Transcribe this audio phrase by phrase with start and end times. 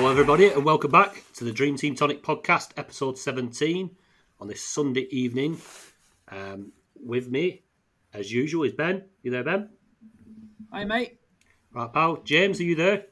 [0.00, 3.90] Hello, everybody, and welcome back to the Dream Team Tonic podcast, episode 17,
[4.40, 5.60] on this Sunday evening.
[6.30, 7.64] Um, with me,
[8.14, 9.04] as usual, is Ben.
[9.22, 9.68] You there, Ben?
[10.72, 11.18] Hi, mate.
[11.74, 12.22] Right, pal.
[12.24, 13.08] James, are you there?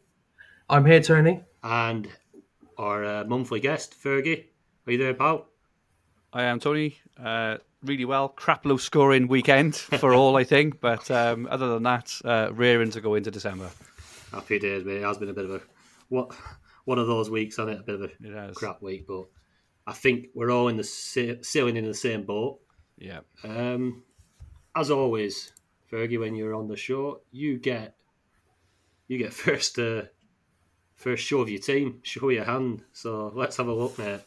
[0.71, 1.45] I'm here, Tony.
[1.63, 2.09] And
[2.79, 4.47] our uh, monthly guest, Fergie.
[4.87, 5.47] Are you there, pal?
[6.33, 6.97] I am Tony.
[7.23, 8.31] Uh, really well.
[8.31, 10.81] Crap low scoring weekend for all, I think.
[10.81, 13.69] But um, other than that, uh, rearing to go into December.
[14.33, 14.97] Happy days, mate.
[14.97, 15.61] It has been a bit of a
[16.09, 16.35] what
[16.89, 17.81] one of those weeks, hasn't it?
[17.81, 19.27] A bit of a crap week, but
[19.87, 22.61] I think we're all in the sailing in the same boat.
[22.97, 23.21] Yeah.
[23.45, 24.05] Um,
[24.75, 25.53] as always,
[25.93, 27.95] Fergie, when you're on the show, you get
[29.07, 30.05] you get first uh,
[30.95, 32.85] first show of your team, show your hand.
[32.95, 34.21] So let's have a look, mate.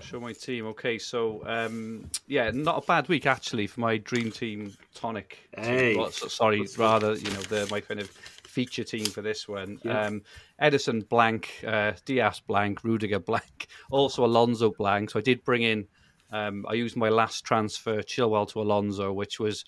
[0.00, 0.66] Show my team.
[0.66, 5.38] Okay, so um, yeah, not a bad week actually for my dream team tonic.
[5.54, 5.64] team.
[5.64, 5.96] Hey.
[5.96, 8.10] Well, sorry, rather you know the my kind of
[8.56, 9.78] feature team for this one.
[9.84, 10.06] Yeah.
[10.06, 10.22] Um,
[10.62, 15.10] Ederson blank, uh, Dias blank, Rudiger blank, also Alonso blank.
[15.10, 15.88] So I did bring in.
[16.32, 19.66] Um, I used my last transfer, Chilwell to Alonso, which was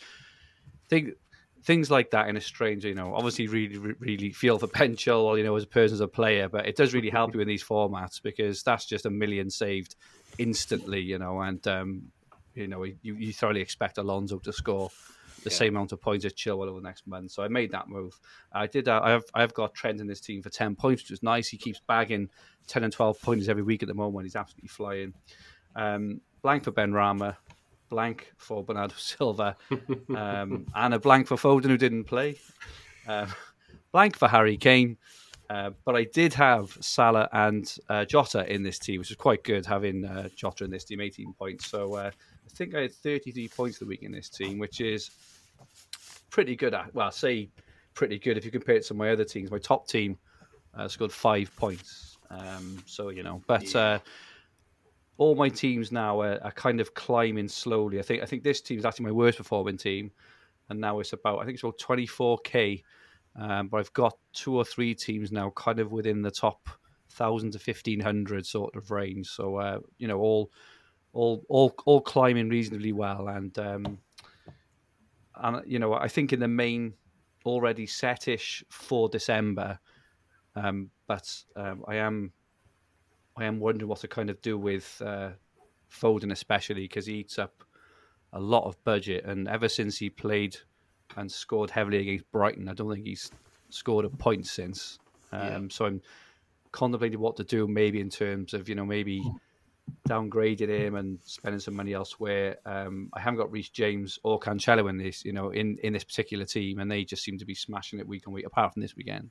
[0.88, 1.10] think
[1.62, 5.36] things like that in a strange, you know, obviously really, really feel for Ben Chilwell,
[5.36, 7.48] you know, as a person, as a player, but it does really help you in
[7.48, 9.96] these formats because that's just a million saved
[10.38, 12.04] instantly, you know, and, um,
[12.54, 14.88] you know, you, you thoroughly expect Alonso to score
[15.44, 17.30] the same amount of points as Chilwell over the next month.
[17.30, 18.18] So I made that move.
[18.52, 18.88] I did.
[18.88, 19.24] Uh, I have.
[19.34, 21.48] I have got Trent in this team for ten points, which is nice.
[21.48, 22.28] He keeps bagging
[22.66, 24.26] ten and twelve points every week at the moment.
[24.26, 25.14] He's absolutely flying.
[25.76, 27.36] Um, blank for Benrahma,
[27.88, 29.56] blank for Bernardo Silva,
[30.14, 32.38] um, and a blank for Foden who didn't play.
[33.06, 33.28] Um,
[33.92, 34.96] blank for Harry Kane.
[35.50, 39.42] Uh, but I did have Salah and uh, Jota in this team, which is quite
[39.44, 41.66] good having uh, Jota in this team, 18 points.
[41.66, 45.10] So uh, I think I had 33 points the week in this team, which is
[46.30, 46.74] pretty good.
[46.74, 47.50] At, well, I say
[47.94, 49.50] pretty good if you compare it to my other teams.
[49.50, 50.18] My top team
[50.74, 52.18] uh, scored five points.
[52.30, 53.98] Um, so, you know, but uh,
[55.16, 57.98] all my teams now are, are kind of climbing slowly.
[57.98, 60.10] I think I think this team is actually my worst performing team.
[60.70, 62.82] And now it's about, I think it's about 24K.
[63.36, 66.68] Um, but I've got two or three teams now kind of within the top
[67.16, 69.28] 1,000 to 1,500 sort of range.
[69.28, 70.50] So, uh, you know, all
[71.14, 73.98] all all all climbing reasonably well and um
[75.42, 76.94] and you know i think in the main
[77.44, 79.78] already setish for december
[80.56, 82.32] um but um i am
[83.36, 85.30] i am wondering what to kind of do with uh
[85.90, 87.64] foden especially because he eats up
[88.34, 89.24] a lot of budget.
[89.24, 90.56] And ever since he played
[91.16, 93.30] and scored heavily against brighton i don't think he's
[93.70, 94.98] scored a point since.
[95.32, 96.02] Um so i'm
[96.72, 99.22] contemplating what to do maybe in terms of you know maybe
[100.08, 102.56] downgrading him and spending some money elsewhere.
[102.66, 106.04] Um, I haven't got Reece James or Cancelo in this, you know, in, in this
[106.04, 108.46] particular team, and they just seem to be smashing it week on week.
[108.46, 109.30] Apart from this weekend,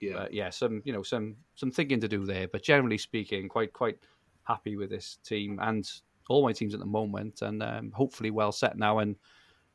[0.00, 2.48] Yeah, but yeah, some you know some some thinking to do there.
[2.48, 3.98] But generally speaking, quite quite
[4.44, 5.88] happy with this team and
[6.28, 9.16] all my teams at the moment, and um, hopefully well set now and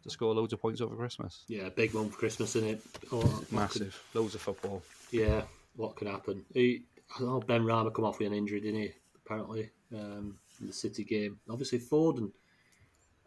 [0.04, 1.44] to score loads of points over Christmas.
[1.48, 2.82] yeah, big one for Christmas, isn't it?
[3.12, 4.84] Oh, what could- Massive, loads of football.
[5.12, 5.42] yeah,
[5.76, 6.46] what could happen?
[6.54, 6.84] He,
[7.18, 7.40] I know.
[7.42, 8.92] Benrahma come off with an injury, didn't he?
[9.26, 11.40] Apparently, um, in the City game.
[11.50, 12.32] Obviously, Foden.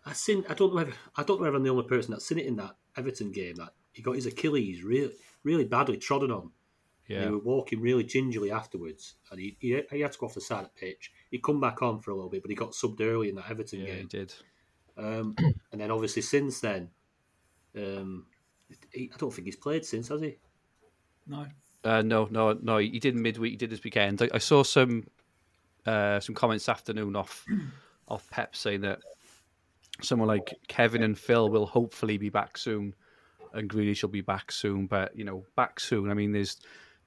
[0.06, 0.44] I seen.
[0.48, 0.76] I don't know.
[0.76, 3.32] Whether, I don't know if I'm the only person that's seen it in that Everton
[3.32, 3.56] game.
[3.56, 5.12] That he got his Achilles really,
[5.44, 6.50] really badly trodden on.
[7.08, 10.26] And Yeah, he was walking really gingerly afterwards, and he, he he had to go
[10.26, 11.12] off the side of the pitch.
[11.30, 13.50] He'd come back on for a little bit, but he got subbed early in that
[13.50, 14.06] Everton yeah, he game.
[14.08, 14.34] did.
[14.96, 15.36] Um,
[15.72, 16.90] and then obviously since then,
[17.76, 18.26] Um,
[18.92, 20.36] he, I don't think he's played since, has he?
[21.26, 21.46] No.
[21.84, 22.78] Uh, no, no, no.
[22.78, 23.52] He did midweek.
[23.52, 24.20] He did this weekend.
[24.20, 25.04] I, I saw some
[25.88, 27.44] uh, some comments this afternoon off
[28.08, 28.98] off Pep saying that
[30.02, 32.94] someone like Kevin and Phil will hopefully be back soon,
[33.52, 34.86] and Grealish will be back soon.
[34.86, 36.10] But you know, back soon.
[36.10, 36.56] I mean, there's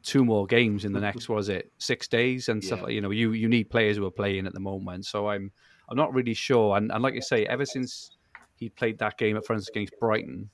[0.04, 1.30] two more games in the next.
[1.30, 1.72] Was it?
[1.78, 2.80] Six days and stuff.
[2.80, 2.86] Yeah.
[2.86, 5.06] Like, you know, you you need players who are playing at the moment.
[5.06, 5.52] So I'm
[5.90, 6.78] I'm not really sure.
[6.78, 8.18] And, and like you say, ever since
[8.56, 10.50] he played that game at front against Brighton,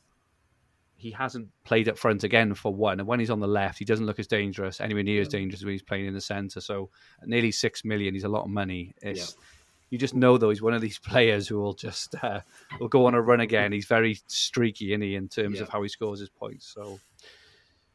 [1.00, 3.00] he hasn't played up front again for one.
[3.00, 5.62] And when he's on the left, he doesn't look as dangerous, anywhere near as dangerous
[5.62, 6.60] as when he's playing in the centre.
[6.60, 6.90] So
[7.22, 8.94] at nearly six million, he's a lot of money.
[9.02, 9.38] It's,
[9.90, 12.42] You just know though he's one of these players who will just uh,
[12.80, 13.72] will go on a run again.
[13.72, 15.64] He's very streaky, is he, in terms Yeah.
[15.64, 16.66] of how he scores his points.
[16.68, 17.00] So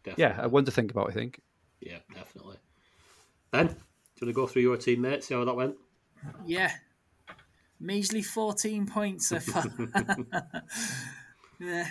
[0.04, 0.22] Definitely.
[0.42, 1.10] yeah, one to think about.
[1.10, 1.40] I think.
[1.80, 2.56] Yeah, definitely.
[3.50, 5.24] Ben, do you want to go through your team, mate?
[5.24, 5.74] See how that went?
[6.46, 6.70] Yeah.
[7.80, 9.64] Measly 14 points so far.
[11.60, 11.88] yeah.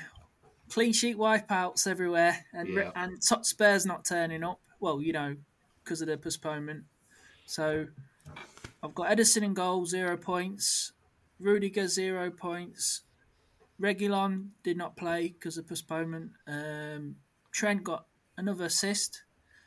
[0.72, 2.46] Clean sheet wipeouts everywhere.
[2.54, 2.92] And, Yeah.
[2.96, 4.60] and top Spurs not turning up.
[4.80, 5.36] Well, you know,
[5.84, 6.86] because of the postponement.
[7.46, 7.88] So
[8.82, 10.94] I've got Ederson in goal, zero points.
[11.40, 13.02] Rudiger, zero points.
[13.80, 16.32] Reguilon did not play because of postponement.
[16.48, 17.16] Um,
[17.52, 18.06] Trent got
[18.38, 19.24] another assist.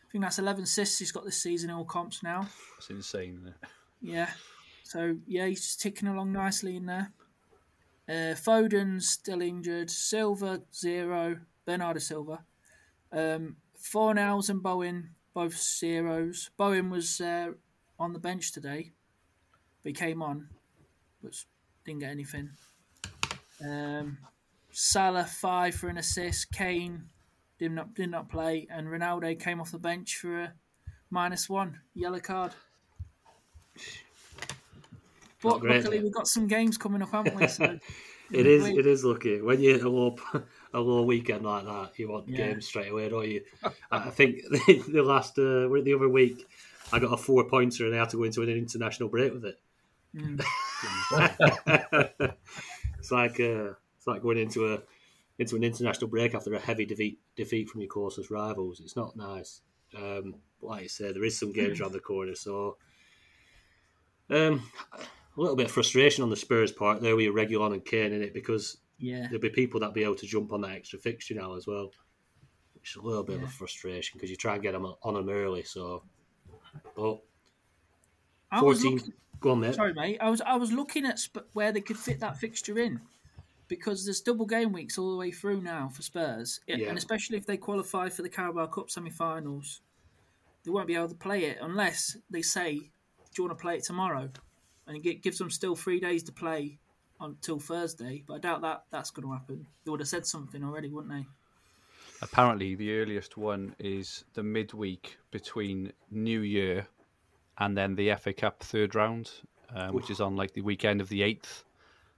[0.09, 2.49] I think that's 11 assists he's got this season in all comps now.
[2.79, 3.35] It's insane.
[3.43, 3.55] Isn't it?
[4.01, 4.31] Yeah.
[4.85, 7.13] So yeah, he's just ticking along nicely in there.
[8.09, 8.35] Uh,
[9.01, 9.91] still injured.
[9.91, 11.39] Silva zero.
[11.65, 12.45] Bernardo Silva.
[13.13, 16.51] Um, Fornals and Bowen both zeros.
[16.57, 17.49] Bowen was uh,
[17.99, 18.93] on the bench today,
[19.83, 20.49] but he came on,
[21.23, 21.35] but
[21.85, 22.51] didn't get anything.
[23.63, 24.19] Um,
[24.71, 26.51] Salah five for an assist.
[26.53, 27.05] Kane
[27.59, 30.53] did not did not play, and Ronaldo came off the bench for a
[31.11, 32.53] minus one yellow card.
[35.45, 37.47] But luckily, we've got some games coming up, haven't we?
[37.47, 37.79] So
[38.33, 38.67] It is.
[38.67, 40.17] It is lucky when you a low,
[40.73, 41.93] a low weekend like that.
[41.99, 42.37] You want Yeah.
[42.39, 43.45] games straight away, don't you?
[43.91, 44.37] I I think
[44.67, 46.47] the last uh, the other week,
[46.93, 49.45] I got a four pointer and I had to go into an international break with
[49.45, 49.61] it.
[52.99, 54.83] it's like uh, it's like going into a
[55.39, 58.81] into an international break after a heavy defeat defeat from your closest rivals.
[58.81, 59.61] It's not nice.
[59.97, 62.79] Um, but like you said, there is some games around the corner, so
[64.31, 64.63] um,
[65.37, 68.23] a little bit of frustration on the Spurs part there with Reguilon and Kane in
[68.23, 71.35] it because yeah, there'll be people that be able to jump on that extra fixture
[71.35, 71.91] now as well.
[72.75, 75.15] Which is a little bit of a frustration because you try and get them on
[75.15, 75.63] them early.
[75.63, 76.03] So,
[76.97, 77.21] but
[78.51, 78.97] I fourteen.
[78.97, 79.75] looking, Go on, mate.
[79.75, 80.19] sorry, mate.
[80.21, 83.01] I was I was looking at sp- where they could fit that fixture in
[83.69, 86.89] because there's double game weeks all the way through now for Spurs, Yeah.
[86.89, 89.81] and especially if they qualify for the Carabao Cup semi-finals,
[90.65, 92.85] they won't be able to play it unless they say, "Do
[93.39, 94.31] you want to play it tomorrow?"
[94.87, 96.79] And it gives them still three days to play
[97.21, 98.23] until Thursday.
[98.27, 99.67] But I doubt that that's going to happen.
[99.85, 101.27] They would have said something already, wouldn't they?
[102.23, 106.87] Apparently, the earliest one is the midweek between New Year
[107.59, 109.31] and then the FA Cup third round,
[109.75, 111.65] uh, which is on like the weekend of the eighth.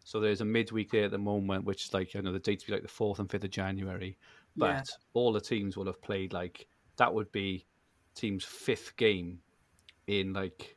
[0.04, 2.64] So there's a midweek there at the moment, which is like I know the dates
[2.64, 4.16] be like the fourth and fifth of January,
[4.56, 4.82] but Yeah.
[5.14, 6.66] all the teams will have played like
[6.96, 7.66] that would be
[8.14, 9.40] team's fifth game
[10.06, 10.76] in like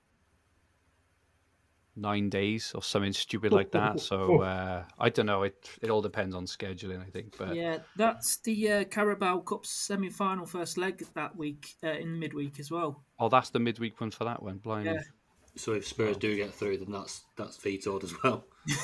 [1.96, 4.00] nine days or something stupid like that.
[4.00, 5.44] So uh, I don't know.
[5.44, 7.36] It it all depends on scheduling, I think.
[7.38, 12.60] But Yeah, that's the uh, Carabao Cup semi-final first leg that week uh, in midweek
[12.60, 13.04] as well.
[13.20, 14.58] oh, that's the midweek one for that one.
[14.58, 14.86] Blimey.
[14.94, 15.02] Yeah.
[15.56, 18.46] So if Spurs do get through, then that's that's vetoed as well.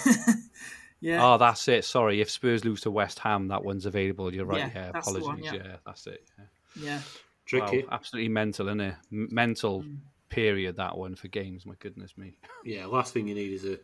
[1.01, 1.85] Yeah, Oh, that's it.
[1.85, 4.33] Sorry, if Spurs lose to West Ham, that one's available.
[4.33, 4.71] You're right.
[4.73, 5.27] Yeah, Yeah, apologies.
[5.27, 5.53] one, yeah.
[5.53, 5.75] yeah.
[5.85, 6.23] that's it.
[6.39, 6.83] Yeah.
[6.83, 6.99] yeah.
[7.45, 7.83] Tricky.
[7.83, 8.95] Wow, absolutely mental, isn't it?
[9.11, 9.97] M- mental Mm.
[10.29, 11.65] Period that one for games.
[11.65, 12.37] My goodness me.
[12.65, 12.85] Yeah.
[12.87, 13.77] Last thing you need is a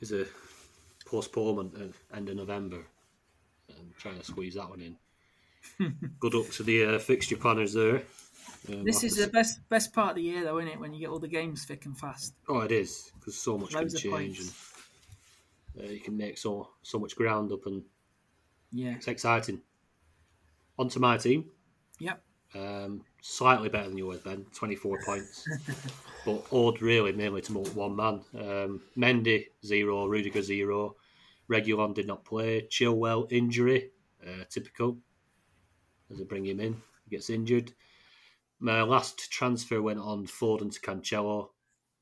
[0.00, 0.26] is a
[1.06, 2.84] postponement at end of November,
[3.68, 4.96] and trying to squeeze that one in.
[6.20, 8.02] Good luck to the uh, fixture planners there.
[8.68, 10.78] Um, This is to the best best part of the year, though, isn't it?
[10.80, 12.34] When you get all the games thick and fast.
[12.48, 14.50] Oh, it is because so much Loads can change, and
[15.84, 17.82] uh, you can make so so much ground up, and
[18.70, 18.94] Yeah.
[18.96, 19.62] it's exciting.
[20.78, 21.50] On to my team,
[21.98, 22.22] Yep.
[22.54, 24.46] Um, slightly better than yours, Ben.
[24.54, 25.46] Twenty four points,
[26.24, 28.22] but owed really mainly to one man.
[28.34, 30.96] Um, Mendy zero, Rudiger zero,
[31.50, 32.66] Reguilon did not play.
[32.70, 33.90] Chilwell injury,
[34.26, 34.98] uh, typical.
[36.10, 37.72] As I bring him in, he gets injured.
[38.60, 41.50] My last transfer went on Foden to Cancelo.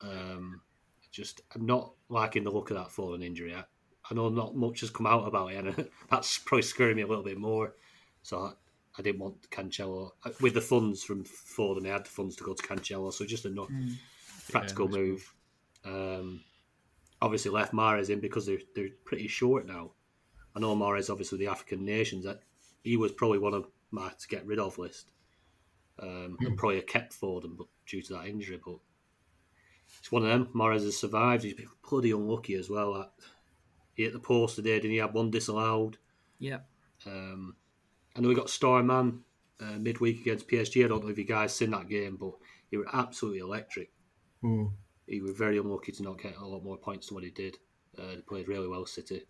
[0.01, 0.63] Um,
[1.11, 3.55] just I'm not liking the look of that Foden injury.
[3.55, 3.65] I,
[4.11, 7.07] I know not much has come out about it, and that's probably scaring me a
[7.07, 7.75] little bit more.
[8.23, 8.55] So
[8.97, 10.11] I, I didn't want Cancelo
[10.41, 11.87] with the funds from Foden.
[11.87, 13.71] I had the funds to go to Cancelo, so just a not
[14.51, 15.35] practical nice move.
[15.85, 16.41] Um,
[17.23, 19.93] obviously left Mahrez in because they're they're pretty short now.
[20.55, 22.41] I know Mahrez, obviously, the African nations, that
[22.83, 25.11] he was probably one of my to get rid of list.
[25.99, 28.61] Um, and probably have kept Foden, but due to that injury.
[28.63, 28.77] But
[29.99, 30.49] it's one of them.
[30.55, 31.43] Mahrez has survived.
[31.43, 32.99] He's been bloody unlucky as well.
[32.99, 33.11] Like,
[33.95, 34.99] he hit the post today, didn't he?
[34.99, 35.97] Had one disallowed.
[36.39, 36.59] Yeah.
[37.07, 37.57] Um,
[38.17, 39.21] I know he got star man
[39.61, 40.85] uh, midweek against PSG.
[40.85, 42.33] I don't know if you guys seen that game, but
[42.71, 43.91] he was absolutely electric.
[44.41, 44.67] Hmm.
[45.07, 47.57] He was very unlucky to not get a lot more points than what he did.
[47.99, 49.23] Uh, he played really well, City.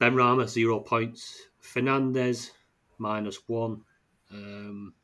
[0.00, 1.42] Benrahma zero points.
[1.62, 2.50] Fernandes
[2.98, 3.82] minus one.
[4.30, 4.94] Um,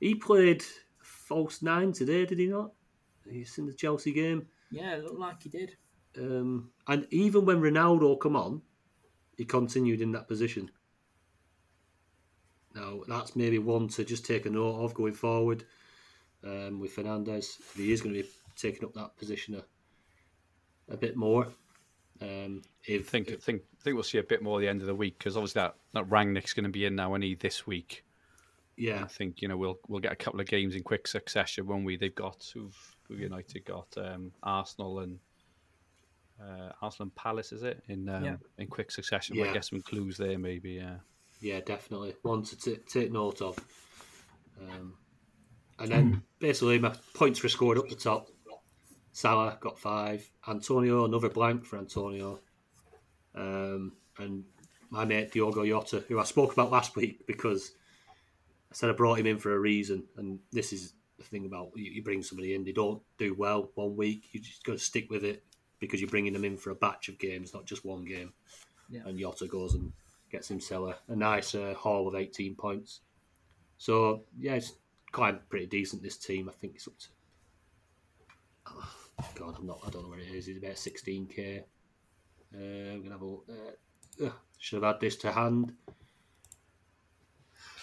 [0.00, 0.62] he played
[1.02, 2.72] false nine today, did he not?
[3.30, 4.46] He's in the Chelsea game.
[4.70, 5.76] Yeah, it looked like he did.
[6.16, 8.62] Um, and even when Ronaldo come on,
[9.36, 10.70] he continued in that position.
[12.78, 15.64] Now that's maybe one to just take a note of going forward
[16.44, 17.56] um, with Fernandes.
[17.76, 21.48] He is going to be taking up that position a, a bit more.
[22.20, 24.86] Um, I if think think think we'll see a bit more at the end of
[24.86, 27.66] the week because obviously that that Rangnick's going to be in now, and he this
[27.66, 28.04] week.
[28.76, 31.66] yeah, I think you know we'll we'll get a couple of games in quick succession
[31.66, 35.18] when we they've got who've who United got um, Arsenal and
[36.40, 38.36] uh, Arsenal and Palace is it in um, Yeah.
[38.58, 39.36] in quick succession?
[39.36, 40.72] We'll get some clues there maybe.
[40.72, 40.96] Yeah.
[41.40, 43.58] Yeah, definitely one to t- take note of.
[44.60, 44.94] Um,
[45.78, 48.28] and then basically my points were scored up the top.
[49.12, 50.28] Salah got five.
[50.46, 52.40] Antonio another blank for Antonio.
[53.34, 54.44] Um, and
[54.90, 57.72] my mate Diogo Jota, who I spoke about last week because
[58.70, 61.70] I said I brought him in for a reason, and this is the thing about
[61.74, 64.78] you, you bring somebody in, they don't do well one week, you just got to
[64.78, 65.44] stick with it
[65.78, 68.32] because you're bringing them in for a batch of games, not just one game.
[68.90, 69.02] Yeah.
[69.06, 69.92] And Jota goes and
[70.30, 73.00] gets himself a, a nice uh, haul of 18 points.
[73.76, 74.72] So yeah, it's
[75.12, 76.02] quite pretty decent.
[76.02, 77.08] This team, I think it's up to.
[78.70, 79.80] Oh, God, I'm not.
[79.86, 80.48] I don't know where it is.
[80.48, 81.62] It's about 16k.
[82.54, 83.24] Uh, I'm gonna have a.
[83.24, 83.48] look.
[84.22, 85.72] Uh, should have had this to hand.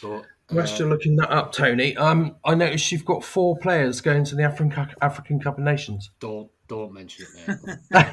[0.02, 4.02] But Whilst uh, you're looking that up, Tony, um, I noticed you've got four players
[4.02, 6.12] going to the African Cup, African Cup of Nations.
[6.20, 7.60] don't don't mention it,
[7.92, 8.08] mate.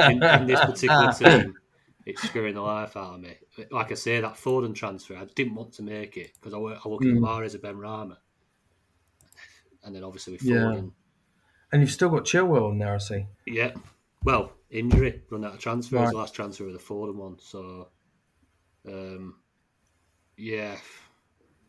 [0.10, 1.54] in, in this particular team,
[2.08, 3.36] it's screwing the life out of me.
[3.70, 6.88] Like I say, that Foden transfer, I didn't want to make it because I, I
[6.88, 7.18] look at Mm.
[7.20, 8.16] Mahrez and Benrahma,
[9.84, 10.54] and then obviously with Yeah.
[10.56, 10.92] Foden,
[11.72, 13.26] And you've still got Chilwell in there, I see.
[13.46, 13.74] yeah.
[14.24, 16.10] Well, injury, run out of transfers, Right.
[16.10, 17.88] the last transfer of the Foden one, so
[18.86, 19.36] um,
[20.36, 20.76] yeah,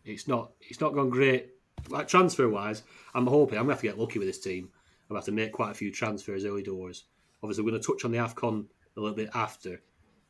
[0.06, 1.50] it's not it's not gone great.
[1.90, 4.66] Like transfer wise, I'm hoping I'm gonna have to get lucky with this team.
[4.74, 7.06] I'm gonna have to make quite a few transfers early doors.
[7.42, 8.66] Obviously, we're going to touch on the Afcon
[8.98, 9.82] a little bit after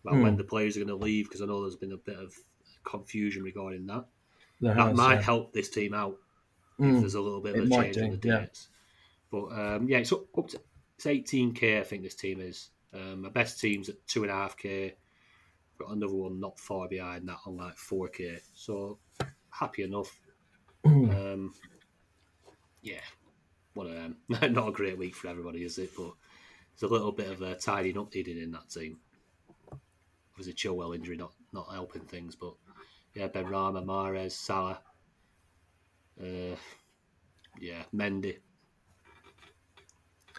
[0.04, 0.22] about Hmm.
[0.24, 2.34] when the players are going to leave because I know there's been a bit of
[2.84, 4.06] confusion regarding that.
[4.62, 5.22] There That has, might yeah.
[5.22, 6.18] help this team out
[6.78, 7.00] if Mm.
[7.02, 8.40] there's a little bit It of a might change in do, the yeah.
[8.42, 8.70] dates.
[9.32, 10.62] But um, yeah, it's up, up to
[10.96, 11.80] it's 18k.
[11.80, 12.70] I think this team is.
[12.94, 14.96] Um, my best team's at two and a half k.
[15.78, 18.40] Got another one not far behind that on like 4k.
[18.54, 18.98] So
[19.50, 20.20] happy enough.
[20.86, 21.54] um,
[22.82, 23.00] yeah,
[23.74, 24.18] one of them.
[24.54, 25.92] not a great week for everybody, is it?
[25.96, 26.14] But
[26.80, 28.98] there's a little bit of a tidying up needed in that team.
[30.40, 32.54] Obviously, Chilwell injury not not helping things, but
[33.14, 34.80] yeah, Ben Rama, Mahrez, Salah,
[36.18, 36.56] uh,
[37.60, 38.38] yeah, Mendy.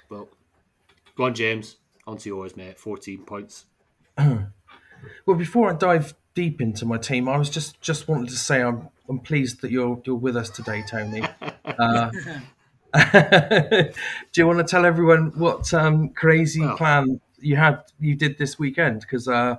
[0.08, 0.26] Well,
[1.16, 1.76] go on, James.
[2.06, 2.78] On to yours, mate.
[2.78, 3.66] 14 points.
[5.24, 8.60] Well, before I dive deep into my team, I was just just wanted to say
[8.60, 11.22] I'm I'm pleased that you're you're with us today, Tony.
[11.64, 12.10] Uh,
[12.92, 13.92] do
[14.36, 18.58] you want to tell everyone what um, crazy Well- plan you had you did this
[18.58, 19.00] weekend?
[19.00, 19.56] Because uh,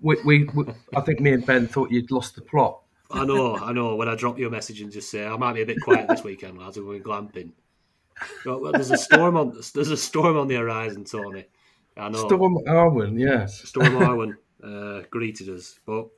[0.00, 2.82] we, we, we I think me and Ben thought you'd lost the plot.
[3.10, 3.94] I know, I know.
[3.94, 6.08] When I drop you a message and just say I might be a bit quiet
[6.08, 7.52] this weekend, lads, we're going glamping.
[8.44, 9.60] Well, there's a storm on.
[9.74, 11.44] There's a storm on the horizon, Tony.
[11.96, 12.26] I know.
[12.26, 13.68] Storm Arwen, yes.
[13.68, 16.08] Storm Arwen uh, greeted us, but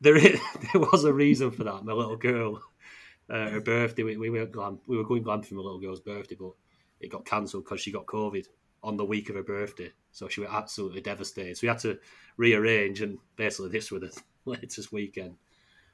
[0.00, 0.40] there is,
[0.72, 1.84] there was a reason for that.
[1.84, 2.60] My little girl,
[3.28, 6.00] uh, her birthday, we, we went glam, we were going glamping for my little girl's
[6.00, 6.52] birthday, but
[7.00, 8.46] it got cancelled because she got COVID
[8.82, 9.90] on the week of her birthday.
[10.12, 11.56] So she was absolutely devastated.
[11.56, 11.98] So we had to
[12.36, 15.36] rearrange, and basically this was the latest weekend.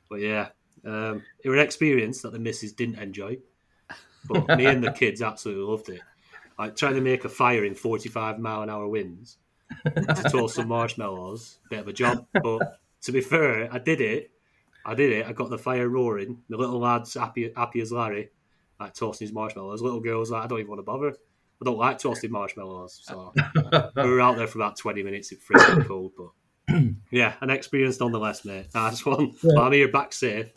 [0.08, 0.48] But yeah,
[0.84, 3.38] um, it was an experience that the missus didn't enjoy,
[4.28, 6.00] but me and the kids absolutely loved it.
[6.58, 9.38] Like trying to make a fire in 45 mile an hour winds
[9.84, 11.58] to toast some marshmallows.
[11.68, 14.30] Bit of a job, but to be fair, I did it.
[14.84, 15.26] I did it.
[15.26, 16.42] I got the fire roaring.
[16.48, 18.30] The little lad's happy, happy as Larry,
[18.78, 19.82] like toasting his marshmallows.
[19.82, 21.16] Little girl's like, I don't even want to bother.
[21.60, 23.00] I don't like toasted marshmallows.
[23.02, 23.32] So
[23.96, 25.32] we were out there for about 20 minutes.
[25.32, 26.78] It freezing cold, but
[27.10, 28.66] yeah, an experience nonetheless, mate.
[28.74, 29.32] Nice one.
[29.42, 30.48] But I'm here back safe.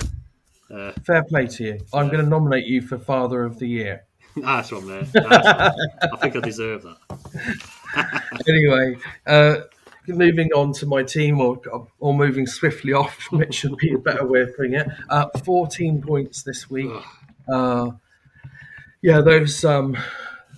[0.73, 1.79] Uh, Fair play to you.
[1.93, 4.05] I'm going to nominate you for Father of the Year.
[4.35, 5.07] nice one, mate.
[5.13, 5.73] Nice one.
[6.13, 8.21] I think I deserve that.
[8.47, 9.61] anyway, uh,
[10.07, 11.59] moving on to my team, or
[11.99, 14.87] or moving swiftly off, which should be a better way of putting it.
[15.09, 16.91] Uh, Fourteen points this week.
[17.51, 17.91] Uh,
[19.01, 19.97] yeah, those um,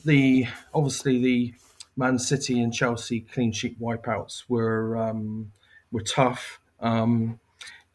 [0.04, 1.54] the obviously the
[1.98, 5.52] Man City and Chelsea clean sheet wipeouts were um,
[5.92, 6.60] were tough.
[6.80, 7.40] Um,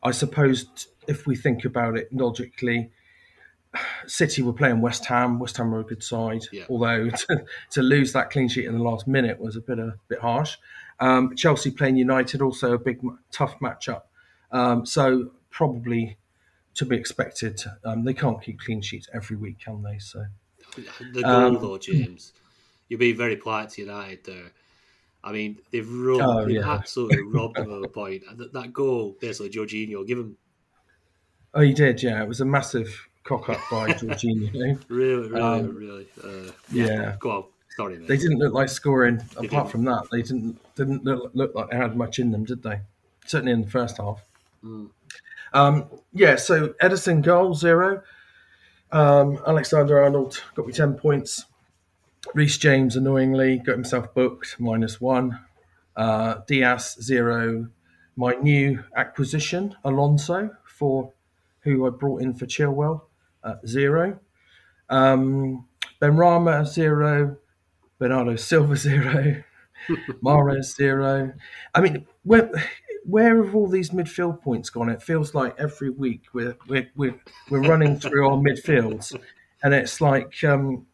[0.03, 2.91] I suppose if we think about it logically,
[4.07, 5.39] City were playing West Ham.
[5.39, 6.65] West Ham were a good side, Yeah.
[6.71, 9.95] although to, to lose that clean sheet in the last minute was a bit a
[10.09, 10.57] bit harsh.
[11.01, 14.03] Um, Chelsea playing United, also a big tough matchup.
[14.51, 16.17] Um, so probably
[16.75, 17.61] to be expected.
[17.85, 19.99] Um, they can't keep clean sheets every week, can they?
[19.99, 20.25] So
[21.13, 22.33] The goal, Um, though, James,
[22.89, 24.53] you're being very polite to United there.
[25.25, 26.71] I mean, they've robbed, Oh, they've yeah.
[26.73, 28.23] absolutely robbed them of a point.
[28.29, 30.37] And That, that goal, basically, Jorginho, give him
[31.55, 32.23] oh, he did, yeah.
[32.23, 34.81] It was a massive cock up by Jorginho.
[34.89, 36.07] really, really, Um, really.
[36.23, 37.17] Uh, yeah.
[37.19, 37.45] Go on.
[37.77, 38.09] Sorry, mate.
[38.09, 39.17] They didn't look like scoring.
[39.39, 39.69] They apart didn't.
[39.69, 42.81] from that, they didn't didn't look, look like they had much in them, did they?
[43.27, 44.23] Certainly in the first half.
[44.65, 44.89] Mm.
[45.53, 46.37] Um, yeah.
[46.37, 48.03] So Ederson goal zero.
[48.93, 51.47] Um, Alexander Arnold got me ten points.
[52.35, 55.41] Reece James annoyingly got himself booked minus one.
[55.95, 57.69] Uh, Dias zero.
[58.17, 61.13] My new acquisition Alonso for
[61.61, 63.03] who I brought in for Chilwell
[63.45, 64.19] uh, zero.
[64.89, 65.67] Um,
[66.01, 67.37] Benrahma zero.
[67.99, 69.43] Bernardo Silva zero,
[70.23, 71.33] Mahrez zero.
[71.75, 72.07] I mean,
[73.07, 74.89] where have all these midfield points gone?
[74.89, 77.15] It feels like every week we're we're we're,
[77.51, 79.19] we're running through our midfields,
[79.63, 80.87] and it's like um,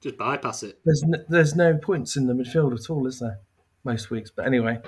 [0.00, 0.78] Just bypass it.
[0.84, 3.38] there's n- there's no points in the midfield at all, is there?
[3.84, 4.78] Most weeks, but anyway.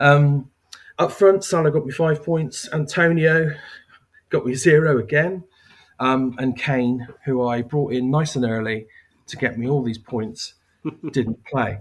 [0.00, 0.50] Um,
[0.98, 2.68] up front, Salah got me five points.
[2.72, 3.52] Antonio
[4.30, 5.44] got me zero again,
[6.00, 8.86] um, and Kane, who I brought in nice and early
[9.26, 10.54] to get me all these points,
[11.12, 11.78] didn't play.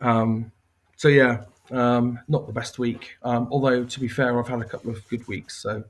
[0.00, 0.52] Um,
[0.96, 3.16] so yeah, um, not the best week.
[3.22, 5.84] Um, although to be fair, I've had a couple of good weeks, so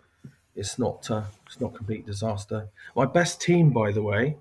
[0.57, 2.69] it's not uh, it's not complete disaster.
[2.95, 4.37] My best team, by the way,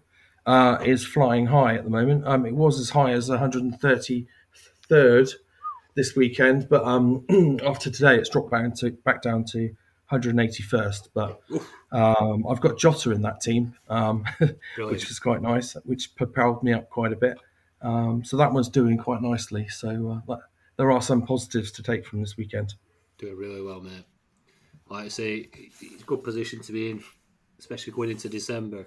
[0.46, 2.28] uh, is flying high at the moment.
[2.28, 5.34] Um, it was as high as 133rd
[5.96, 7.26] this weekend, but um,
[7.66, 9.76] after today, it's dropped back to back down to
[10.12, 11.10] 181st.
[11.14, 11.42] But
[11.92, 14.26] um, I've got Jota in that team, um,
[14.78, 17.38] which is quite nice, which propelled me up quite a bit.
[17.82, 19.68] Um, so that one's doing quite nicely.
[19.68, 20.40] So uh, that,
[20.78, 22.74] there are some positives to take from this weekend.
[23.18, 24.06] Doing really well, mate.
[24.90, 25.50] Like I say,
[25.82, 27.04] it's a good position to be in,
[27.60, 28.86] especially going into December.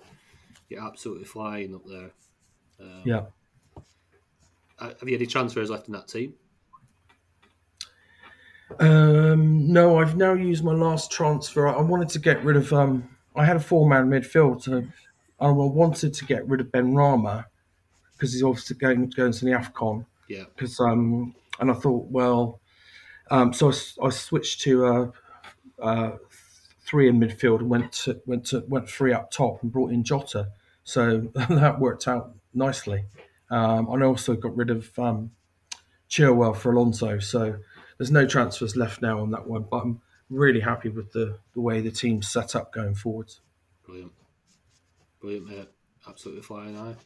[0.68, 2.10] You're absolutely flying up there.
[3.04, 3.22] Yeah.
[4.78, 6.34] Uh, Have you any transfers left in that team?
[8.80, 11.68] Um, no, I've now used my last transfer.
[11.68, 12.72] I wanted to get rid of.
[12.72, 14.84] Um, I had a four-man midfield, so
[15.40, 17.44] I wanted to get rid of Benrahma
[18.12, 20.04] because he's obviously going going to the Afcon.
[20.28, 20.44] Yeah.
[20.54, 22.60] Because um, and I thought, well,
[23.30, 25.10] um, so I switched to uh,
[25.80, 26.10] uh,
[26.80, 30.04] three in midfield and went to went to went three up top and brought in
[30.04, 30.48] Jota.
[30.84, 33.04] So that worked out nicely.
[33.50, 35.32] Um, and I also got rid of um,
[36.08, 37.18] Chilwell for Alonso.
[37.18, 37.56] So
[37.98, 41.60] there's no transfers left now on that one, but I'm really happy with the, the
[41.60, 43.32] way the team's set up going forward.
[43.84, 44.12] Brilliant.
[45.20, 45.68] Brilliant, mate.
[46.08, 46.96] Absolutely flying high.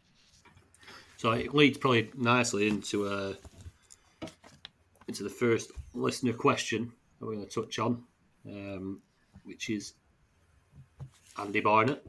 [1.16, 3.34] So it leads probably nicely into uh,
[5.10, 8.04] into the first listener question that we're going to touch on,
[8.46, 9.00] um,
[9.42, 9.94] which is
[11.36, 12.00] Andy Barnett,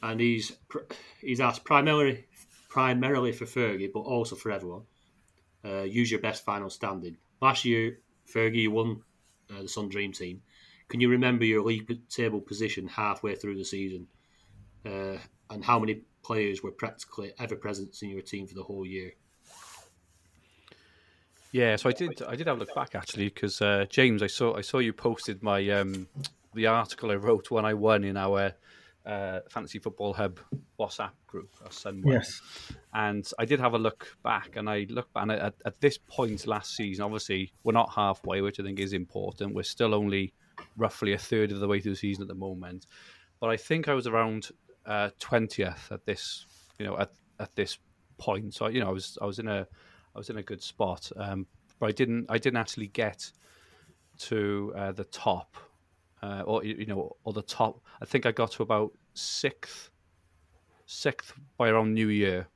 [0.00, 0.52] and he's
[1.20, 2.24] he's asked primarily
[2.68, 4.82] primarily for Fergie, but also for everyone.
[5.64, 7.16] Uh, use your best final standing.
[7.40, 7.98] Last year,
[8.32, 9.02] Fergie won
[9.50, 10.40] uh, the Sun Dream team.
[10.88, 14.06] Can you remember your league table position halfway through the season,
[14.86, 15.18] uh,
[15.50, 19.14] and how many players were practically ever present in your team for the whole year?
[21.52, 22.22] Yeah, so I did.
[22.22, 24.94] I did have a look back actually because uh, James, I saw I saw you
[24.94, 26.08] posted my um,
[26.54, 28.54] the article I wrote when I won in our
[29.04, 30.40] uh, Fantasy Football Hub
[30.80, 31.50] WhatsApp group.
[32.06, 32.40] Yes.
[32.94, 35.98] and I did have a look back, and I look back and at, at this
[35.98, 37.04] point last season.
[37.04, 39.54] Obviously, we're not halfway, which I think is important.
[39.54, 40.32] We're still only
[40.78, 42.86] roughly a third of the way through the season at the moment,
[43.40, 44.48] but I think I was around
[44.86, 46.46] uh, twentieth at this,
[46.78, 47.78] you know, at, at this
[48.16, 48.54] point.
[48.54, 49.66] So you know, I was I was in a
[50.14, 51.46] I was in a good spot, um,
[51.78, 53.30] but I didn't I didn't actually get
[54.18, 55.56] to uh, the top,
[56.22, 57.80] uh, or you know, or the top.
[58.00, 59.90] I think I got to about sixth,
[60.86, 62.46] sixth by around New Year,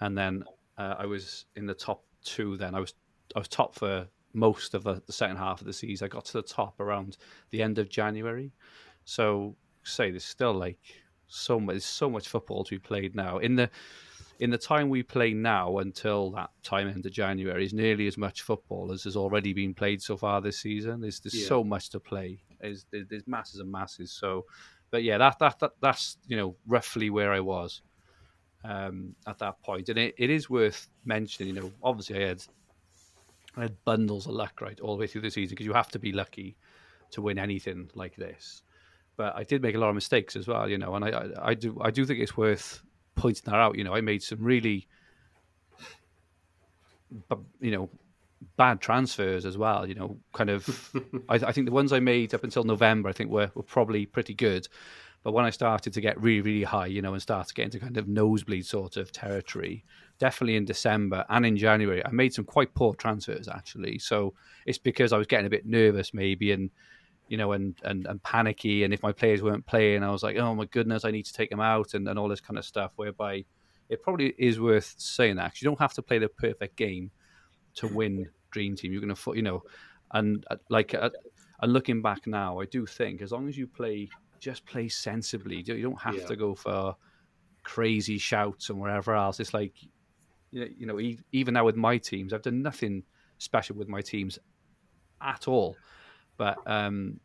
[0.00, 0.44] and then
[0.78, 2.56] uh, I was in the top two.
[2.56, 2.94] Then I was
[3.34, 6.06] I was top for most of the, the second half of the season.
[6.06, 7.16] I got to the top around
[7.50, 8.52] the end of January.
[9.04, 10.78] So say there's still like
[11.26, 13.70] so much, so much football to be played now in the
[14.44, 18.18] in the time we play now until that time end of January is nearly as
[18.18, 21.00] much football as has already been played so far this season.
[21.00, 21.46] There's there's Yeah.
[21.48, 22.42] so much to play.
[22.60, 24.12] There's, there's masses and masses.
[24.12, 24.44] So,
[24.90, 27.80] but yeah, that that, that that's you know roughly where I was
[28.64, 29.86] um, at that point.
[29.86, 31.54] point, and it, it is worth mentioning.
[31.54, 32.42] You know, obviously I had
[33.56, 35.90] I had bundles of luck right all the way through the season because you have
[35.92, 36.56] to be lucky
[37.12, 38.62] to win anything like this.
[39.16, 41.50] But I did make a lot of mistakes as well, you know, and I, I,
[41.50, 42.82] I do I do think it's worth
[43.14, 43.76] pointing that out.
[43.76, 44.86] You know, I made some really,
[47.60, 47.90] you know,
[48.56, 49.86] bad transfers as well.
[49.86, 50.90] You know, kind of.
[51.28, 54.06] I, I think the ones I made up until November, I think were were probably
[54.06, 54.68] pretty good.
[55.24, 57.64] But when I started to get really, really high, you know, and start to get
[57.64, 59.82] into kind of nosebleed sort of territory,
[60.18, 63.98] definitely in December and in January, I made some quite poor transfers actually.
[63.98, 64.34] So
[64.66, 66.70] it's because I was getting a bit nervous maybe and
[67.28, 68.84] you know, and, and, and panicky.
[68.84, 71.32] And if my players weren't playing, I was like, oh my goodness, I need to
[71.32, 72.92] take them out and, and all this kind of stuff.
[72.96, 73.44] Whereby
[73.88, 77.10] it probably is worth saying that 'cause you don't have to play the perfect game
[77.74, 78.92] to win Dream Team.
[78.92, 79.62] You're going to, you know,
[80.12, 81.10] and uh, like, uh,
[81.60, 84.08] and looking back now, I do think as long as you play,
[84.40, 85.56] just play sensibly.
[85.66, 86.26] You don't have Yeah.
[86.26, 86.96] to go for
[87.62, 89.40] crazy shouts and wherever else.
[89.40, 89.74] It's like,
[90.50, 91.00] you know,
[91.32, 93.04] even now with my teams, I've done nothing
[93.38, 94.38] special with my teams
[95.20, 95.76] at all.
[96.36, 97.20] But um,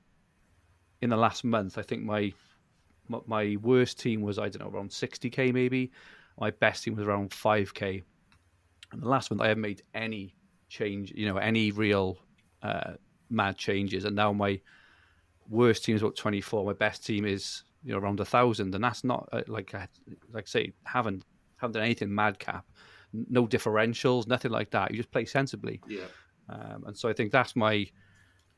[1.01, 2.33] in the last month, I think my
[3.07, 5.91] my- my worst team was I don't know around sixty k maybe.
[6.39, 8.03] My best team was around five k.
[8.91, 10.35] And the last month, I haven't made any
[10.67, 12.17] change, you know, any real
[12.63, 12.93] uh,
[13.29, 14.05] mad changes.
[14.05, 14.59] And now my
[15.49, 16.65] worst team is about twenty four.
[16.65, 19.87] My best team is you know around a thousand, and that's not uh, like I
[20.31, 21.23] like I say haven't
[21.57, 22.65] haven't done anything madcap,
[23.13, 24.91] no differentials, nothing like that.
[24.91, 25.81] You just play sensibly.
[25.87, 26.05] Yeah.
[26.49, 27.87] Um, and so I think that's my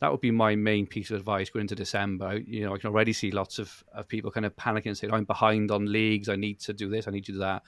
[0.01, 2.39] that would be my main piece of advice going into December.
[2.39, 5.13] You know, I can already see lots of, of people kind of panicking and saying,
[5.13, 7.61] I'm behind on leagues, I need to do this, I need to do that.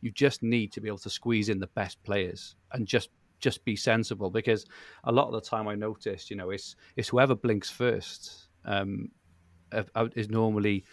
[0.00, 3.64] You just need to be able to squeeze in the best players and just just
[3.64, 4.66] be sensible because
[5.04, 9.10] a lot of the time I noticed, you know, it's it's whoever blinks first um,
[10.14, 10.84] is normally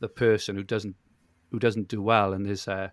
[0.00, 0.96] the person who doesn't
[1.50, 2.32] who doesn't do well.
[2.32, 2.92] And there's a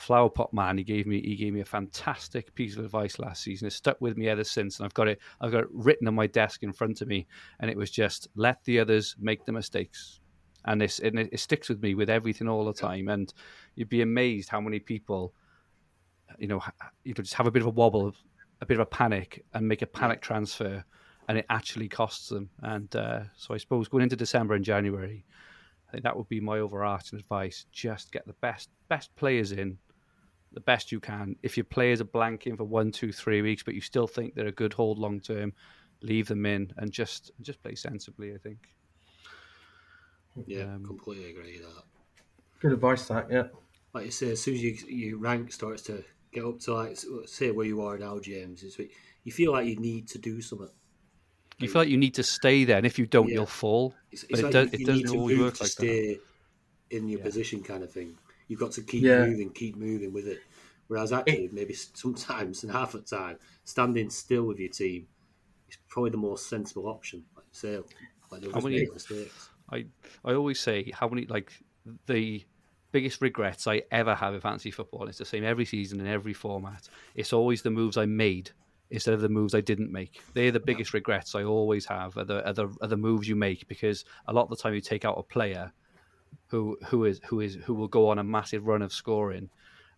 [0.00, 0.78] flower pot man.
[0.78, 3.66] He gave me he gave me a fantastic piece of advice last season.
[3.66, 6.14] It's stuck with me ever since, and I've got it I've got it written on
[6.14, 7.26] my desk in front of me.
[7.60, 10.20] And it was just let the others make the mistakes,
[10.64, 13.08] and this and it, it sticks with me with everything all the time.
[13.08, 13.32] And
[13.76, 15.34] you'd be amazed how many people,
[16.38, 16.60] you know,
[17.04, 18.12] you know, just have a bit of a wobble,
[18.60, 20.84] a bit of a panic, and make a panic transfer.
[21.28, 22.50] And it actually costs them.
[22.62, 25.24] And uh, so I suppose going into December and January,
[25.88, 27.66] I think that would be my overarching advice.
[27.70, 29.78] Just get the best best players in,
[30.52, 31.36] the best you can.
[31.42, 34.46] If your players are blanking for one, two, three weeks, but you still think they're
[34.48, 35.52] a good hold long term,
[36.02, 38.34] leave them in and just just play sensibly.
[38.34, 38.58] I think.
[40.46, 41.84] Yeah, Um, completely agree with that.
[42.60, 43.48] Good advice, that, yeah.
[43.92, 46.96] Like you say, as soon as you, your rank starts to get up to like
[47.26, 48.78] say where you are now, James, is
[49.24, 50.68] you feel like you need to do something.
[51.58, 53.34] You feel like you need to stay there, and if you don't, Yeah.
[53.34, 53.94] you'll fall.
[54.12, 55.54] It's, But it's it like does- you, it you doesn't need to always move work
[55.56, 55.82] to like that.
[55.82, 56.18] stay
[56.90, 57.24] in your Yeah.
[57.24, 58.16] position, kind of thing.
[58.50, 59.26] You've got to keep Yeah.
[59.26, 60.40] moving, keep moving with it.
[60.88, 65.06] Whereas actually, maybe sometimes and half the time, standing still with your team
[65.68, 67.24] is probably the more sensible option.
[67.36, 67.76] Like you say,
[68.32, 69.50] like How many- mistakes.
[69.70, 69.86] I
[70.24, 71.52] I always say how many like
[72.06, 72.44] the
[72.90, 75.06] biggest regrets I ever have in fantasy football.
[75.06, 76.88] It's the same every season in every format.
[77.14, 78.50] It's always the moves I made
[78.90, 80.20] instead of the moves I didn't make.
[80.34, 82.16] They're the biggest regrets I always have.
[82.16, 84.74] Are the, are the are the moves you make because a lot of the time
[84.74, 85.72] you take out a player
[86.46, 89.48] who who is who is who will go on a massive run of scoring,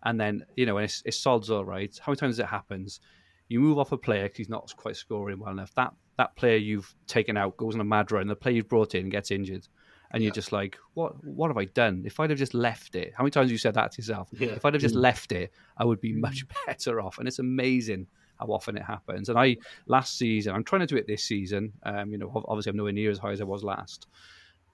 [0.04, 1.96] and then you know and it's, it's sods all right.
[2.00, 3.00] How many times it happens?
[3.48, 5.74] You move off a player because he's not quite scoring well enough.
[5.74, 8.26] That that player you've taken out goes on a mad run.
[8.26, 9.66] The player you've brought in gets injured,
[10.12, 12.02] and you're just like, what What have I done?
[12.04, 14.28] If I'd have just left it, how many times have you said that to yourself?
[14.32, 14.50] Yeah.
[14.50, 17.18] If I'd have just left it, I would be much better off.
[17.18, 18.06] And it's amazing
[18.38, 19.30] how often it happens.
[19.30, 21.72] And I last season, I'm trying to do it this season.
[21.82, 24.06] Um, you know, obviously I'm nowhere near as high as I was last,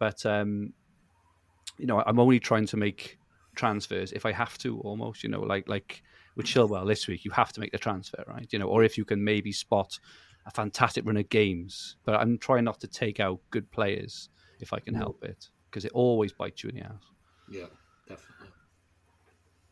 [0.01, 0.73] but um,
[1.79, 3.19] you know, I'm only trying to make
[3.55, 5.23] transfers if I have to, almost.
[5.23, 6.03] You know, like like
[6.37, 8.49] with Chilwell this week, you have to make the transfer, right?
[8.51, 9.99] You know, or if you can maybe spot
[10.47, 11.97] a fantastic run of games.
[12.05, 14.99] But I'm trying not to take out good players if I can mm.
[14.99, 17.05] help it, because it always bites you in the ass.
[17.51, 17.67] Yeah,
[18.09, 18.49] definitely.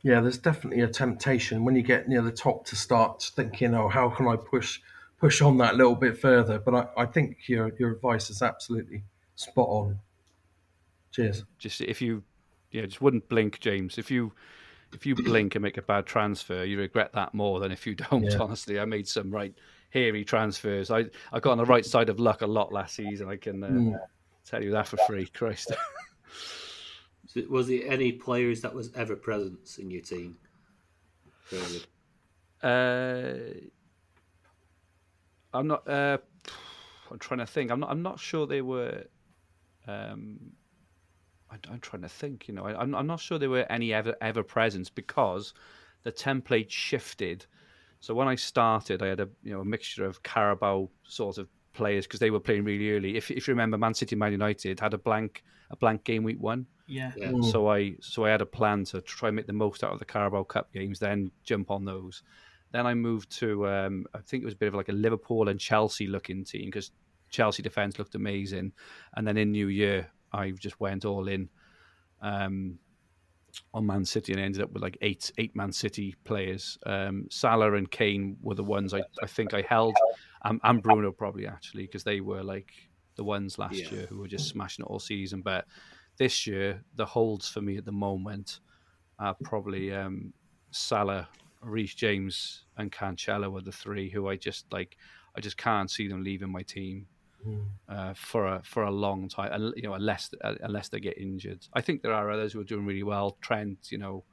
[0.02, 3.88] Yeah, there's definitely a temptation when you get near the top to start thinking, "Oh,
[3.88, 4.80] how can I push
[5.18, 9.04] push on that little bit further?" But I, I think your your advice is absolutely
[9.34, 9.98] spot on.
[11.16, 11.44] Cheers.
[11.58, 12.22] Just if you,
[12.70, 13.96] yeah, just wouldn't blink, James.
[13.98, 14.32] If you
[14.92, 17.94] if you blink and make a bad transfer, you regret that more than if you
[18.10, 18.22] don't.
[18.24, 18.38] Yeah.
[18.38, 19.54] Honestly, I made some right
[19.90, 20.90] hairy transfers.
[20.90, 23.28] I I got on the right side of luck a lot last season.
[23.28, 23.98] I can uh, Mm.
[24.44, 25.26] tell you that for free.
[25.26, 25.72] Christ.
[27.28, 30.38] So was there any players that was ever present in your team
[31.50, 31.82] Very.
[32.62, 33.66] Uh,
[35.52, 35.88] I'm not.
[35.88, 36.18] Uh,
[37.10, 37.70] I'm trying to think.
[37.70, 37.90] I'm not.
[37.90, 39.04] I'm not sure they were.
[39.88, 40.52] Um,
[41.56, 42.48] I, I'm trying to think.
[42.48, 42.94] You know, I, I'm.
[42.94, 45.54] I'm not sure there were any ever ever presence because
[46.02, 47.46] the template shifted.
[48.00, 51.48] So when I started, I had a you know a mixture of Carabao sort of
[51.72, 53.16] players because they were playing really early.
[53.16, 56.40] If if you remember, Man City, Man United had a blank a blank game week
[56.40, 56.66] one.
[56.86, 57.12] Yeah.
[57.16, 57.32] Yeah.
[57.50, 59.98] So I so I had a plan to try and make the most out of
[59.98, 62.22] the Carabao Cup games, then jump on those.
[62.72, 65.48] Then I moved to um, I think it was a bit of like a Liverpool
[65.48, 66.90] and Chelsea looking team because
[67.30, 68.72] Chelsea defense looked amazing.
[69.16, 71.48] And then in New Year, I just went all in
[72.20, 72.78] um,
[73.72, 76.78] on Man City and ended up with like eight eight Man City players.
[76.86, 79.96] Um, Salah and Kane were the ones I, I think I held,
[80.44, 82.70] and, and Bruno probably actually because they were like
[83.16, 83.90] the ones last Yeah.
[83.90, 85.40] year who were just smashing it all season.
[85.42, 85.66] But
[86.18, 88.60] this year, the holds for me at the moment
[89.18, 90.32] are probably um,
[90.70, 91.28] Salah,
[91.62, 94.96] Reece James, and Cancelo are the three who I just like.
[95.34, 97.08] I just can't see them leaving my team
[97.88, 99.72] uh, for a for a long time.
[99.76, 101.66] You know, unless unless they get injured.
[101.74, 103.36] I think there are others who are doing really well.
[103.40, 104.24] Trent, you know,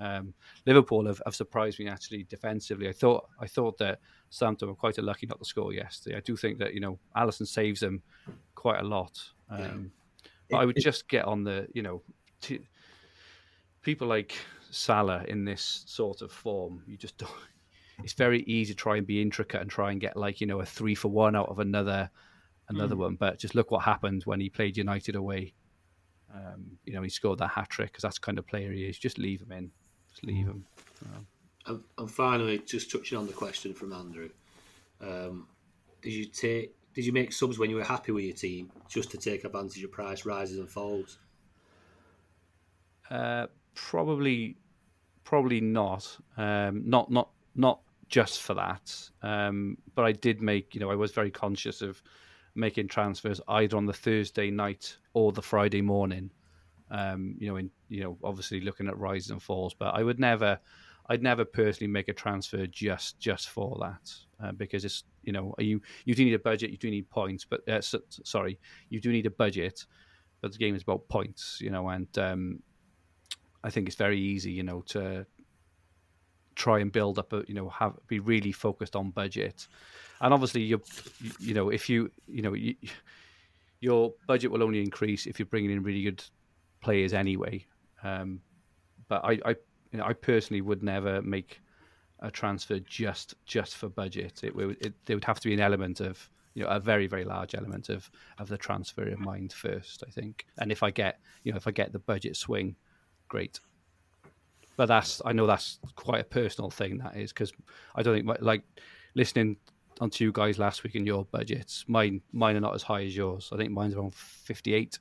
[0.00, 0.34] um,
[0.66, 2.88] Liverpool have, have surprised me actually defensively.
[2.88, 4.00] I thought I thought that
[4.30, 6.16] Southampton were quite unlucky not to score yesterday.
[6.16, 8.02] I do think that you know Alisson saves them
[8.54, 9.18] quite a lot.
[9.48, 9.92] Um,
[10.50, 12.02] But I would just get on the you know
[12.40, 12.66] t-
[13.82, 14.34] people like
[14.70, 16.82] Salah in this sort of form.
[16.86, 17.30] You just don't.
[18.02, 20.60] It's very easy to try and be intricate and try and get like you know
[20.60, 22.10] a three for one out of another
[22.68, 23.16] another one.
[23.16, 25.54] But just look what happened when he played United away.
[26.34, 28.84] Um, you know, he scored that hat trick because that's the kind of player he
[28.84, 28.98] is.
[28.98, 29.70] Just leave him in.
[30.10, 30.64] Just leave him.
[31.66, 34.30] And, and finally, just touching on the question from Andrew,
[35.00, 35.46] um,
[36.02, 36.74] did you take?
[36.94, 39.82] Did you make subs when you were happy with your team, just to take advantage
[39.82, 41.18] of price rises and falls?
[43.10, 44.56] Uh, probably,
[45.24, 46.16] probably not.
[46.36, 49.10] Um, not not not just for that.
[49.22, 50.74] Um, but I did make.
[50.74, 52.02] You know, I was very conscious of
[52.54, 56.30] making transfers either on the Thursday night or the Friday morning.
[56.90, 59.74] Um, you know, in you know, obviously looking at rises and falls.
[59.74, 60.58] But I would never.
[61.06, 64.10] I'd never personally make a transfer just just for that
[64.42, 67.44] uh, because it's you know you you do need a budget, you do need points,
[67.44, 69.84] but uh, so, sorry, you do need a budget,
[70.40, 72.62] but the game is about points, you know, and um,
[73.62, 75.26] I think it's very easy, you know, to
[76.54, 79.66] try and build up a, you know, have be really focused on budget,
[80.20, 80.80] and obviously you,
[81.40, 82.74] you know, if you, you know, you,
[83.80, 86.22] your budget will only increase if you're bringing in really good
[86.80, 87.64] players anyway.
[88.02, 88.40] Um,
[89.08, 89.50] but I, I,
[89.92, 91.60] you know, I personally would never make
[92.20, 94.42] a transfer just just for budget.
[94.42, 97.24] It it, there would have to be an element of you know a very very
[97.24, 100.02] large element of of the transfer in mind first.
[100.06, 102.76] I think, and if I get you know if I get the budget swing,
[103.28, 103.60] great.
[104.76, 107.52] But that's I know that's quite a personal thing that is because
[107.94, 108.62] I don't think like
[109.14, 109.56] listening
[110.00, 113.16] onto you guys last week in your budgets, mine mine are not as high as
[113.16, 113.50] yours.
[113.52, 114.98] I think mine's around fifty eight.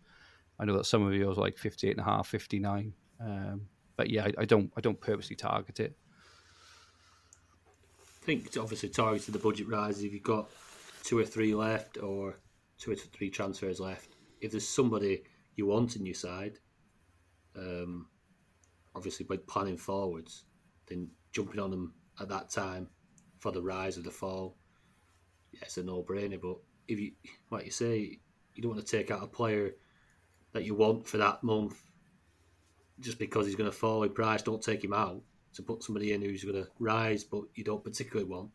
[0.60, 2.93] I know that some of yours are like 58 and a half, 59.
[3.19, 5.97] Um, but yeah, I, I don't I don't purposely target it.
[8.21, 10.49] I think it's obviously targeted the budget rises if you've got
[11.03, 12.38] two or three left or
[12.77, 14.15] two or three transfers left.
[14.39, 15.23] If there's somebody
[15.56, 16.60] you want in your side,
[17.58, 18.08] um,
[18.95, 20.45] obviously by planning forwards,
[20.88, 22.88] then jumping on them at that time
[23.39, 24.56] for the rise of the fall,
[25.53, 26.41] yeah, it's a no-brainer.
[26.41, 27.11] But if you,
[27.49, 28.19] like you say,
[28.55, 29.71] you don't want to take out a player
[30.51, 31.81] that you want for that month
[32.99, 34.41] just because he's going to fall in price.
[34.41, 35.21] Don't take him out
[35.53, 38.49] to put somebody in who's going to rise, but you don't particularly want.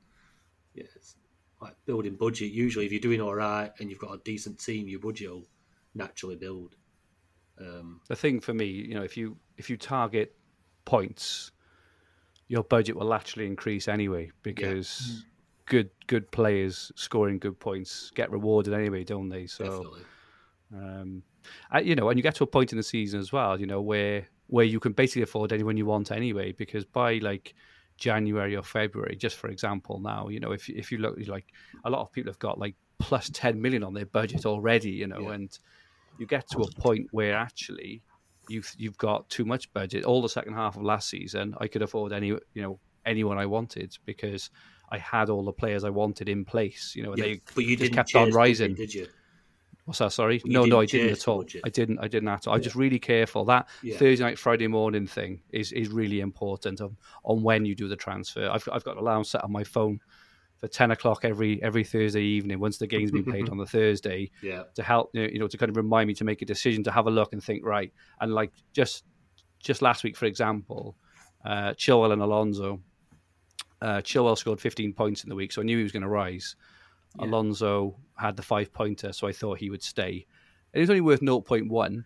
[0.75, 1.17] Yeah, it's
[1.61, 2.53] like building budget.
[2.53, 5.47] Usually, if you're doing all right and you've got a decent team, your budget will
[5.95, 6.77] naturally build.
[7.61, 10.35] Um, The thing for me, you know, if you if you target
[10.85, 11.51] points,
[12.47, 15.25] your budget will actually increase anyway because
[15.69, 19.47] good good players scoring good points get rewarded anyway, don't they?
[19.47, 20.03] So definitely.
[20.75, 21.23] um,
[21.71, 23.67] I, you know, and you get to a point in the season as well, you
[23.67, 27.55] know, where where you can basically afford anyone you want anyway, because by like
[27.99, 31.47] January or February, just for example, now, you know, if if you look like
[31.85, 35.07] a lot of people have got like plus ten million on their budget already, you
[35.07, 35.33] know, Yeah.
[35.35, 35.59] and
[36.19, 38.03] you get to a point where actually
[38.49, 40.05] you've you've got too much budget.
[40.05, 43.47] All the second half of last season, I could afford any you know anyone I
[43.47, 44.51] wanted because
[44.91, 47.77] I had all the players I wanted in place, you know, Yeah, they but you
[47.77, 48.75] just didn't kept on rising.
[48.75, 49.07] did you?
[49.85, 50.13] What's that?
[50.13, 50.43] Sorry.
[50.45, 51.47] No, no, I didn't at all.
[51.65, 51.99] I didn't.
[51.99, 52.55] I didn't at all.
[52.55, 53.47] I'm just really careful.
[53.47, 53.97] That Yeah.
[53.97, 57.97] Thursday night, Friday morning thing is is really important on, on when you do the
[57.97, 58.51] transfer.
[58.51, 59.99] I've I've got an alarm set on my phone
[60.59, 64.31] for ten o'clock every every Thursday evening once the game's been played on the Thursday
[64.43, 66.47] Yeah, to help you know, you know to kind of remind me to make a
[66.47, 69.05] decision to have a look and think right and like just
[69.61, 70.97] just last week for example,
[71.47, 72.81] uh, Chilwell and Alonso
[73.81, 76.09] uh, Chilwell scored 15 points in the week, so I knew he was going to
[76.09, 76.57] rise.
[77.19, 80.27] Alonso had the five pointer, so I thought he would stay.
[80.73, 82.05] It was only worth 0.1,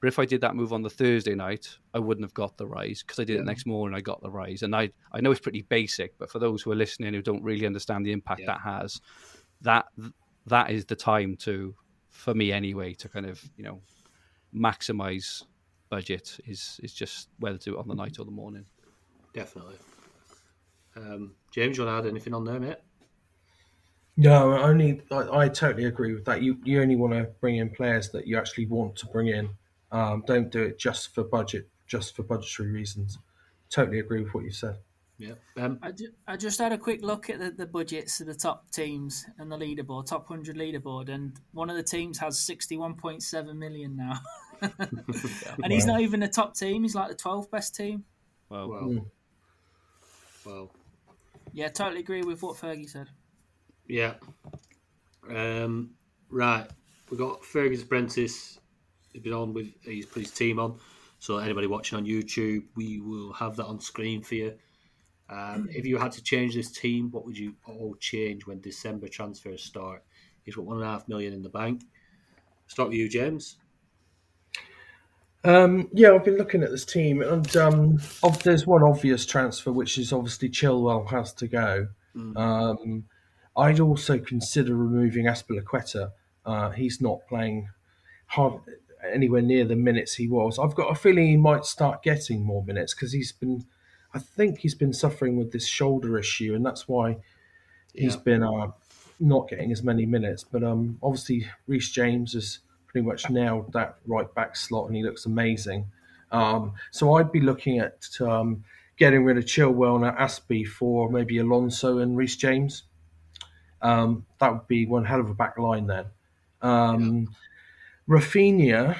[0.00, 2.66] but if I did that move on the Thursday night, I wouldn't have got the
[2.66, 3.96] rise because I did it next morning.
[3.96, 6.72] I got the rise, and I I know it's pretty basic, but for those who
[6.72, 9.00] are listening who don't really understand the impact that has,
[9.60, 9.86] that
[10.46, 11.74] that is the time to,
[12.10, 13.80] for me anyway, to kind of you know
[14.54, 15.44] maximize
[15.88, 18.66] budget is is just whether to do it on the night or the morning.
[19.32, 19.76] Definitely.
[20.96, 22.76] Um, James, you want to add anything on there, mate?
[24.16, 26.42] No, only I, I totally agree with that.
[26.42, 29.50] You you only want to bring in players that you actually want to bring in.
[29.90, 33.18] Um, don't do it just for budget, just for budgetary reasons.
[33.70, 34.76] Totally agree with what you said.
[35.18, 35.34] Yeah.
[35.56, 38.34] Um, I, ju- I just had a quick look at the, the budgets of the
[38.34, 43.56] top teams and the leaderboard, top 100 leaderboard, and one of the teams has 61.7
[43.56, 44.20] million now.
[44.62, 48.04] and he's not even the top team, he's like the 12th best team.
[48.48, 49.06] Well, well,
[50.44, 50.70] well,
[51.52, 53.08] Yeah, totally agree with what Fergie said.
[53.86, 54.14] yeah.
[55.28, 55.90] Um,
[56.30, 56.66] right.
[57.10, 58.58] We've got Fergus Apprentice.
[59.12, 60.78] He's been on with, he's put his team on.
[61.18, 64.54] So, anybody watching on YouTube, we will have that on screen for you.
[65.28, 69.08] Um, if you had to change this team, what would you all change when December
[69.08, 70.02] transfers start?
[70.44, 71.82] He's got one and a half million in the bank.
[72.66, 73.56] Start with you, James.
[75.44, 79.72] Um, yeah, I've been looking at this team, and um, ob- there's one obvious transfer,
[79.72, 81.88] which is obviously Chilwell has to go.
[82.36, 83.04] Um,
[83.56, 86.10] I'd also consider removing Azpilicueta.
[86.46, 87.68] Uh, he's not playing
[88.26, 88.60] hard
[89.12, 90.58] anywhere near the minutes he was.
[90.58, 93.64] I've got a feeling he might start getting more minutes because he's been,
[94.14, 97.16] I think he's been suffering with this shoulder issue, and that's why
[97.94, 98.20] he's Yeah.
[98.20, 98.68] been uh,
[99.18, 100.44] not getting as many minutes.
[100.44, 102.60] But um, obviously, Reece James has
[102.92, 105.86] pretty much nailed that right back slot, and he looks amazing.
[106.30, 108.64] Um, so I'd be looking at um,
[108.96, 112.84] getting rid of Chilwell and Aspie for maybe Alonso and Reece James.
[113.80, 116.04] Um, that would be one hell of a back line then.
[116.60, 117.34] Um,
[118.08, 118.96] Rafinha,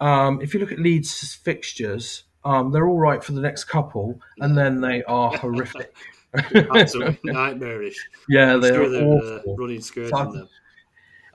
[0.00, 4.20] um, if you look at Leeds' fixtures, um, they're all right for the next couple,
[4.38, 5.94] and then they are horrific.
[6.54, 7.96] Absolutely nightmarish.
[8.28, 9.56] yeah, they're uh, awful.
[9.56, 10.48] running So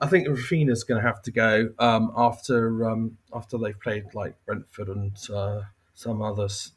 [0.02, 0.32] I- in them.
[0.32, 4.34] I think Rafinha's going to have to go um, after um, after they've played like
[4.46, 5.62] Brentford and uh,
[5.94, 6.72] some others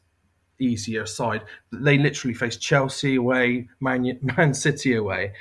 [0.58, 1.42] easier side.
[1.72, 5.32] They literally face Chelsea away, Man, Man City away,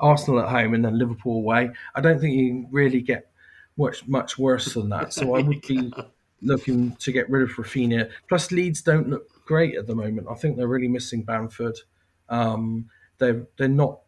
[0.00, 1.70] Arsenal at home, and then Liverpool away.
[1.94, 3.30] I don't think you can really get
[3.76, 5.12] much much worse than that.
[5.12, 5.92] So I would be
[6.42, 8.10] looking to get rid of Rafinha.
[8.28, 10.26] Plus, Leeds don't look great at the moment.
[10.30, 11.78] I think they're really missing Bamford.
[12.28, 14.00] Um, they're they're not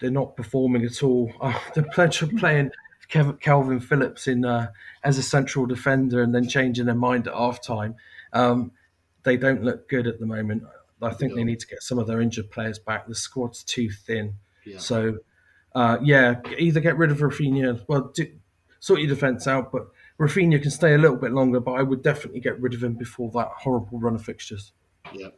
[0.00, 1.32] they're not performing at all.
[1.40, 2.70] Oh, they're playing, playing
[3.10, 4.70] Kev- Kalvin Phillips in uh,
[5.04, 7.94] as a central defender and then changing their mind at half time.
[8.32, 8.72] Um,
[9.22, 10.64] they don't look good at the moment.
[11.02, 13.06] I think they need to get some of their injured players back.
[13.06, 14.34] The squad's too thin.
[14.64, 14.78] Yeah.
[14.78, 15.18] So,
[15.74, 18.26] uh, yeah, either get rid of Rafinha, well, do,
[18.80, 22.02] sort your defence out, but Rafinha can stay a little bit longer, but I would
[22.02, 24.72] definitely get rid of him before that horrible run of fixtures.
[25.12, 25.28] Yeah.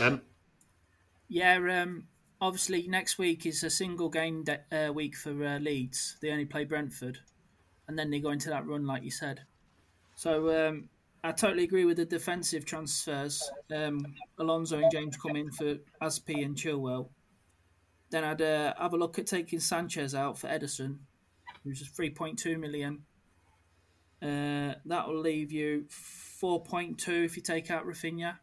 [0.00, 0.22] Um,
[1.28, 2.06] Yeah, um,
[2.44, 6.18] obviously next week is a single game de- uh, week for uh, Leeds.
[6.20, 7.18] They only play Brentford,
[7.88, 9.40] and then they go into that run, like you said.
[10.14, 10.90] So um,
[11.24, 13.42] I totally agree with the defensive transfers.
[13.74, 17.08] Um, Alonso and James come in for Aspi and Chilwell.
[18.10, 20.98] Then I'd uh, have a look at taking Sanchez out for Ederson,
[21.64, 23.04] who's just three point two million.
[24.22, 28.36] Uh, that will leave you four point two if you take out Rafinha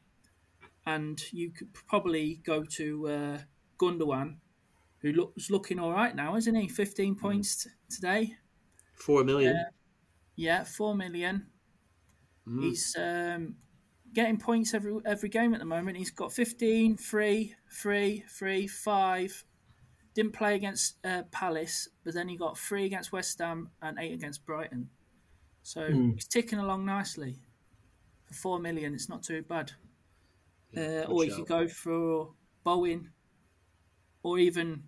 [0.85, 3.37] and you could probably go to uh,
[3.81, 4.35] Gundogan,
[4.99, 6.67] who looks looking all right now, isn't he?
[6.67, 8.35] Fifteen points t- today.
[8.95, 9.65] four million.
[10.35, 11.47] Yeah, four million.
[12.59, 13.55] He's um,
[14.13, 15.97] getting points every every game at the moment.
[15.97, 19.45] He's got 15, 3, 3, 3, 5.
[20.13, 24.13] Didn't play against uh, Palace, but then he got three against West Ham and eight
[24.13, 24.89] against Brighton.
[25.63, 27.37] So he's ticking along nicely.
[28.25, 29.71] For four million, it's not too bad.
[30.75, 32.31] Uh, or you could go for
[32.65, 33.09] Bowen,
[34.24, 34.84] or even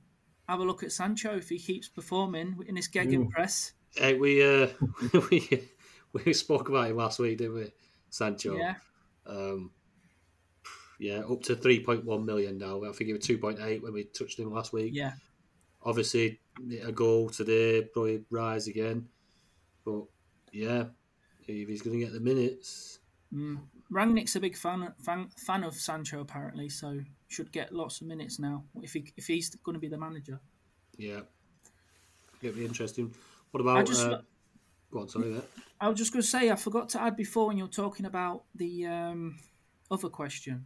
[0.48, 3.74] have a look at Sancho if he keeps performing in his Gegen press.
[3.96, 4.68] Hey, we uh,
[5.32, 5.70] we
[6.14, 7.72] we spoke about him last week, didn't we,
[8.10, 8.56] Sancho?
[8.58, 8.76] Yeah,
[9.26, 9.72] Um,
[11.00, 12.84] yeah, up to three point one million now.
[12.84, 14.94] I think he was two point eight when we touched him last week.
[14.94, 15.14] yeah.
[15.86, 16.40] Obviously,
[16.82, 19.10] a goal today, probably rise again.
[19.84, 20.04] But
[20.54, 20.86] yeah,
[21.46, 23.00] if he's going to get the minutes,
[23.94, 28.40] Rangnick's a big fan, fan fan of Sancho apparently, so should get lots of minutes
[28.40, 30.40] now if he if he's going to be the manager.
[30.98, 31.22] yeah,
[32.42, 33.14] it'll be interesting.
[33.52, 33.78] What about?
[33.78, 34.22] I just- uh,
[34.92, 35.44] go on, sorry, mate.
[35.80, 38.06] I was just going to say I forgot to add before when you were talking
[38.06, 39.38] about the um,
[39.92, 40.66] other question.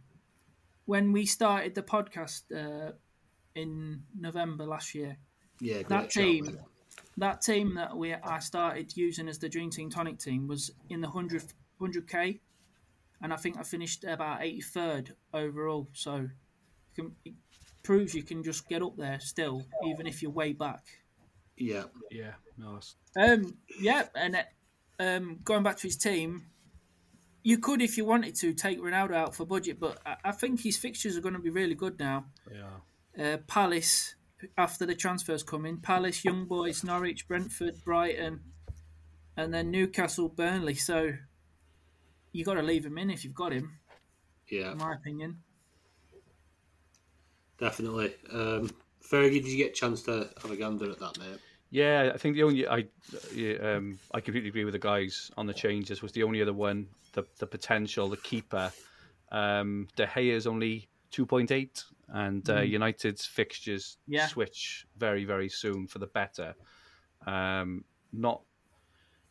[0.84, 2.92] when we started the podcast uh,
[3.54, 5.18] in November last year,
[5.60, 6.58] Yeah, that team,
[7.16, 11.00] that team that we I started using as the Dream Team Tonic team was in
[11.00, 11.42] the 100
[11.80, 12.40] 100k,
[13.22, 15.88] and I think I finished about 83rd overall.
[15.92, 16.30] So you
[16.94, 17.34] can, it
[17.82, 20.84] proves you can just get up there still, even if you're way back.
[21.56, 22.94] Yeah, Yeah, nice.
[23.16, 24.44] Um, yeah, and
[25.00, 26.46] um, going back to his team,
[27.42, 30.60] you could, if you wanted to, take Ronaldo out for budget, but I, I think
[30.60, 32.26] his fixtures are going to be really good now.
[32.50, 33.24] yeah.
[33.32, 34.14] Uh, Palace,
[34.56, 38.40] after the transfers come in, Palace, Young Boys, Norwich, Brentford, Brighton,
[39.36, 40.74] and then Newcastle, Burnley.
[40.74, 41.14] So
[42.32, 43.72] you got to leave him in if you've got him,
[44.48, 45.38] yeah, in my opinion.
[47.58, 48.14] definitely.
[48.32, 48.70] Um,
[49.02, 51.38] Fergie, did you get a chance to have a gander at that, mate?
[51.70, 52.86] Yeah, I think the only I,
[53.34, 56.02] yeah, um, I completely agree with the guys on the changes.
[56.02, 58.72] Was the only other one the the potential the keeper.
[59.30, 64.26] Um, De Gea is only two point eight, and uh, United's fixtures Yeah.
[64.26, 66.54] switch very very soon for the better.
[67.26, 68.42] Um, not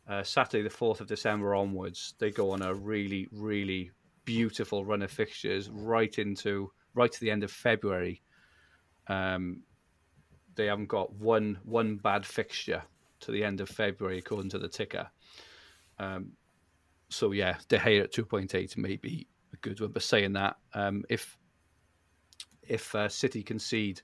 [0.08, 3.92] uh, Saturday the fourth of December onwards, they go on a really really
[4.26, 8.22] beautiful run of fixtures right into right to the end of February.
[9.08, 9.64] Um,
[10.56, 12.84] they haven't got one one bad fixture
[13.20, 15.08] to the end of February, according to the ticker.
[16.00, 16.34] Um,
[17.10, 19.92] so yeah, De Gea at two point eight may be a good one.
[19.92, 21.38] But saying that, um, if
[22.64, 24.02] if uh, City concede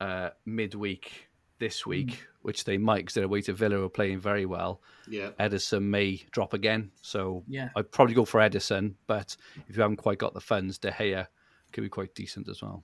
[0.00, 1.28] uh, midweek
[1.62, 4.82] this week, which they might because they're away to Villa, who are playing very well,
[5.06, 6.90] Yeah, Ederson may drop again.
[7.02, 7.68] So Yeah.
[7.76, 8.94] I'd probably go for Ederson.
[9.06, 9.36] But
[9.68, 11.28] if you haven't quite got the funds, De Gea
[11.72, 12.82] could be quite decent as well.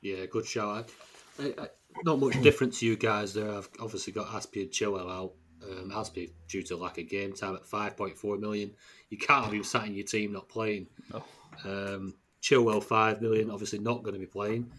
[0.00, 0.90] yeah, good shout.
[1.38, 1.68] I, I,
[2.02, 3.50] not much different to you guys there.
[3.50, 5.32] I've obviously got Aspie and Chilwell out.
[5.62, 8.72] Um, Aspie due to lack of game time at 5.4 million.
[9.10, 10.86] You can't have him sat in your team not playing.
[11.12, 11.22] No.
[11.64, 14.72] Um, Chilwell 5 million, obviously not going to be playing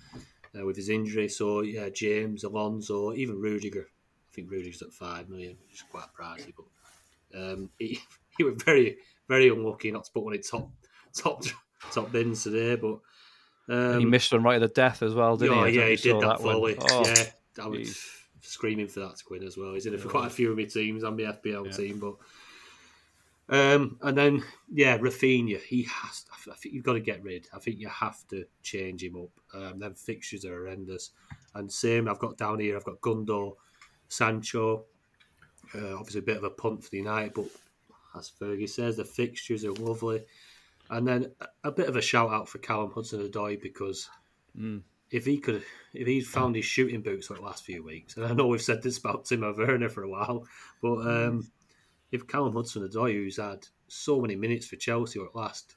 [0.58, 1.30] uh, with his injury.
[1.30, 3.88] So, yeah, James, Alonso, even Rudiger.
[3.88, 6.54] I think Rudiger's at 5 million, which is quite pricey.
[6.56, 8.00] But um, he,
[8.38, 8.98] he was very,
[9.28, 10.70] very unlucky not to put one in top
[11.14, 11.44] top
[11.92, 12.76] top bins today.
[12.76, 13.00] But
[13.74, 15.64] um, he missed one right at the death as well, didn't oh, he?
[15.64, 16.78] I yeah, he know if you did that fully.
[16.80, 18.08] Oh, yeah, I was jeez.
[18.42, 19.74] screaming for that to win as well.
[19.74, 22.16] He's in it for quite a few of my teams and my FPL team, but
[23.52, 24.44] um, and then
[24.74, 26.26] yeah, Rafinha, he has.
[26.50, 27.48] I think you've got to get rid.
[27.54, 29.30] I think you have to change him up.
[29.54, 31.12] Um, them fixtures are horrendous,
[31.54, 32.08] and same.
[32.08, 32.76] I've got down here.
[32.76, 33.58] I've got Gundo,
[34.08, 34.86] Sancho.
[35.76, 37.46] Uh, obviously, a bit of a punt for the United, but
[38.18, 40.24] as Fergie says, the fixtures are lovely.
[40.90, 44.10] And then a, a bit of a shout out for Callum Hudson-Odoi because
[45.12, 48.26] if he could, if he's found his shooting boots for the last few weeks, and
[48.26, 50.46] I know we've said this about Timo Werner for a while,
[50.82, 51.52] but um,
[52.12, 55.76] if Callum Hudson-Odoi, who's had so many minutes for Chelsea over the last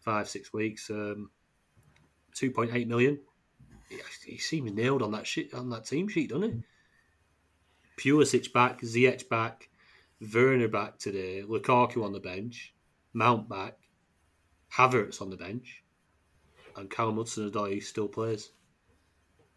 [0.00, 1.30] five six weeks, um,
[2.34, 3.18] two point eight million,
[3.88, 6.62] he, he seems nailed on that shit on that team sheet, doesn't he?
[8.10, 9.68] Pulisic back, Ziyech back,
[10.34, 12.74] Werner back today, Lukaku on the bench,
[13.12, 13.78] Mount back,
[14.72, 15.82] Havertz on the bench,
[16.76, 18.50] and Callum Hudson-Odoi still plays.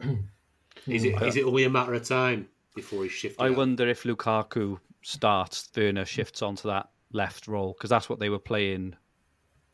[0.86, 3.42] is it is it only a matter of time before he's shifted?
[3.42, 3.56] I out?
[3.56, 8.38] wonder if Lukaku starts, Werner shifts onto that left role because that's what they were
[8.38, 8.94] playing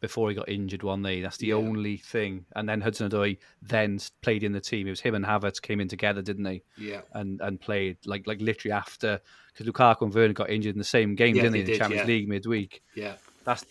[0.00, 1.20] before he got injured one day.
[1.22, 1.54] That's the Yeah.
[1.54, 2.44] only thing.
[2.54, 4.86] And then Hudson Odoi then played in the team.
[4.86, 6.62] It was him and Havertz came in together, didn't they?
[6.76, 9.20] Yeah, And and played like like literally after
[9.52, 11.62] because Lukaku and Werner got injured in the same game, Yeah, didn't they?
[11.62, 12.14] they In the Champions yeah.
[12.14, 12.82] League midweek.
[12.94, 13.14] yeah,
[13.44, 13.64] That's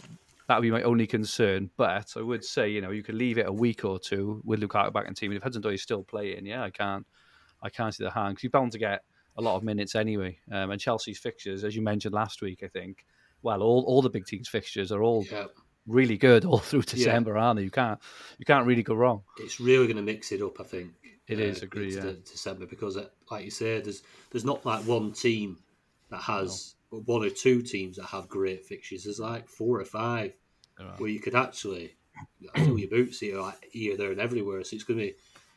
[0.47, 1.69] that would be my only concern.
[1.77, 4.61] But I would say you know you could leave it a week or two with
[4.61, 5.31] Lukaku back in the team.
[5.31, 7.05] And if Hudson Odoi is still playing, yeah, I can't
[7.61, 9.03] I can't see the harm because he's bound to get
[9.37, 10.37] a lot of minutes anyway.
[10.51, 13.05] Um, and Chelsea's fixtures, as you mentioned last week, I think.
[13.41, 15.45] Well, all, all the big teams' fixtures are all yeah.
[15.87, 17.63] really good all through December, aren't they?
[17.63, 17.99] You can't
[18.37, 19.21] you can't really go wrong.
[19.37, 20.59] It's really going to mix it up.
[20.59, 20.91] I think
[21.27, 22.13] It is, agree, yeah.
[22.23, 25.57] December because, uh, like you said, there's there's not like one team
[26.09, 29.03] that has one or two teams that have great fixtures.
[29.03, 30.33] There's like four or five
[30.97, 31.95] where you could actually
[32.55, 34.63] fill your boots here, like here, there, and everywhere.
[34.63, 35.15] So it's going to be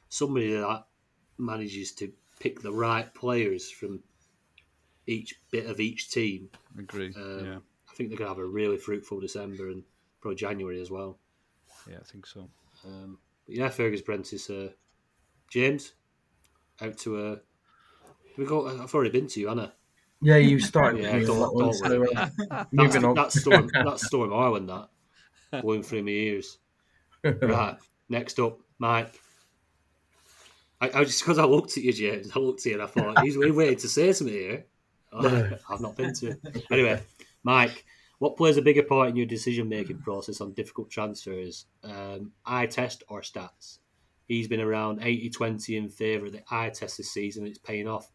[0.08, 0.84] somebody that
[1.38, 4.00] manages to pick the right players from
[5.06, 6.48] each bit of each team.
[6.78, 7.12] Agree.
[7.16, 7.58] Um, yeah,
[7.90, 9.82] I think they're going to have a really fruitful December and
[10.20, 11.18] probably January as well.
[11.90, 12.48] yeah, I think so.
[12.86, 14.68] Um, but yeah, Fergus Brent is uh,
[15.50, 15.94] James
[16.80, 17.36] out to uh,
[18.36, 18.68] we go.
[18.68, 19.72] I've already been to you, Anna.
[20.20, 22.04] Yeah, you started Yeah, with don't- that one, don't so,
[22.50, 23.14] uh, That's, on.
[23.14, 23.70] that's Storm.
[23.72, 24.68] That's Storm Island.
[24.68, 24.88] That
[25.62, 26.58] blowing through my ears.
[27.24, 27.76] Right.
[28.08, 29.14] Next up, Mike.
[30.80, 32.30] I, I just because I looked at you, James.
[32.34, 34.64] I looked at you and I thought he's waiting to say something here.
[35.10, 36.66] Oh, I've not been to it.
[36.70, 37.00] Anyway,
[37.42, 37.86] Mike,
[38.18, 41.66] What plays a bigger part in your decision making process on difficult transfers?
[41.84, 43.78] Um, eye test or stats?
[44.26, 47.46] He's been around 80 20 in favour of the eye test this season.
[47.46, 48.10] It's paying off.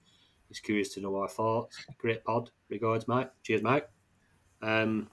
[0.50, 1.84] He's curious to know our thoughts.
[1.98, 2.52] Great pod.
[2.70, 3.32] Regards, Mike.
[3.42, 3.90] Cheers, Mike.
[4.62, 5.10] Um,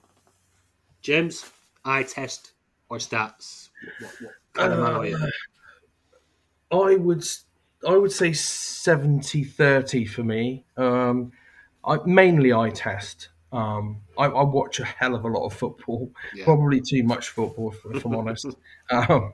[1.01, 1.49] James,
[1.83, 2.51] eye test
[2.89, 3.69] or stats?
[3.99, 5.31] What, what kind of man are you?
[6.71, 7.25] I would
[7.87, 10.65] I would say 70-30 for me.
[10.77, 11.31] Um,
[11.83, 13.29] I, mainly eye test.
[13.51, 16.45] Um, I, I watch a hell of a lot of football, Yeah.
[16.45, 18.47] probably too much football, if, if I'm honest.
[18.91, 19.33] Um,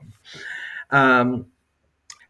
[0.90, 1.46] um,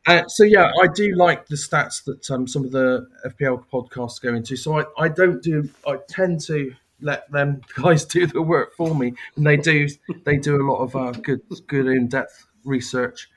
[0.06, 4.20] uh, so yeah, I do like the stats that um, some of the FPL podcasts
[4.20, 4.56] go into.
[4.56, 5.68] So I, I don't do.
[5.86, 9.86] I tend to let them guys do the work for me, and they do.
[10.24, 13.28] They do a lot of uh, good, good in depth research.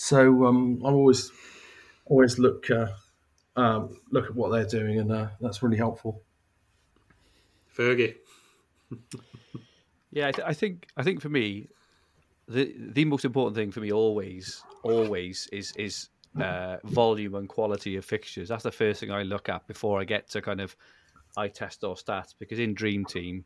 [0.00, 1.30] So um, I always,
[2.06, 2.86] always look uh,
[3.54, 6.22] um, look at what they're doing, and uh, that's really helpful.
[7.76, 8.16] Fergie.
[10.12, 11.68] Yeah, I, th- I think I think for me,
[12.48, 16.08] the the most important thing for me always always is is
[16.40, 18.48] uh, volume and quality of fixtures.
[18.48, 20.74] That's the first thing I look at before I get to kind of
[21.36, 22.34] eye test or stats.
[22.36, 23.44] Because in Dream Team,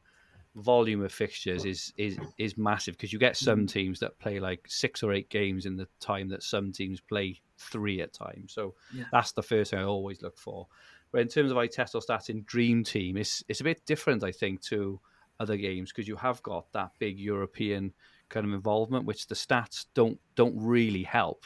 [0.56, 2.96] volume of fixtures is is is massive.
[2.96, 6.28] Because you get some teams that play like six or eight games in the time
[6.28, 8.52] that some teams play three at times.
[8.52, 9.04] So Yeah.
[9.12, 10.68] that's the first thing I always look for.
[11.12, 14.32] But in terms of or stats in Dream Team, it's it's a bit different, I
[14.32, 15.00] think, to
[15.40, 17.92] other games because you have got that big European
[18.28, 21.44] kind of involvement, which the stats don't don't really help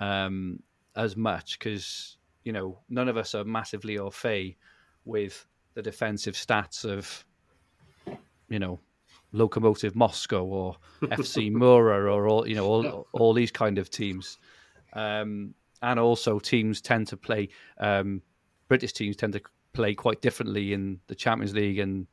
[0.00, 0.62] um,
[0.94, 4.56] as much because you know none of us are massively au fait
[5.04, 7.24] with the defensive stats of
[8.48, 8.80] you know
[9.34, 14.38] Lokomotiv Moscow or FC Mura or all you know all all these kind of teams,
[14.92, 17.48] um, and also teams tend to play.
[17.78, 18.22] Um,
[18.68, 19.40] British teams tend to
[19.72, 22.06] play quite differently in the Champions League and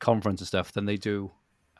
[0.00, 1.30] conference and stuff than they do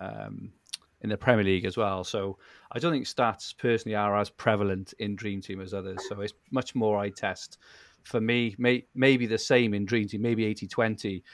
[0.00, 0.52] um,
[1.00, 2.04] in the Premier League as well.
[2.04, 2.38] So
[2.70, 5.98] I don't think stats personally are as prevalent in Dream Team as others.
[6.08, 7.58] So it's much more eye test.
[8.04, 11.24] For me, may, maybe the same in Dream Team, maybe 80 20.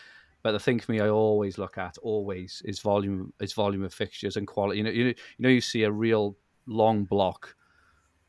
[0.42, 3.92] But the thing for me, I always look at always is volume, is volume of
[3.92, 4.78] fixtures and quality.
[4.78, 6.36] You know, you, you know, you see a real
[6.66, 7.56] long block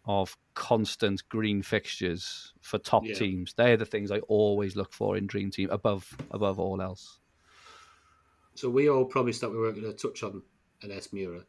[0.06, 3.14] of constant green fixtures for top Yeah.
[3.14, 3.54] teams.
[3.54, 7.20] They're the things I always look for in Dream Team above above all else.
[8.56, 10.42] So we all promised that we weren't going to touch on
[10.84, 11.46] NS Mura,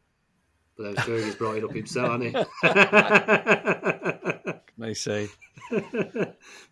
[0.77, 2.21] but then Fergie's brought it up himself,
[2.61, 4.30] hasn't he?
[4.81, 5.29] They say
[5.71, 5.79] they're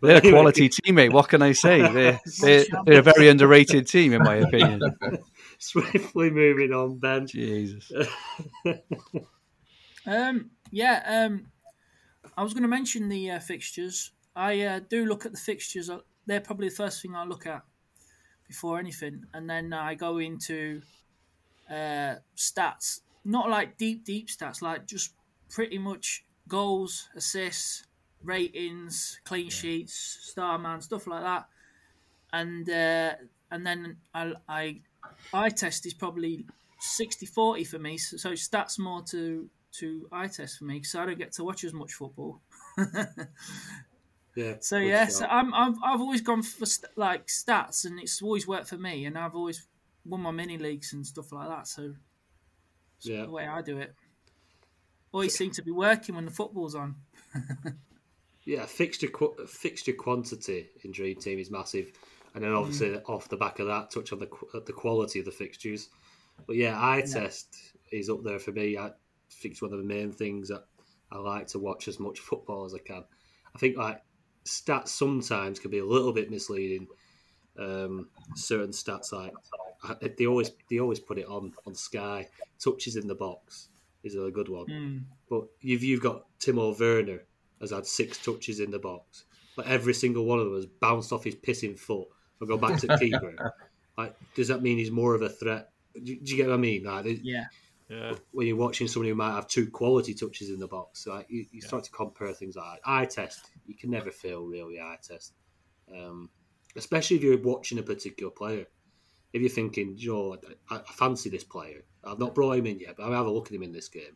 [0.02, 1.14] a anyway, quality teammate.
[1.14, 1.82] What can I say?
[1.94, 4.82] They're, they're, they're a very underrated team, in my opinion.
[5.60, 7.28] Swiftly moving on, Ben.
[7.28, 7.92] Jesus.
[10.06, 11.48] Um, yeah, um,
[12.38, 14.12] I was going to mention the uh, fixtures.
[14.36, 15.90] I uh, do look at the fixtures.
[15.90, 17.62] Uh, They're probably the first thing I look at
[18.48, 20.82] before anything, and then I go into
[21.70, 23.02] uh, stats.
[23.26, 25.14] Not like deep, deep stats, like just
[25.50, 27.84] pretty much goals, assists,
[28.24, 31.48] ratings, clean sheets, star man, stuff like that.
[32.34, 33.14] And uh,
[33.52, 34.82] and then I, I
[35.34, 36.46] eye test is probably
[37.00, 37.98] 60-40 for me.
[37.98, 41.44] So, so stats more to to eye test for me because I don't get to
[41.44, 42.42] watch as much football.
[44.36, 44.56] Yeah.
[44.62, 48.48] So yeah, so I'm, I've I've always gone for st- like stats, and it's always
[48.48, 49.66] worked for me, and I've always
[50.06, 51.68] won my mini leagues and stuff like that.
[51.68, 51.94] So
[52.98, 53.24] it's Yeah.
[53.26, 53.94] the way I do it.
[55.12, 56.96] Always seem to be working when the football's on.
[58.50, 61.92] Yeah, fixture qu- fixture quantity in Dream Team is massive,
[62.34, 63.04] and then obviously Mm.
[63.10, 65.90] off the back of that, touch on the qu- the quality of the fixtures.
[66.48, 67.56] But yeah, eye test
[67.92, 68.78] is up there for me.
[68.78, 68.92] I
[69.30, 70.66] think it's one of the main things that
[71.12, 73.04] I like to watch as much football as I can.
[73.54, 74.02] I think like
[74.46, 76.88] stats sometimes can be a little bit misleading.
[77.58, 79.34] Um, certain stats like
[79.84, 82.28] I- they always they always put it on on Sky.
[82.58, 83.70] Touches in the box
[84.04, 84.66] is a good one.
[84.68, 85.04] Mm.
[85.30, 87.26] But you've you've got Timo Werner
[87.62, 91.12] has had six touches in the box, but every single one of them has bounced
[91.12, 92.08] off his pissing foot
[92.40, 93.54] or go back to the keeper.
[93.98, 95.70] Like, does that mean he's more of a threat?
[95.96, 96.84] Do, do you get what I mean?
[96.86, 97.46] Like, Yeah,
[97.90, 98.14] Yeah.
[98.32, 101.46] when you're watching somebody who might have two quality touches in the box, like you,
[101.52, 102.90] you start to compare things like that.
[102.90, 103.52] eye test.
[103.66, 105.34] You can never fail really eye test,
[105.94, 106.30] um,
[106.76, 108.66] especially if you're watching a particular player.
[109.34, 110.38] If you're thinking, Joe,
[110.70, 111.84] I, I fancy this player.
[112.04, 113.90] I've not brought him in yet, but I'll have a look at him in this
[113.90, 114.16] game.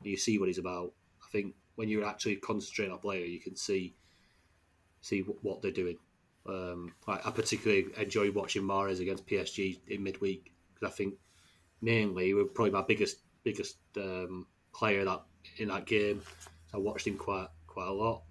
[0.00, 0.92] And you see what he's about.
[1.22, 3.94] I think when you're actually concentrating on a player, you can see
[5.00, 5.96] see what they're doing.
[6.46, 11.14] Um, I, I particularly enjoy watching Mahrez against PSG in midweek because I think
[11.80, 15.22] mainly we're probably my biggest biggest um, player that
[15.58, 16.22] in that game.
[16.74, 18.22] I watched him quite quite a lot.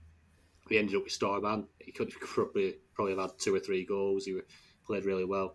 [0.69, 1.67] We ended up with Starman.
[1.79, 4.25] He could probably probably have had two or three goals.
[4.25, 4.39] He
[4.85, 5.53] played really well.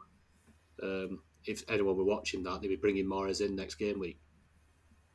[0.82, 4.18] Um, if anyone were watching that, they'd be bringing Mahrez in next game week,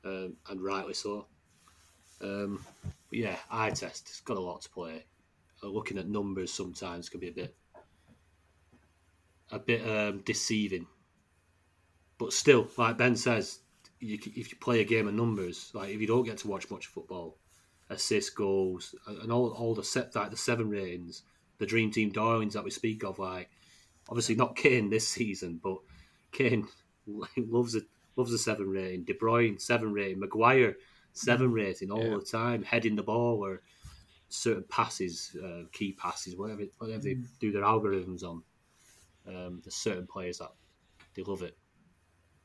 [0.04, 1.28] um, and rightly so.
[2.22, 2.64] Um,
[3.12, 4.08] yeah, eye test.
[4.10, 5.04] It's got a lot to play.
[5.64, 7.56] Uh, looking at numbers sometimes can be a bit,
[9.52, 10.88] a bit um, deceiving.
[12.18, 13.60] But still, like Ben says,
[14.00, 16.70] you, if you play a game of numbers, like if you don't get to watch
[16.70, 17.38] much football,
[17.90, 21.24] assists, goals, and all all the set like the seven ratings,
[21.58, 23.50] the dream team darlings that we speak of, like
[24.10, 25.78] obviously not Kane this season, but
[26.32, 26.68] Kane
[27.38, 27.86] loves it
[28.16, 29.04] loves a seven rating.
[29.04, 30.78] De Bruyne seven rating, Maguire
[31.16, 32.20] seven rating all Yeah.
[32.20, 33.64] the time, heading the ball or
[34.30, 38.44] certain passes, uh, key passes, whatever whatever they do their algorithms on.
[39.28, 40.54] Um, there's certain players that
[41.16, 41.58] they love it.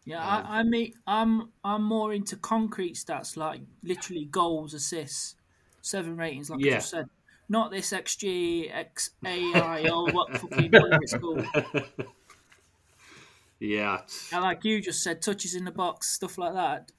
[0.04, 5.36] Yeah, I, I mean, I'm I'm more into concrete stats like literally goals, assists,
[5.82, 6.76] seven ratings, like I Yeah.
[6.76, 7.06] just said.
[7.48, 11.46] Not this XG, XAI, or what fucking whatever it's called.
[13.60, 14.02] Yeah,
[14.32, 16.90] And like you just said, touches in the box, stuff like that.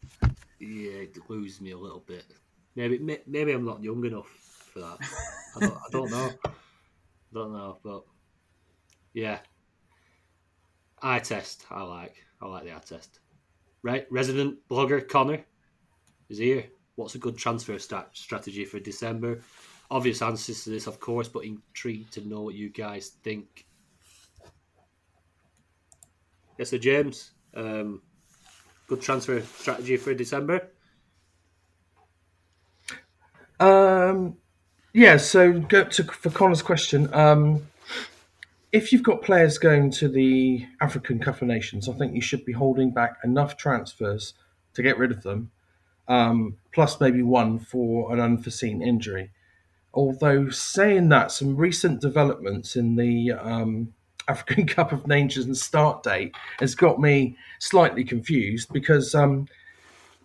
[0.61, 2.25] Yeah, it loses me a little bit.
[2.75, 4.29] Maybe maybe I'm not young enough
[4.73, 4.97] for that.
[5.55, 6.31] I don't, I don't know.
[7.33, 8.03] don't know, but
[9.13, 9.39] yeah,
[11.01, 11.65] eye test.
[11.69, 12.15] I like.
[12.41, 13.19] I like the eye test.
[13.83, 15.43] Right, resident blogger Connor
[16.29, 16.65] is here.
[16.95, 19.41] What's a good transfer stat- strategy for December?
[19.89, 23.65] Obvious answers to this, of course, but intrigued to know what you guys think.
[26.57, 27.31] Yes, sir, James.
[27.55, 28.01] Um,
[28.91, 30.67] good transfer strategy for December.
[33.57, 34.35] Um,
[34.93, 37.11] yeah, so go to for Connor's question.
[37.13, 37.67] Um,
[38.73, 42.43] if you've got players going to the African Cup of Nations, I think you should
[42.43, 44.33] be holding back enough transfers
[44.73, 45.51] to get rid of them,
[46.09, 49.31] um, plus maybe one for an unforeseen injury.
[49.93, 53.93] Although saying that, some recent developments in the um,
[54.31, 59.47] African Cup of Nations start date has got me slightly confused because um,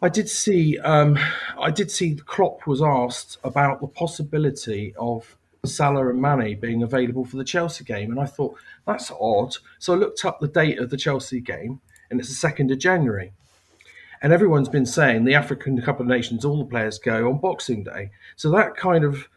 [0.00, 1.18] I did see um,
[1.60, 7.24] I did see Klopp was asked about the possibility of Salah and Mane being available
[7.24, 9.56] for the Chelsea game, and I thought that's odd.
[9.78, 11.80] So I looked up the date of the Chelsea game,
[12.10, 13.32] and it's the second of January.
[14.22, 17.84] And everyone's been saying the African Cup of Nations, all the players go on Boxing
[17.84, 18.10] Day.
[18.36, 19.28] So that kind of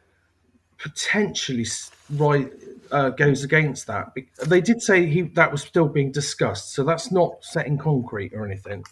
[0.77, 1.65] potentially
[2.15, 2.51] right
[2.91, 4.13] uh, goes against that.
[4.45, 8.33] They did say he that was still being discussed, so that's not set in concrete
[8.33, 8.83] or anything.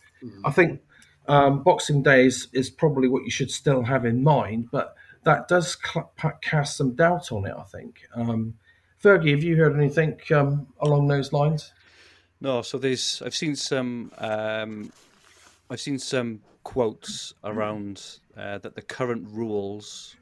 [0.44, 0.82] I think
[1.28, 5.48] um, Boxing Day is, is probably what you should still have in mind, but that
[5.48, 7.54] does cl- cast some doubt on it.
[7.58, 8.02] I think.
[8.16, 8.56] Um,
[9.04, 11.74] Fergie, have you heard anything um, along those lines?
[12.40, 14.92] No, so there's I've seen some um,
[15.70, 20.16] I've seen some quotes around uh, that the current rules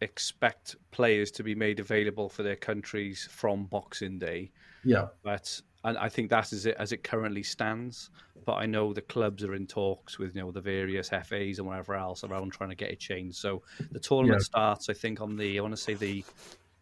[0.00, 4.50] expect players to be made available for their countries from Boxing Day,
[4.84, 8.10] Yeah, but and I think that is it as it currently stands.
[8.46, 11.66] But I know the clubs are in talks with you know the various FAs and
[11.66, 13.36] whatever else around trying to get it changed.
[13.36, 14.44] So the tournament Yeah.
[14.44, 16.24] starts, I think, on the I want to say the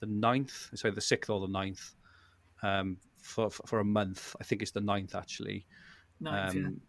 [0.01, 1.95] the 9th, sorry, the sixth or the 9th,
[2.63, 4.37] um, for for a month.
[4.41, 5.67] I think it's the 9th actually.
[6.21, 6.67] Ninth, yeah.
[6.69, 6.81] Um,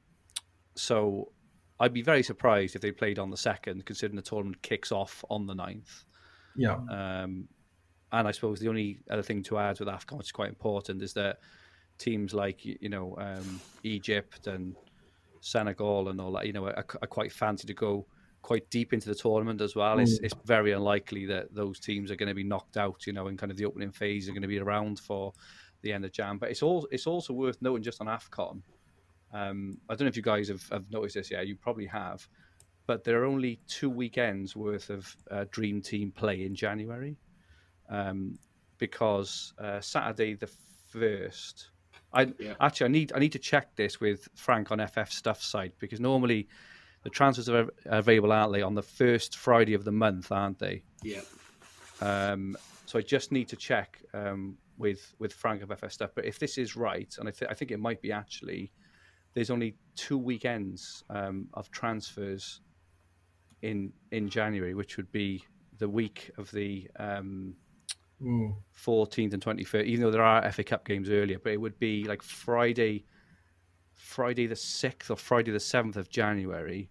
[0.75, 1.31] so
[1.79, 5.23] I'd be very surprised if they played on the second, considering the tournament kicks off
[5.29, 6.05] on the 9th.
[6.55, 7.47] Yeah, Um,
[8.11, 11.01] and I suppose the only other thing to add with AFCON, which is quite important,
[11.01, 11.39] is that
[11.97, 14.75] teams like you know um, Egypt and
[15.41, 18.05] Senegal and all that, you know, are, are quite fancy to go
[18.41, 19.99] quite deep into the tournament as well.
[19.99, 23.27] It's, it's very unlikely that those teams are going to be knocked out, you know,
[23.27, 25.33] in kind of the opening phase are going to be around for
[25.81, 26.37] the end of Jan.
[26.37, 28.61] But it's all it's also worth noting just on AFCON.
[29.33, 31.47] Um, I don't know if you guys have, have noticed this yet.
[31.47, 32.27] You probably have,
[32.89, 37.17] but there are only two weekends worth of uh, Dream Team play in January,
[37.87, 38.39] um,
[38.79, 40.49] because uh, Saturday the
[40.87, 41.69] first.
[42.11, 42.55] I Yeah.
[42.59, 45.99] actually I need I need to check this with Frank on FF Stuff site because
[45.99, 46.47] normally
[47.03, 50.81] the transfers are available, aren't they, on the first Friday of the month, aren't they?
[51.03, 51.21] Yeah,
[52.01, 56.09] Um, so I just need to check um, with with Frank of FF stuff.
[56.15, 58.71] But if this is right, and I, th- I think it might be actually,
[59.35, 62.61] there's only two weekends um, of transfers
[63.61, 65.43] in in January, which would be
[65.77, 67.55] the week of the um,
[68.77, 69.85] 14th and 23rd.
[69.85, 73.05] Even though there are FA Cup games earlier, but it would be like Friday,
[73.95, 76.89] Friday the 6th or Friday the 7th of January.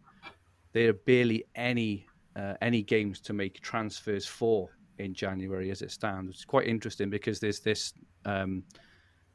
[0.73, 2.07] There are barely any
[2.37, 6.31] uh, any games to make transfers for in January as it stands.
[6.31, 7.93] It's quite interesting because there's this
[8.25, 8.63] um,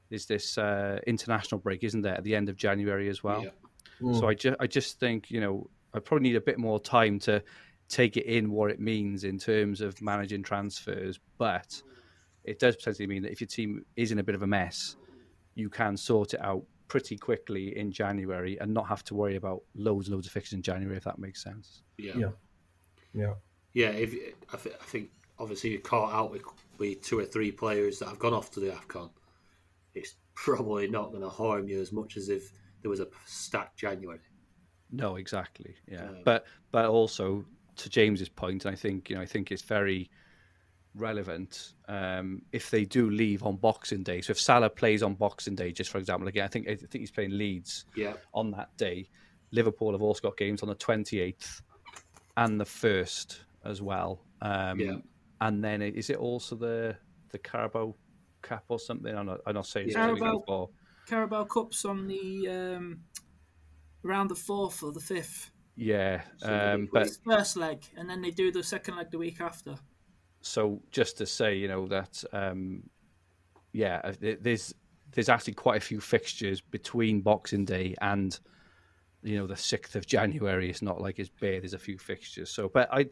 [0.10, 3.44] there's this uh, international break, isn't there, at the end of January as well.
[3.44, 4.14] yeah.
[4.20, 7.20] So I just I just think you know I probably need a bit more time
[7.20, 7.44] to
[7.90, 11.82] take it in what it means in terms of managing transfers, but
[12.44, 14.96] it does potentially mean that if your team is in a bit of a mess,
[15.56, 19.62] you can sort it out pretty quickly in January and not have to worry about
[19.76, 21.84] loads and loads of fixtures in January, if that makes sense.
[21.98, 22.14] Yeah.
[22.16, 22.30] Yeah.
[23.14, 23.34] Yeah.
[23.74, 24.14] Yeah, if
[24.54, 26.44] I, th- I think obviously you're caught out with,
[26.78, 29.10] with two or three players that have gone off to the Afcon.
[29.96, 33.78] It's probably not going to harm you as much as if there was a stacked
[33.78, 34.20] January.
[34.94, 35.76] No, exactly.
[35.88, 37.44] Yeah, Um, but but also
[37.76, 40.10] to James's point, point, I think you know I think it's very
[40.96, 44.22] relevant um, if they do leave on Boxing Day.
[44.22, 47.02] So if Salah plays on Boxing Day, just for example, again, I think I think
[47.02, 49.10] he's playing Leeds Yeah, on that day.
[49.52, 51.62] Liverpool have also got games on the twenty eighth
[52.38, 54.24] and the first as well.
[54.42, 54.98] Um, Yeah.
[55.42, 56.96] and then is it also the
[57.30, 57.96] the Carabao
[58.44, 59.16] Cup or something?
[59.16, 60.06] I'm not, I'm not saying Yeah.
[60.06, 60.70] something Carabao-
[61.08, 63.04] Carabao Cup's on the um,
[64.06, 65.52] around the fourth or the fifth.
[65.76, 69.42] Yeah, So um, but first leg, and then they do the second leg the week
[69.42, 69.76] after.
[70.42, 72.84] so just to say, you know that, um,
[73.72, 74.74] yeah, uh, there's
[75.14, 78.40] there's actually quite a few fixtures between Boxing Day and
[79.24, 80.70] you know the sixth of January.
[80.70, 81.60] It's not like it's bare.
[81.60, 82.50] There's a few fixtures.
[82.52, 83.08] So, but I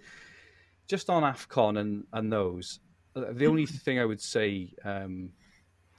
[0.88, 2.80] just on Afcon and and those,
[3.16, 5.32] uh, the only thing I would say, um,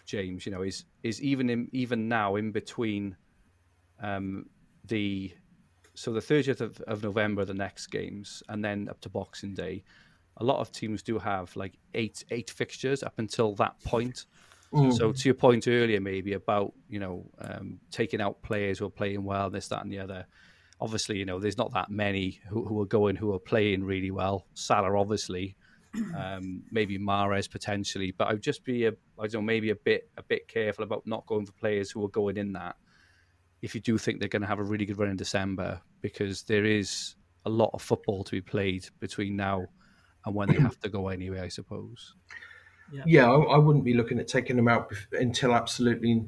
[0.07, 3.17] James, you know, is is even in even now in between
[4.01, 4.47] um,
[4.85, 5.33] the
[5.95, 9.85] so the 30th of, of November, the next games, and then up to Boxing Day,
[10.39, 14.27] a lot of teams do have like eight eight fixtures up until that point.
[14.93, 18.91] So to your point earlier, maybe about you know um, taking out players who are
[18.91, 20.27] playing well, this, that, and the other.
[20.81, 24.11] Obviously, you know, there's not that many who, who are going who are playing really
[24.11, 24.47] well.
[24.55, 25.55] Salah, obviously,
[26.17, 30.09] um, maybe Mahrez potentially, but I'd just be a, I don't know, maybe a bit
[30.17, 32.77] a bit careful about not going for players who are going in that.
[33.63, 36.43] If you do think they're going to have a really good run in December, because
[36.43, 37.15] there is
[37.47, 39.67] a lot of football to be played between now
[40.27, 42.15] and when they have to go anyway, I suppose.
[43.07, 46.25] Yeah, I, I wouldn't be looking at taking him out until absolutely,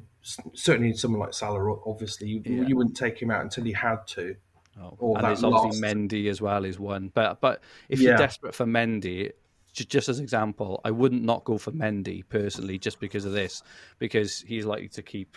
[0.54, 2.66] certainly someone like Salah, obviously, you, Yeah.
[2.66, 4.34] you wouldn't take him out until he had to.
[4.80, 7.10] Oh, Or and that there's obviously last- Mendy as well is one.
[7.14, 8.10] But but if Yeah.
[8.10, 9.30] you're desperate for Mendy,
[9.72, 13.62] ju- just as example, I wouldn't not go for Mendy personally just because of this,
[13.98, 15.36] because he's likely to keep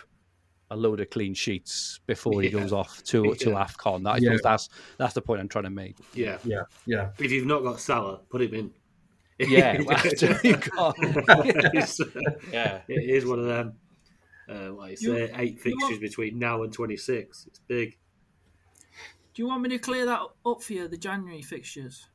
[0.70, 2.60] a load of clean sheets before he Yeah.
[2.60, 3.64] goes off to to Yeah.
[3.64, 4.06] Afcon.
[4.06, 4.36] I Yeah.
[4.42, 5.96] that's that's the point I'm trying to make.
[6.14, 6.38] yeah.
[6.44, 7.10] Yeah, yeah.
[7.18, 8.70] If you've not got Salah, put him in.
[9.40, 12.00] Yeah, well, after you got- It's,
[12.52, 12.80] yeah.
[12.88, 13.74] it is one of them.
[14.50, 17.46] Uh, like you You- say, eight fixtures want- between now and 26.
[17.46, 17.96] It's big.
[19.34, 22.08] Do you want me to clear that up for you, the January fixtures?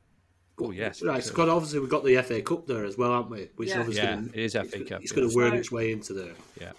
[0.60, 1.48] Oh yes, Right, Scott.
[1.48, 3.48] Obviously, we've got the FA Cup there as well, haven't we?
[3.56, 3.80] Which Yeah.
[3.80, 5.02] obviously Yeah, it is FA Cup.
[5.02, 5.16] It's yeah.
[5.16, 6.34] going to work So- its way into there.
[6.60, 6.72] yeah.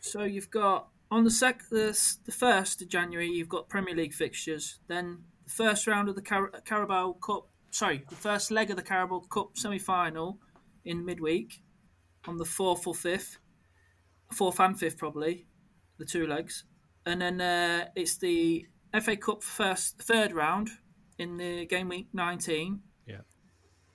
[0.00, 4.14] So you've got on the sec the, the first of January, you've got Premier League
[4.14, 4.80] fixtures.
[4.88, 8.82] Then the first round of the Car- Carabao Cup, sorry, the first leg of the
[8.82, 10.38] Carabao Cup semi final
[10.84, 11.62] in midweek
[12.26, 13.38] on the fourth or fifth,
[14.32, 15.46] fourth and fifth probably,
[15.98, 16.64] the two legs,
[17.04, 18.66] and then uh, it's the
[19.00, 20.70] FA Cup first third round
[21.18, 22.80] in the game week nineteen.
[23.06, 23.20] Yeah.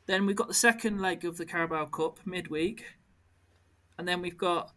[0.08, 2.86] Then we've got the second leg of the Carabao Cup midweek,
[3.98, 4.72] and then we've got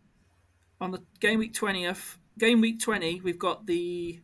[0.80, 4.20] on the game week twentieth, game week twenty, we've got the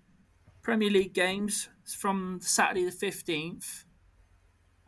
[0.62, 3.84] Premier League games from Saturday the fifteenth,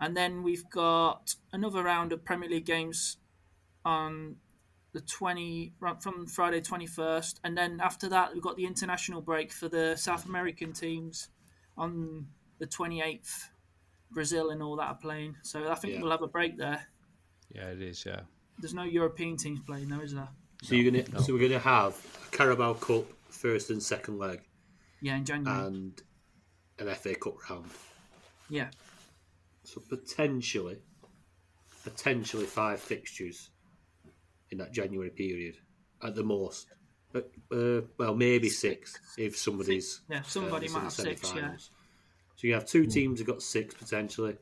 [0.00, 3.16] and then we've got another round of Premier League games
[3.84, 4.36] on
[4.92, 9.52] the twenty from Friday twenty first, and then after that we've got the international break
[9.52, 11.28] for the South American teams
[11.76, 12.26] on
[12.58, 13.48] the twenty eighth.
[14.14, 16.02] Brazil and all that are playing, so I think Yeah.
[16.02, 16.86] we'll have a break there.
[17.48, 18.04] Yeah, it is.
[18.04, 18.20] Yeah.
[18.58, 20.28] There's no European teams playing, though, is there?
[20.62, 21.94] So you're gonna, so we're going to have
[22.26, 24.40] a Carabao Cup first and second leg,
[25.00, 25.66] Yeah, in January.
[25.66, 26.02] and
[26.78, 27.66] an FA Cup round.
[28.48, 28.68] yeah,
[29.64, 30.78] So potentially,
[31.84, 33.50] potentially five fixtures
[34.50, 35.56] in that January period
[36.02, 36.66] at the most.
[37.12, 40.22] But, uh, well, maybe six if somebody's yeah.
[40.22, 41.32] Somebody missing might have six.
[41.36, 41.56] Yeah.
[42.36, 44.36] So you have two teams that got six potentially,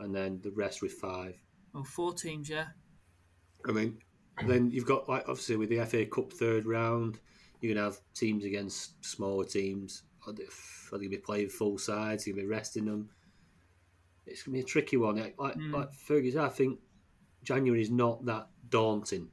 [0.00, 1.34] and then the rest with five.
[1.74, 2.50] oh, four teams.
[2.50, 2.66] Yeah,
[3.66, 3.98] I mean,
[4.44, 7.18] then you've got like obviously with the FA Cup third round,
[7.60, 10.02] you're gonna have teams against smaller teams.
[10.26, 12.24] Are they, are they gonna be playing full sides?
[12.24, 13.08] Are they gonna be resting them?
[14.26, 15.16] It's gonna be a tricky one.
[15.16, 16.78] Like like, like Fergie said, I think
[17.44, 19.28] January is not that daunting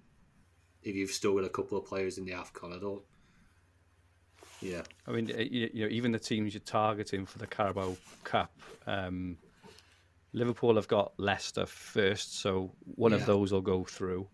[0.84, 2.76] if you've still got a couple of players in the Afcon.
[2.76, 3.02] I don't.
[4.62, 8.54] Yeah, I mean, you you know, even the teams you're targeting for the Carabao Cup,
[8.88, 9.38] um,
[10.32, 13.18] Liverpool have got Leicester first, so one Yeah.
[13.18, 14.28] of those will go through.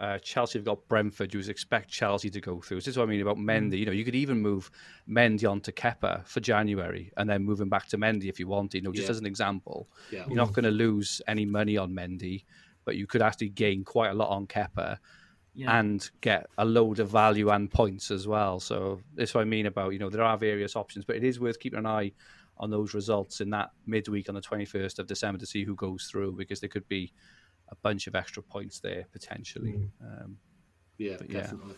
[0.00, 1.32] Uh, Chelsea have got Brentford.
[1.34, 2.78] You would expect Chelsea to go through.
[2.78, 3.78] This is what I mean about Mendy.
[3.78, 4.70] You know, you could even move
[5.06, 8.48] Mendy on to Kepa for January and then move him back to Mendy if you
[8.48, 8.78] wanted.
[8.78, 9.10] You know, just Yeah.
[9.10, 9.88] as an example.
[10.10, 10.24] yeah.
[10.26, 12.44] You're not going to lose any money on Mendy,
[12.86, 14.96] but you could actually gain quite a lot on Kepa.
[15.52, 15.80] Yeah.
[15.80, 18.60] and get a load of value and points as well.
[18.60, 21.40] So that's what I mean about you know there are various options, but it is
[21.40, 22.12] worth keeping an eye
[22.56, 25.74] on those results in that midweek on the twenty first of December to see who
[25.74, 27.12] goes through because there could be
[27.70, 29.88] a bunch of extra points there potentially.
[30.02, 30.36] Um,
[30.98, 31.40] Yeah, yeah.
[31.40, 31.74] definitely.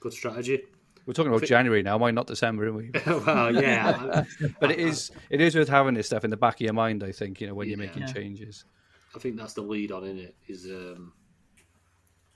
[0.00, 0.62] Good strategy.
[1.06, 2.64] we're talking about January now, why not December?
[2.66, 2.90] Aren't we?
[3.26, 4.24] well, yeah.
[4.60, 7.02] But it is it is worth having this stuff in the back of your mind.
[7.02, 8.64] I think you know when you're making changes.
[9.16, 10.36] I think that's the lead on in it.
[10.46, 11.12] Is um,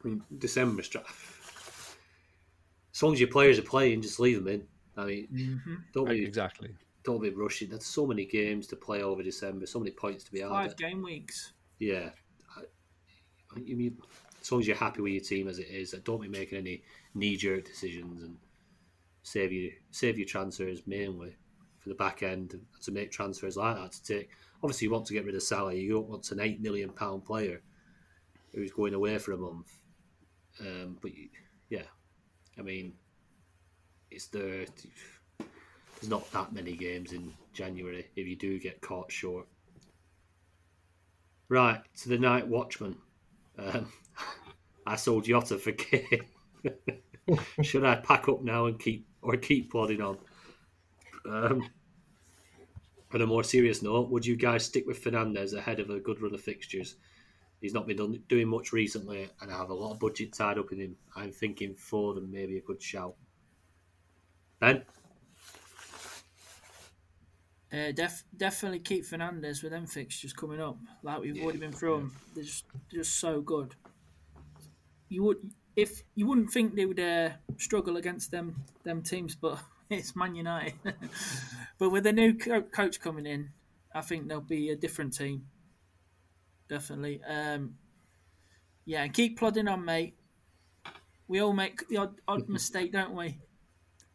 [0.04, 1.04] I mean December stra-
[2.94, 4.66] As long as your players are playing, just leave them in.
[4.96, 6.70] I mean, don't be Exactly.
[7.04, 7.68] don't be rushing.
[7.70, 9.66] There's so many games to play over December.
[9.66, 10.50] So many points to be had.
[10.50, 11.52] Five game weeks.
[11.78, 12.10] Yeah.
[13.54, 13.98] I, you mean
[14.40, 16.82] as long as you're happy with your team as it is, don't be making any
[17.14, 18.36] knee jerk decisions and
[19.22, 21.36] save you save your transfers mainly
[21.78, 24.30] for the back end to make transfers like that to take.
[24.62, 25.74] Obviously, you want to get rid of Salah.
[25.74, 27.60] You don't want an eight million pound player
[28.54, 29.78] who's going away for a month.
[30.60, 31.28] Um, but you,
[31.70, 31.82] yeah,
[32.58, 32.92] I mean,
[34.10, 34.66] it's there.
[35.38, 39.46] There's not that many games in January if you do get caught short.
[41.48, 42.96] Right, to the night watchman.
[43.58, 43.92] Um,
[44.86, 46.26] I sold Jota for Kane.
[47.62, 50.18] Should I pack up now and keep or keep plodding on?
[51.28, 51.68] Um,
[53.14, 56.20] on a more serious note, would you guys stick with Fernandes ahead of a good
[56.20, 56.96] run of fixtures?
[57.60, 60.58] He's not been done, doing much recently, and I have a lot of budget tied
[60.58, 60.96] up in him.
[61.14, 63.14] I'm thinking Foden maybe a good shout.
[64.58, 64.82] Ben,
[67.72, 70.76] Uh, def- definitely keep Fernandes with them fixtures coming up.
[71.02, 72.16] Like we've already been through them.
[72.34, 73.74] They're just, just so good.
[75.08, 75.38] You would
[75.74, 79.58] if you wouldn't think they would uh, struggle against them them teams, but
[79.90, 80.74] it's Man United.
[81.78, 83.50] but with the new co- coach coming in,
[83.94, 85.46] I think they'll be a different team.
[86.68, 87.22] Definitely.
[87.26, 87.74] Um,
[88.84, 90.14] yeah, and keep plodding on, mate.
[91.28, 93.38] We all make the odd, odd mistake, don't we?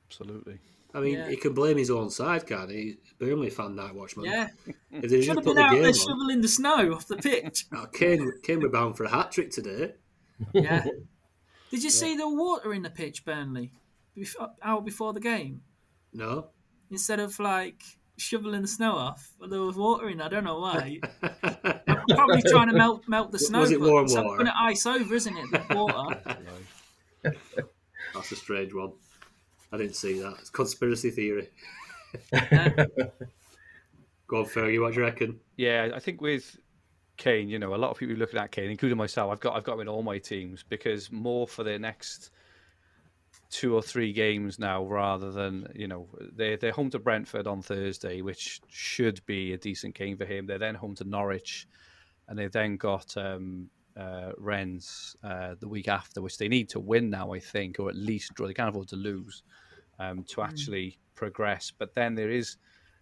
[0.09, 0.59] Absolutely.
[0.97, 1.29] I mean, Yeah.
[1.29, 2.97] he can blame his own side, can't he?
[3.19, 4.25] Burnley fan night watchman.
[4.25, 4.49] Yeah.
[4.91, 6.93] If they Should just have put been the out game there on, shoveling the snow
[6.93, 7.65] off the pitch.
[7.73, 9.93] oh, Kane, Kane were bound for a hat trick today.
[10.53, 10.83] Yeah.
[11.69, 13.73] Did you see the water in the pitch, Burnley,
[14.15, 15.61] before, out before the game?
[16.13, 16.47] No,
[16.89, 17.83] Instead of like
[18.17, 20.19] shoveling the snow off, there was water in.
[20.21, 20.99] I don't know why.
[22.09, 23.59] Probably trying to melt melt the snow.
[23.59, 24.29] Was it but warm it's water?
[24.37, 25.51] going to ice over, isn't it?
[25.51, 26.37] The water.
[28.13, 28.93] that's a strange one.
[29.71, 30.35] I didn't see that.
[30.39, 31.49] It's conspiracy theory.
[34.27, 34.81] Go on, Fergie.
[34.81, 35.39] What do you reckon?
[35.55, 36.57] Yeah, I think with
[37.17, 39.31] Kane, you know, a lot of people looking at Kane, including myself.
[39.31, 42.31] I've got I've got him in all my teams because more for their next
[43.49, 47.61] two or three games now, rather than you know they're they're home to Brentford on
[47.61, 50.45] Thursday, which should be a decent game for him.
[50.45, 51.67] They're then home to Norwich,
[52.27, 56.79] and they've then got um, uh, Rennes uh, the week after, which they need to
[56.79, 58.47] win now, I think, or at least draw.
[58.47, 59.43] They can't afford to lose
[59.99, 61.71] um, to actually progress.
[61.77, 62.57] But then there is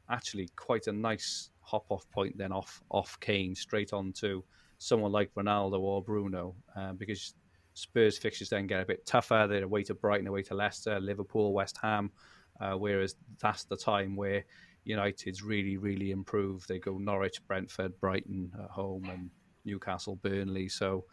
[0.10, 4.44] actually quite a nice hop off point then off off Kane straight on to
[4.78, 7.34] someone like Ronaldo or Bruno uh, because
[7.74, 9.48] Spurs fixtures then get a bit tougher.
[9.50, 12.12] They're away to Brighton, away to Leicester, Liverpool, West Ham.
[12.62, 14.46] Uh, whereas that's the time where
[14.86, 16.70] United's really, really improved.
[16.70, 19.30] They go Norwich, Brentford, Brighton at home, and
[19.66, 20.70] Newcastle, Burnley.
[20.70, 21.06] So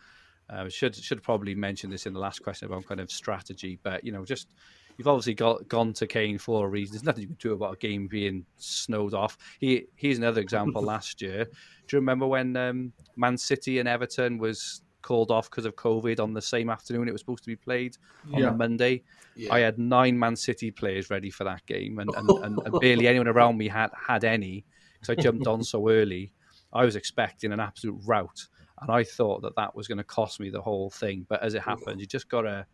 [0.50, 4.04] uh, should should probably mention this in the last question about kind of strategy, but
[4.04, 4.48] you know, just
[4.96, 6.92] you've obviously got gone to Kane for a reason.
[6.94, 9.38] There's nothing you can do about a game being snowed off.
[9.58, 10.82] He here's another example.
[10.92, 15.64] last year, do you remember when um, Man City and Everton was called off because
[15.64, 17.96] of COVID on the same afternoon it was supposed to be played
[18.32, 18.50] on Yeah.
[18.50, 19.02] Monday?
[19.34, 19.52] Yeah.
[19.52, 23.06] I had nine Man City players ready for that game, and, and, and, and barely
[23.06, 24.64] anyone around me had had any
[25.00, 26.32] because I jumped on so early.
[26.72, 28.46] I was expecting an absolute rout,
[28.80, 31.26] and I thought that that was going to cost me the whole thing.
[31.28, 32.66] But as it happened, you just gotta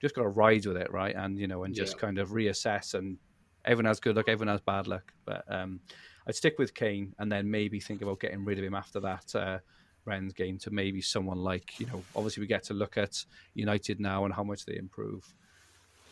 [0.00, 1.14] just gotta ride with it, right?
[1.14, 2.00] And you know, and just Yeah.
[2.00, 2.94] kind of reassess.
[2.94, 3.18] And
[3.64, 5.12] everyone has good luck, everyone has bad luck.
[5.24, 5.80] But um,
[6.28, 9.34] I'd stick with Kane, and then maybe think about getting rid of him after that.
[9.34, 9.58] Uh,
[10.04, 13.24] Rennes game to maybe someone like you know obviously we get to look at
[13.54, 15.34] United now and how much they improve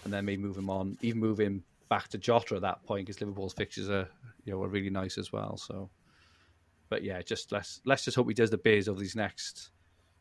[0.05, 3.07] and then maybe move him on, even move him back to Jota at that point
[3.07, 4.09] because Liverpool's fixtures are
[4.45, 5.57] you know are really nice as well.
[5.57, 5.91] So,
[6.89, 9.70] but yeah, just let's let's just hope he does the biz over these next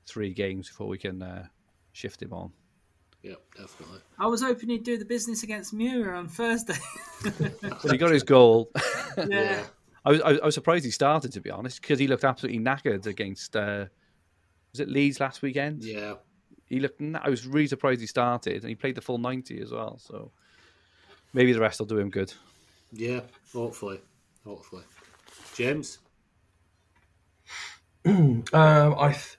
[0.06, 1.46] three games before we can uh,
[1.94, 2.52] shift him on.
[3.22, 4.00] Yeah, definitely.
[4.20, 6.76] I was hoping he'd do the business against Mura on Thursday.
[7.62, 8.70] Well, he got his goal.
[9.30, 9.64] yeah.
[10.06, 12.26] I was I was- I was surprised he started to be honest because he looked
[12.26, 13.86] absolutely knackered against uh,
[14.74, 15.84] was it Leeds last weekend?
[15.86, 16.16] Yeah,
[16.66, 17.02] He looked.
[17.02, 19.98] I was really surprised he started and he played the full ninety as well.
[20.00, 20.32] So
[21.34, 22.34] maybe the rest will do him good.
[22.92, 23.22] yeah.
[23.54, 24.02] Hopefully,
[24.44, 24.84] hopefully.
[25.56, 26.00] James.
[28.54, 29.38] Um, I th-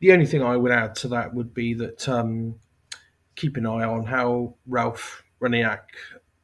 [0.00, 2.56] the only thing I would add to that would be that um,
[3.36, 5.80] keep an eye on how Ralf Rangnick,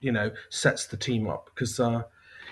[0.00, 2.02] you know, sets the team up because uh,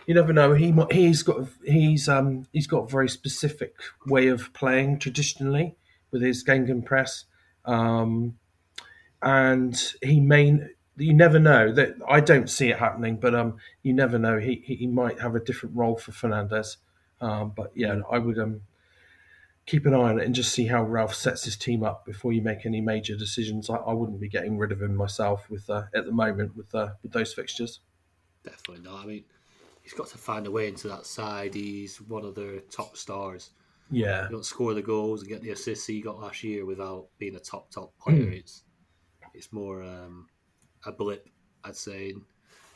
[0.07, 0.55] you never know.
[0.55, 3.75] He he's got he's um he's got a very specific
[4.07, 5.77] way of playing traditionally
[6.11, 7.25] with his Gegen press,
[7.65, 8.39] um,
[9.23, 10.59] and he may.
[10.97, 14.39] You never know that I don't see it happening, but um, you never know.
[14.39, 16.77] He he, he might have a different role for Fernandes,
[17.21, 18.63] um, but yeah, I would um
[19.69, 22.33] keep an eye on it and just see how Ralf sets his team up before
[22.33, 23.69] you make any major decisions.
[23.69, 26.75] I, I wouldn't be getting rid of him myself with uh, at the moment with
[26.75, 27.81] uh, with those fixtures.
[28.45, 29.05] Definitely not.
[29.05, 29.25] I mean,
[29.83, 31.55] he's got to find a way into that side.
[31.55, 33.51] He's one of their top stars.
[33.91, 37.09] Yeah, You don't score the goals and get the assists he got last year without
[37.19, 38.25] being a top top player.
[38.25, 38.33] Hmm.
[38.33, 38.63] It's
[39.35, 40.29] it's more um,
[40.87, 41.29] a blip,
[41.63, 42.15] I'd say.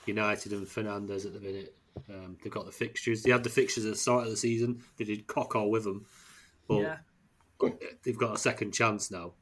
[0.04, 1.74] United and Fernandes at the minute.
[2.08, 3.22] Um, they've got the fixtures.
[3.22, 4.82] They had the fixtures at the start of the season.
[4.98, 6.06] They did cock all with them,
[6.68, 6.96] but yeah,
[8.04, 9.34] they've got a second chance now.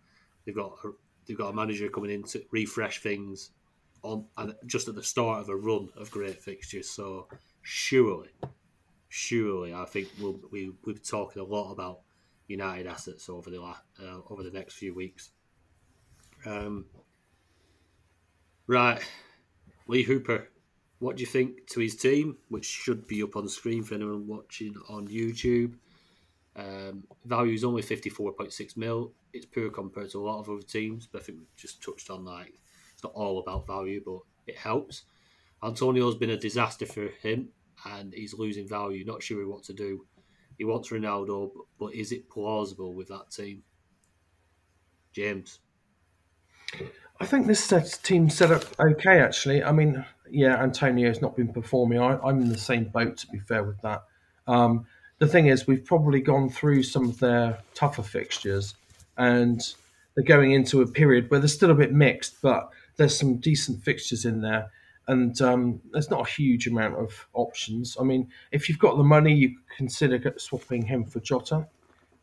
[0.44, 0.90] They've got a,
[1.26, 3.50] they've got a manager coming in to refresh things
[4.02, 6.88] on and just at the start of a run of great fixtures.
[6.90, 7.28] So
[7.62, 8.30] surely,
[9.08, 12.00] surely, I think we'll we we'll be talking a lot about
[12.48, 15.30] United assets over the la, uh, over the next few weeks.
[16.46, 16.86] Um,
[18.66, 19.00] right,
[19.86, 20.48] Lee Hooper.
[20.98, 24.26] What do you think to his team, which should be up on screen for anyone
[24.26, 25.74] watching on YouTube?
[26.61, 29.12] Um, value is only 54.6 mil.
[29.32, 32.11] It's poor compared to a lot of other teams, but I think we've just touched
[32.11, 32.54] on like
[32.92, 35.04] it's not all about value, but it helps.
[35.62, 37.48] Antonio's been a disaster for him,
[37.86, 39.04] and he's losing value.
[39.04, 40.04] Not sure what to do.
[40.58, 43.62] He wants Ronaldo, but, but is it plausible with that team?
[45.12, 45.61] James,
[47.20, 47.68] I think this
[48.02, 49.20] team set up okay.
[49.20, 51.98] Actually, I mean, yeah, Antonio's not been performing.
[51.98, 54.04] I, I'm in the same boat, to be fair with that.
[54.46, 54.86] Um,
[55.20, 58.74] the thing is, we've probably gone through some of their tougher fixtures,
[59.18, 59.60] and
[60.14, 63.84] they're going into a period where they're still a bit mixed, but there's some decent
[63.84, 64.70] fixtures in there,
[65.08, 67.98] and um, there's not a huge amount of options.
[68.00, 71.68] I mean, if you've got the money, you could consider swapping him for Jota,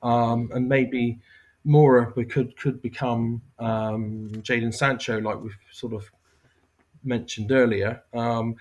[0.01, 1.19] um, and maybe
[1.63, 6.09] Mora could could become um, Jadon Sancho, like we've sort of
[7.03, 8.01] mentioned earlier.
[8.11, 8.55] Um,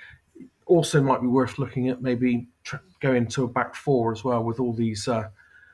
[0.66, 4.42] also, might be worth looking at maybe tr- going to a back four as well
[4.42, 5.28] with all these uh,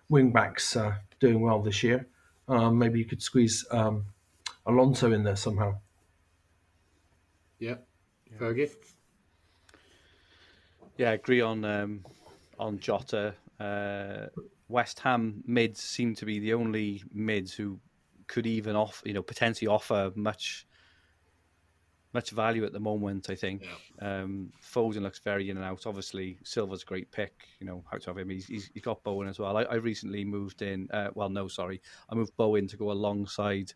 [0.08, 2.06] wing backs uh, doing well this year.
[2.46, 4.04] Um, maybe you could squeeze um,
[4.66, 5.78] Alonso in there somehow.
[7.58, 7.76] yeah,
[8.38, 8.70] Fergie,
[10.98, 12.04] Yeah, I agree on um,
[12.58, 13.34] on Jota.
[13.58, 14.26] Uh,
[14.68, 17.78] West Ham mids seem to be the only mids who
[18.26, 20.66] could even offer, you know, potentially offer much
[22.14, 23.30] much value at the moment.
[23.30, 23.66] I think
[24.00, 25.86] um, Foden looks very in and out.
[25.86, 27.32] Obviously, Silva's a great pick.
[27.58, 28.28] You know how to have him.
[28.28, 29.56] He's, he's, he's got Bowen as well.
[29.56, 30.88] I, I recently moved in.
[30.92, 33.72] Uh, well, no, sorry, I moved Bowen to go alongside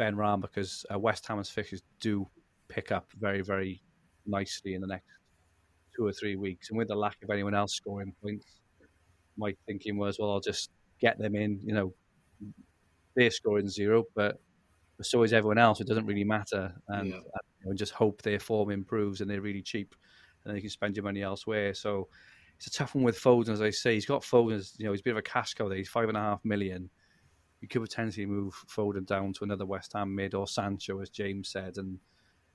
[0.00, 2.26] Benrahma because uh, West Ham's fixtures do
[2.68, 3.82] pick up very very
[4.26, 5.06] nicely in the next
[5.96, 6.68] two or three weeks.
[6.70, 8.60] And with the lack of anyone else scoring points,
[9.36, 11.60] my thinking was, well, I'll just get them in.
[11.64, 11.94] You know,
[13.14, 14.40] they're scoring zero, but
[15.02, 15.80] so is everyone else.
[15.80, 17.20] It doesn't really matter, and, Yeah.
[17.68, 19.94] And, just hope their form improves and they're really cheap,
[20.44, 21.74] and then you can spend your money elsewhere.
[21.74, 22.08] So
[22.56, 23.94] it's a tough one with Foden, as I say.
[23.94, 25.78] He's got Foden, you know, he's a bit of a cash cow there.
[25.78, 26.90] He's five and a half million.
[27.60, 31.48] You could potentially move Foden down to another West Ham mid or Sancho, as James
[31.50, 31.98] said, and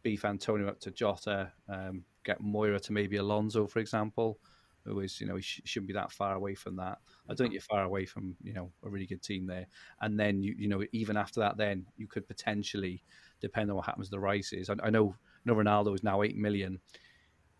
[0.01, 4.39] beef Antonio up to Jota, um, get Moira to maybe Alonso, for example,
[4.85, 6.99] who is, you know, he sh- shouldn't be that far away from that.
[7.29, 9.67] I don't think you're far away from, you know, a really good team there.
[10.01, 13.01] And then, you, you know, even after that, then you could potentially,
[13.43, 14.69] depend on what happens to the races.
[14.69, 15.15] I, I know,
[15.45, 16.79] know Ronaldo is now 8 million.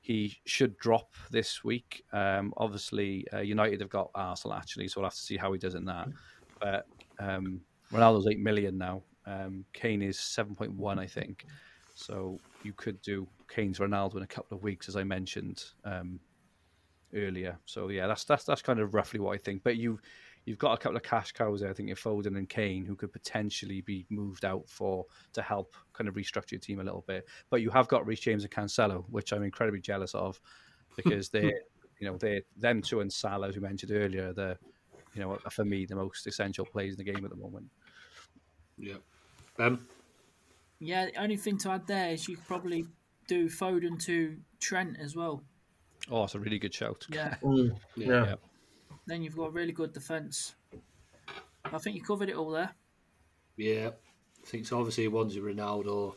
[0.01, 2.03] He should drop this week.
[2.11, 5.59] Um, obviously, uh, United have got Arsenal actually, so we'll have to see how he
[5.59, 6.07] does in that.
[6.59, 6.87] But
[7.19, 7.61] um,
[7.91, 9.03] Ronaldo's 8 million now.
[9.25, 11.45] Um, Kane is 7.1, I think.
[11.95, 16.19] So you could do Kane's Ronaldo in a couple of weeks, as I mentioned um,
[17.13, 17.57] earlier.
[17.65, 19.63] So yeah, that's that's that's kind of roughly what I think.
[19.63, 19.99] But you
[20.45, 21.69] you've got a couple of cash cows there.
[21.69, 25.73] I think you're Foden and Kane, who could potentially be moved out for to help
[25.93, 27.27] kind of restructure your team a little bit.
[27.49, 30.39] But you have got Reece James and Cancelo, which I'm incredibly jealous of
[30.95, 31.61] because they're
[31.99, 34.57] you know they them two and Salah, as we mentioned earlier, they're
[35.13, 37.69] you know are for me the most essential players in the game at the moment.
[38.77, 38.95] yeah,
[39.59, 39.87] um,
[40.79, 42.85] Yeah, the only thing to add there is you could probably
[43.27, 45.43] do Foden to Trent as well.
[46.11, 47.05] Oh, it's a really good shout.
[47.09, 48.25] Yeah, Mm, Yeah.
[48.25, 48.35] yeah.
[49.05, 50.55] Then you've got a really good defence.
[51.65, 52.71] I think you covered it all there.
[53.57, 53.89] Yeah,
[54.43, 54.77] I think so.
[54.79, 56.15] Obviously, one's with Ronaldo.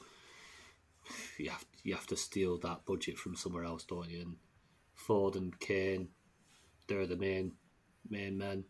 [1.38, 4.20] You have you have to steal that budget from somewhere else, don't you?
[4.22, 4.36] And
[5.06, 6.08] Foden and Kane,
[6.88, 7.52] they're the main
[8.08, 8.64] main men.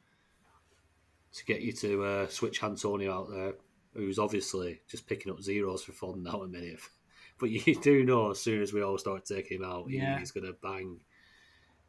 [1.35, 3.55] to get you to uh, switch Antonio out there,
[3.95, 6.81] who's obviously just picking up zeros for Foden now a minute.
[7.39, 10.19] But you do know as soon as we all start taking him out, Yeah.
[10.19, 11.01] he's going to bang.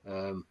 [0.05, 0.45] Um,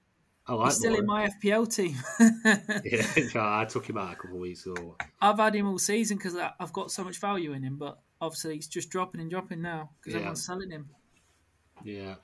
[0.49, 1.97] I like He's still in my FPL team.
[2.85, 4.97] yeah, I took him out a couple of weeks ago.
[5.21, 8.55] I've had him all season because I've got so much value in him, but obviously
[8.55, 10.19] he's just dropping and dropping now because Yeah.
[10.19, 10.89] everyone's selling him.
[11.83, 12.15] Yeah,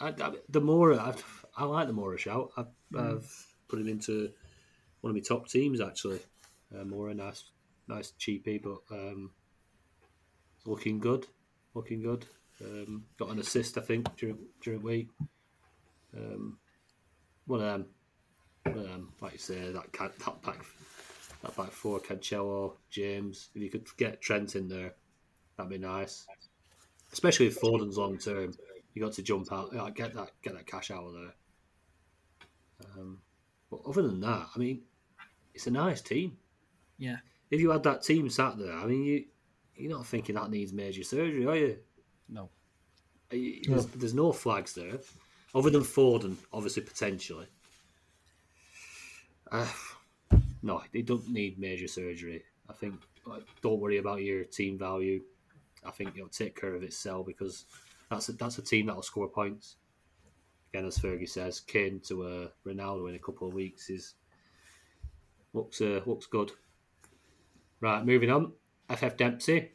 [0.00, 1.14] I, I, the more I,
[1.56, 2.50] I like the Mora shout.
[2.56, 3.16] I've, Mm.
[3.16, 4.30] I've put him into
[5.00, 6.20] one of my top teams actually.
[6.72, 7.44] Uh, Mora, nice,
[7.88, 9.32] nice cheapie, but um,
[10.64, 11.26] looking good,
[11.74, 12.24] looking good.
[12.64, 15.08] Um, got an assist, I think, during during week.
[16.16, 16.58] Um,
[17.46, 17.86] one of them,
[18.64, 20.64] one of them, like you say, that ca- that back,
[21.42, 23.48] that back four, Cancelo, James.
[23.54, 24.94] If you could get Trent in there,
[25.56, 26.26] that'd be nice.
[27.12, 28.52] Especially if Foden's long term,
[28.94, 31.34] you got to jump out, like, get that get that cash out of there.
[32.96, 33.20] Um,
[33.70, 34.82] but other than that, I mean,
[35.54, 36.36] it's a nice team.
[36.98, 37.16] Yeah.
[37.50, 39.24] If you had that team sat there, I mean, you
[39.76, 41.78] you're not thinking that needs major surgery, are you?
[42.28, 42.48] No.
[43.30, 44.98] You- There's, there's no flags there,
[45.56, 47.46] other than Foden, obviously potentially.
[49.50, 49.66] Uh,
[50.62, 52.42] no, they don't need major surgery.
[52.68, 52.94] I think.
[53.24, 55.22] Like, don't worry about your team value.
[55.84, 57.64] I think it'll take care of itself because
[58.10, 59.76] that's a, that's a team that'll score points.
[60.72, 64.14] Again, as Fergie says, Kane to uh, Ronaldo in a couple of weeks is
[65.54, 66.52] looks uh, looks good.
[67.80, 68.52] Right, moving on.
[68.94, 69.72] FF Dempsey,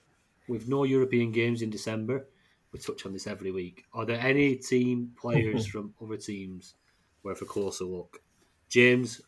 [0.47, 2.27] with no European games in December,
[2.71, 3.85] we touch on this every week.
[3.93, 6.75] Are there any team players from other teams
[7.23, 8.21] worth a closer look?
[8.69, 9.21] James,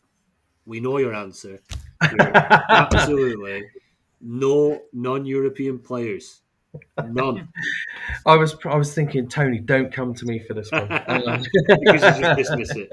[0.66, 1.60] we know your answer.
[2.02, 3.64] Absolutely
[4.24, 6.40] no non-European players.
[7.04, 7.48] None.
[8.26, 10.88] I was I was thinking, Tony, don't come to me for this one.
[10.88, 11.46] Because
[11.86, 12.90] you just dismiss it.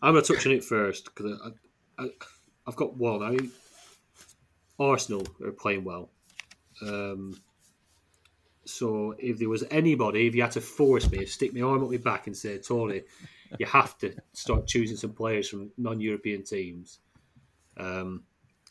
[0.00, 1.38] I'm going to touch on it first because
[1.98, 2.08] I, I,
[2.66, 3.22] I've got one.
[3.22, 3.50] I mean,
[4.78, 6.10] Arsenal are playing well.
[6.80, 7.38] Um,
[8.66, 11.90] so if there was anybody, if you had to force me, stick my arm up
[11.90, 13.02] my back and say, Tony,
[13.58, 16.98] you have to start choosing some players from non-European teams.
[17.76, 18.24] Um,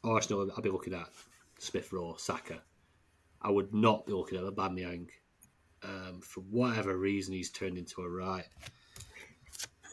[0.04, 1.08] Arsenal, I'd be looking at
[1.60, 2.62] Smith Rowe, Saka.
[3.41, 5.10] I would not be looking at Aubameyang.
[5.84, 8.48] Um, for whatever reason, he's turned into a right.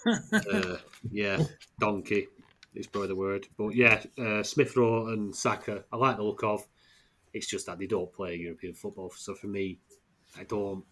[0.06, 0.76] uh,
[1.10, 1.42] yeah,
[1.78, 2.28] donkey
[2.74, 3.46] is probably the word.
[3.56, 6.66] But yeah, uh, Smith Rowe and Saka, I like the look of.
[7.34, 9.10] It's just that they don't play European football.
[9.16, 9.78] So for me,
[10.38, 10.84] I don't,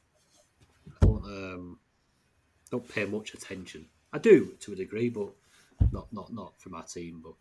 [0.89, 1.79] I don't, um,
[2.71, 3.87] don't pay much attention.
[4.13, 5.31] I do to a degree, but
[5.93, 7.21] not not not for my team.
[7.23, 7.35] But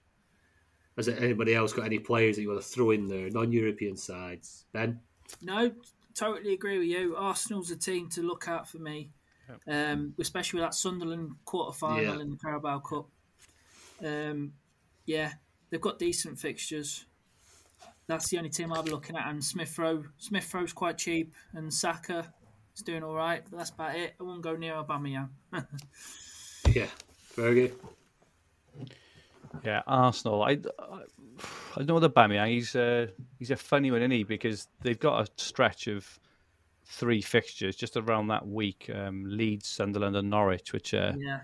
[0.95, 3.29] has anybody else got any players that you want to throw in there?
[3.29, 4.99] Non-European sides, Ben.
[5.41, 5.71] No,
[6.15, 7.15] totally agree with you.
[7.15, 9.11] Arsenal's a team to look out for me,
[9.67, 12.21] um, especially with that Sunderland quarter final Yeah.
[12.21, 13.09] in the Carabao Cup.
[14.03, 14.53] Um,
[15.05, 15.33] yeah,
[15.69, 17.05] they've got decent fixtures.
[18.09, 19.27] That's the only team I'll be looking at.
[19.29, 22.33] And Smith Rowe, Smith Rowe's quite cheap, and Saka
[22.75, 23.43] is doing all right.
[23.47, 24.15] But that's about it.
[24.19, 25.29] I won't go near Aubameyang.
[26.75, 26.87] Yeah,
[27.35, 27.71] Fergie.
[29.63, 30.43] Yeah, Arsenal.
[30.43, 31.01] I, I,
[31.77, 32.49] I know the Aubameyang.
[32.49, 34.23] He's a he's a funny one, isn't he?
[34.23, 36.19] Because they've got a stretch of
[36.85, 41.39] three fixtures just around that week: um, Leeds, Sunderland, and Norwich, which are yeah,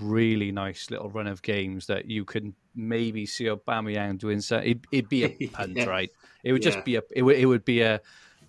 [0.00, 4.40] really nice little run of games that you can maybe see Aubameyang doing.
[4.40, 5.84] So it, it'd be a punt, Yeah.
[5.86, 6.10] right?
[6.42, 6.70] It would Yeah.
[6.70, 7.02] just be a.
[7.14, 8.00] It would, it would be a.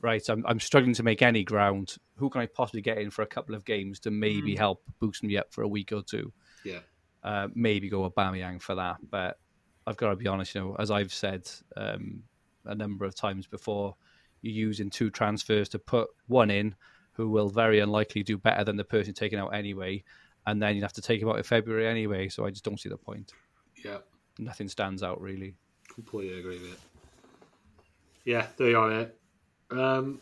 [0.04, 1.96] Right, I'm, I'm struggling to make any ground.
[2.16, 5.22] Who can I possibly get in for a couple of games to maybe help boost
[5.24, 6.34] me up for a week or two?
[6.64, 6.80] Yeah,
[7.24, 8.98] uh, maybe go Aubameyang for that.
[9.08, 9.38] But
[9.86, 11.48] I've got to be honest, you know, as I've said
[11.78, 12.24] um,
[12.66, 13.96] a number of times before,
[14.42, 16.76] you're using two transfers to put one in
[17.14, 20.04] who will very unlikely do better than the person taken out anyway,
[20.48, 22.30] and then you'd have to take him out in February anyway.
[22.30, 23.34] So I just don't see the point.
[23.84, 23.98] yeah.
[24.40, 25.56] Nothing stands out really.
[25.94, 26.80] Completely agree with it.
[28.24, 29.10] Yeah, there you are, mate.
[29.72, 30.22] Um,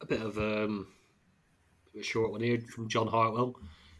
[0.00, 0.86] a bit of um,
[1.98, 3.56] a short one here from John Hartwell.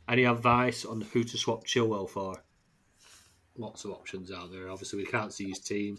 [0.08, 2.34] Any advice on who to swap Chilwell for?
[3.56, 4.70] Lots of options out there.
[4.70, 5.98] Obviously, we can't see his team.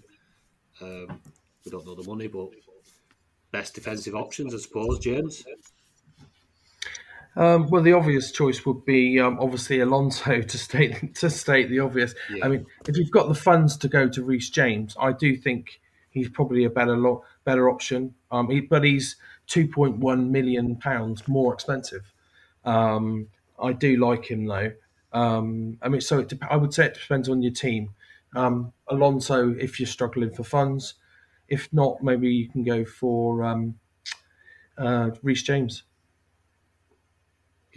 [0.81, 1.19] Um,
[1.65, 2.49] we don't know the money, but
[3.51, 4.99] best defensive options, I suppose.
[4.99, 5.43] James.
[7.35, 11.79] Um, well, the obvious choice would be um, obviously Alonso to state to state the
[11.79, 12.13] obvious.
[12.29, 12.45] Yeah.
[12.45, 15.79] I mean, if you've got the funds to go to Reece James, I do think
[16.09, 18.15] he's probably a better lo- better option.
[18.31, 19.15] Um, he, but he's
[19.47, 22.13] two point one million pounds more expensive.
[22.65, 23.27] Um,
[23.61, 24.71] I do like him though.
[25.11, 27.91] Um, I mean, so it dep- I would say it depends on your team.
[28.35, 30.95] Um, Alonso, if you're struggling for funds,
[31.47, 33.79] if not, maybe you can go for um,
[34.77, 35.83] uh, Reece James.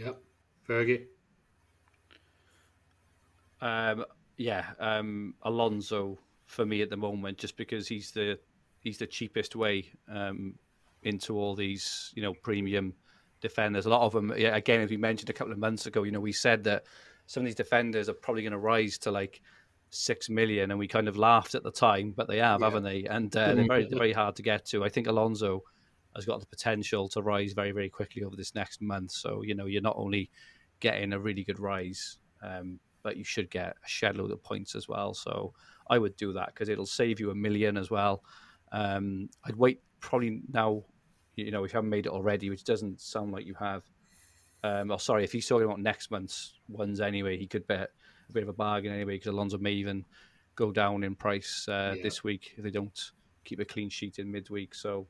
[0.05, 0.23] Yep.
[0.69, 1.05] Fergie.
[3.61, 4.05] Um,
[4.37, 8.39] yeah, um, Alonso for me at the moment, just because he's the
[8.81, 10.55] he's the cheapest way um,
[11.03, 12.95] into all these you know premium
[13.41, 13.87] defenders.
[13.87, 16.12] A lot of them, yeah, again, as we mentioned a couple of months ago, you
[16.12, 16.85] know, we said that
[17.27, 19.41] some of these defenders are probably going to rise to like
[19.91, 22.66] six million, and we kind of laughed at the time, but they have, Yeah.
[22.66, 23.05] haven't they?
[23.05, 24.85] And uh, they're very they're very hard to get to.
[24.85, 25.62] I think Alonso
[26.14, 29.12] has got the potential to rise very very quickly over this next month.
[29.12, 30.30] So you know, you're not only
[30.80, 34.74] getting a really good rise, um, but you should get a shed load of points
[34.74, 35.14] as well.
[35.14, 35.55] So
[35.89, 38.22] I would do that because it'll save you a million as well.
[38.72, 40.84] Um, I'd wait probably now,
[41.36, 43.84] you know, if you haven't made it already, which doesn't sound like you have.
[44.64, 47.90] Um, or sorry, if he's talking about next month's ones anyway, he could bet
[48.28, 50.05] a bit of a bargain anyway because Alonso may even
[50.55, 52.02] go down in price uh, Yeah.
[52.02, 53.10] this week if they don't
[53.44, 54.74] keep a clean sheet in midweek.
[54.74, 55.06] So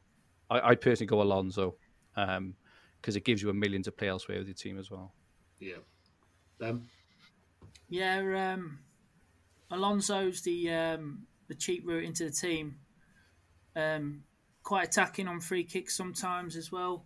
[0.53, 1.77] I, I personally go Alonso
[2.15, 5.13] because it gives you a million to play elsewhere with your team as well.
[5.59, 5.77] Yeah.
[6.59, 6.89] Them.
[7.89, 8.79] Yeah, um,
[9.71, 12.77] Alonso's the um, the cheap route into the team.
[13.75, 14.25] Um,
[14.63, 17.05] quite attacking on free kicks sometimes as well,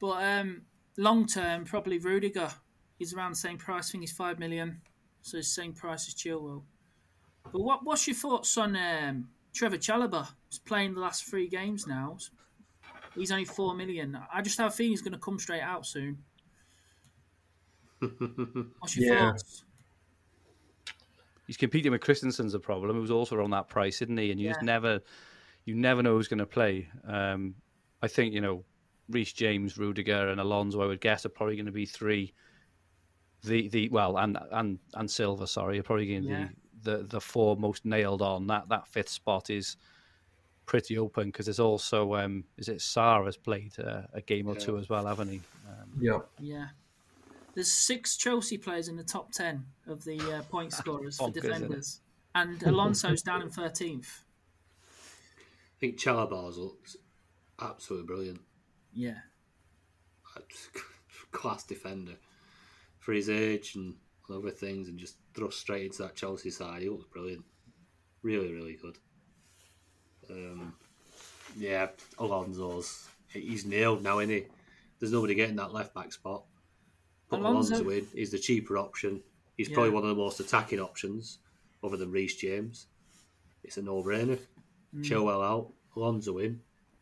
[0.00, 0.62] but um,
[0.96, 2.50] long term probably Rudiger.
[2.98, 3.90] He's around the same price.
[3.90, 4.80] I think he's five million,
[5.22, 6.62] so it's the same price as Chilwell.
[7.52, 10.28] But what what's your thoughts on um, Trevor Chalobah?
[10.48, 12.16] He's playing the last three games now.
[12.18, 12.30] He's
[13.30, 14.18] only four million.
[14.32, 16.18] I just have a feeling he's going to come straight out soon.
[18.78, 19.30] What's your Yeah.
[19.30, 19.64] thoughts?
[21.46, 24.30] He's competing with Christensen's a problem, He was also on that price, isn't he?
[24.30, 25.00] And you just never,
[25.66, 26.88] you never know who's going to play.
[27.06, 27.54] Um,
[28.02, 28.64] I think you know,
[29.10, 30.80] Reece James, Rudiger, and Alonso.
[30.80, 32.32] I would guess are probably going to be three.
[33.42, 35.46] The the well, and and and Silva.
[35.46, 36.44] Sorry, are probably going to Yeah.
[36.48, 38.46] be the the four most nailed on.
[38.46, 39.76] That that fifth spot is
[40.66, 44.54] pretty open because there's also um, is it Sarr has played uh, a game or
[44.54, 45.40] two as well, haven't he?
[45.68, 46.18] Um, Yeah.
[46.40, 46.66] Yeah.
[47.54, 51.36] There's six Chelsea players in the top 10 of the uh, point scorers for Bonkers,
[51.36, 52.00] isn't defenders.
[52.34, 54.06] And Alonso's down in 13th.
[54.86, 56.96] I think Chalobah's looks
[57.60, 58.40] absolutely brilliant.
[58.92, 59.18] Yeah.
[61.30, 62.14] Class defender
[62.98, 63.94] for his age and
[64.30, 66.82] other things, and just thrust straight into that Chelsea side.
[66.82, 67.44] He looks brilliant.
[68.22, 68.96] Really, really good.
[70.30, 70.74] Um,
[71.56, 71.88] yeah,
[72.18, 74.44] Alonso's he's nailed now, isn't he?
[74.98, 76.44] There's nobody getting that left back spot.
[77.28, 78.06] Put Alonso- Alonso in.
[78.14, 79.22] He's the cheaper option.
[79.56, 79.74] He's Yeah.
[79.74, 81.38] probably one of the most attacking options,
[81.82, 82.86] other than Reece James.
[83.62, 84.38] It's a no-brainer.
[84.94, 85.04] Mm.
[85.04, 86.60] Chilwell out, Alonso in,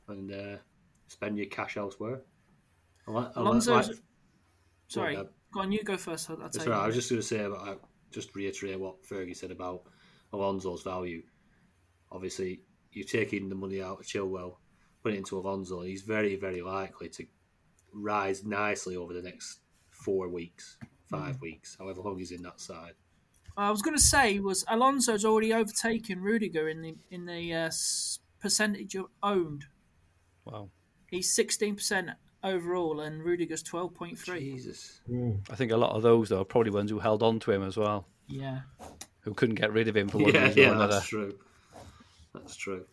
[0.09, 0.57] and uh,
[1.09, 2.23] spend your cash elsewhere.
[3.07, 3.89] I like, I like- Alonso's.
[3.89, 3.99] like-
[4.89, 5.17] Sorry.
[5.17, 6.31] Go on, you go first.
[6.31, 6.79] I'll, I'll That's right.
[6.79, 7.75] I was just going to say about uh,
[8.11, 9.83] just reiterate what Fergie said about
[10.33, 11.23] Alonso's value.
[12.11, 12.61] Obviously,
[12.93, 14.57] you're taking the money out of Chilwell,
[15.03, 15.81] putting it into Alonso.
[15.81, 17.27] and He's very, very likely to
[17.93, 19.61] rise nicely over the next
[19.91, 20.77] four weeks,
[21.11, 21.41] five Mm.
[21.43, 22.95] weeks, however long he's in that side.
[23.57, 27.71] I was going to say was Alonso's already overtaken Rudiger in the in the uh,
[28.41, 29.67] percentage of owned.
[30.47, 30.71] wow.
[31.11, 34.39] He's 16% overall and Rudiger's 12.3.
[34.41, 35.01] Jesus.
[35.51, 37.63] I think a lot of those though are probably ones who held on to him
[37.63, 38.63] as well, Yeah.
[39.21, 40.95] who couldn't get rid of him for one Yeah, reason or another.
[40.95, 41.39] that's true.
[42.35, 42.87] That's true.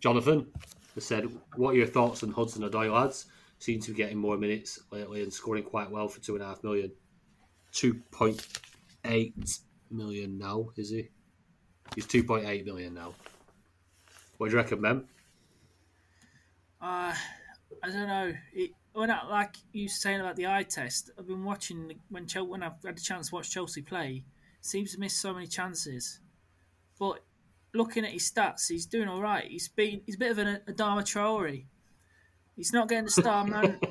[0.00, 0.46] Jonathan
[0.94, 3.26] has said, "What are your thoughts on Hudson Odoi, lads?
[3.58, 6.46] Seem to be getting more minutes lately and scoring quite well for two and a
[6.46, 6.92] half million.
[7.72, 8.46] Two point
[9.04, 9.58] eight
[9.90, 11.08] million now, is he?
[11.94, 13.14] He's two point eight million now.
[14.36, 15.08] What do you reckon, Mem?
[16.80, 17.12] Uh,
[17.82, 18.32] I don't know.
[18.52, 22.46] It, when I, like you saying about the eye test, I've been watching when Chel-
[22.46, 24.24] when I've had a chance to watch Chelsea play.
[24.60, 26.20] Seems to miss so many chances,
[26.98, 27.20] but
[27.74, 29.44] looking at his stats, he's doing all right.
[29.44, 31.64] He's been he's a bit of an Adama Traore.
[32.56, 33.78] He's not getting the star man.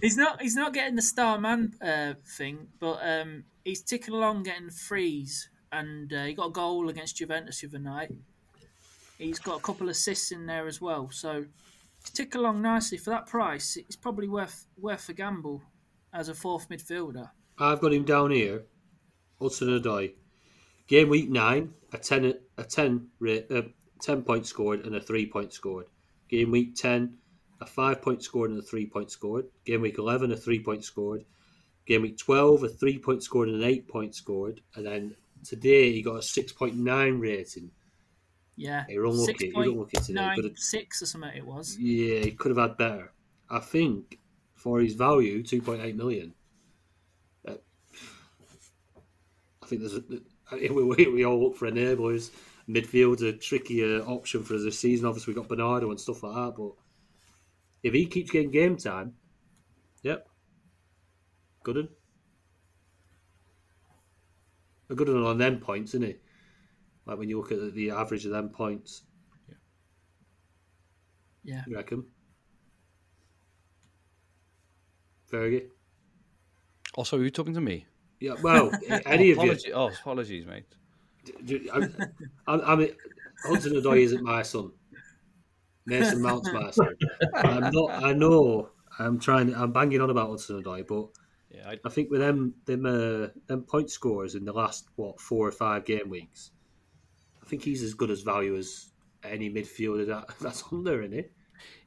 [0.00, 4.44] he's not he's not getting the star man uh, thing, but um, he's ticking along,
[4.44, 8.12] getting frees, and uh, he got a goal against Juventus the other night.
[9.18, 11.44] He's got a couple of assists in there as well, so
[12.02, 13.76] he's ticking along nicely for that price.
[13.76, 15.62] It's probably worth worth a gamble
[16.12, 17.30] as a fourth midfielder.
[17.58, 18.64] I've got him down here.
[19.40, 20.12] Hudson Odoi.
[20.86, 23.62] Game week nine, a ten a ten rate, uh,
[24.00, 25.86] ten point scored and a three point scored.
[26.28, 27.18] Game week ten,
[27.60, 29.46] a five point scored and a three point scored.
[29.64, 31.24] Game week eleven, a three point scored.
[31.86, 34.60] Game week twelve, a three point scored and an eight point scored.
[34.74, 37.70] And then today he got a six point nine rating.
[38.58, 39.52] Yeah, You're unlucky.
[39.54, 40.34] You're unlucky today.
[40.34, 41.30] Have- six or something.
[41.34, 41.76] It was.
[41.78, 43.12] Yeah, he could have had better.
[43.50, 44.18] I think
[44.54, 46.32] for his value, two point eight million.
[47.46, 47.54] uh,
[49.62, 50.02] I think there's a,
[50.52, 52.30] we, we, we all look for enablers.
[52.68, 55.06] Midfield's a trickier option for us this season.
[55.06, 56.54] Obviously, we've got Bernardo and stuff like that.
[56.56, 56.72] But
[57.82, 59.14] if he keeps getting game time,
[60.02, 60.28] yep,
[61.62, 61.76] good.
[61.76, 61.88] un.
[64.90, 66.16] a good one on them points, isn't he?
[67.06, 69.02] Like when you look at the, the average of them points,
[69.48, 69.54] Yeah.
[71.44, 71.62] Yeah.
[71.66, 72.04] You reckon?
[75.30, 75.68] Fergie?
[76.94, 77.86] Also, are you talking to me?
[78.20, 78.70] Yeah, well,
[79.06, 79.72] any of you.
[79.74, 80.64] Oh, apologies, mate.
[81.44, 81.88] Do- I,
[82.52, 82.90] I, I mean,
[83.44, 84.72] Hudson Odoi isn't my son.
[85.84, 86.96] Mason Mount's my son.
[87.34, 87.90] I'm not.
[88.02, 88.70] I know.
[88.98, 89.54] I'm trying.
[89.54, 91.08] I'm banging on about Hudson Odoi, but
[91.54, 95.20] Yeah, I, I think with them, them, uh, them point scorers in the last what
[95.20, 96.50] four or five game weeks,
[97.42, 98.90] I think he's as good as value as
[99.22, 101.24] any midfielder that, that's on there, isn't he?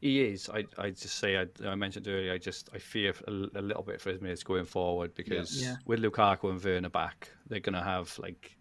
[0.02, 0.50] He is.
[0.50, 2.34] I I just say I, I mentioned earlier.
[2.34, 5.76] I just I fear a, a little bit for his minutes going forward because Yeah.
[5.86, 8.58] with Lukaku and Werner back, they're going to have like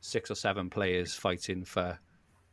[0.00, 1.98] six or seven players fighting for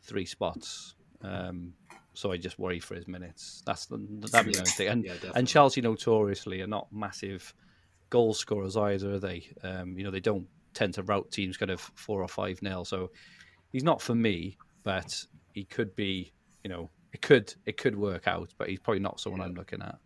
[0.02, 0.96] three spots.
[1.22, 1.74] Um,
[2.14, 3.62] so I just worry for his minutes.
[3.66, 3.98] That's the
[4.32, 4.88] that'd be the only thing.
[4.88, 7.54] And Yeah, and Chelsea notoriously are not massive
[8.10, 9.14] goal scorers either.
[9.14, 9.50] Are they?
[9.64, 12.86] Um, you know, they don't tend to rout teams kind of four or five nil.
[12.86, 13.12] So
[13.72, 16.32] he's not for me, but he could be.
[16.64, 19.82] You know, it could it could work out, but he's probably not someone I'm looking
[19.82, 19.98] at.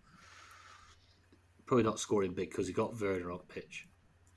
[1.65, 3.87] Probably not scoring big because he got Werner on pitch.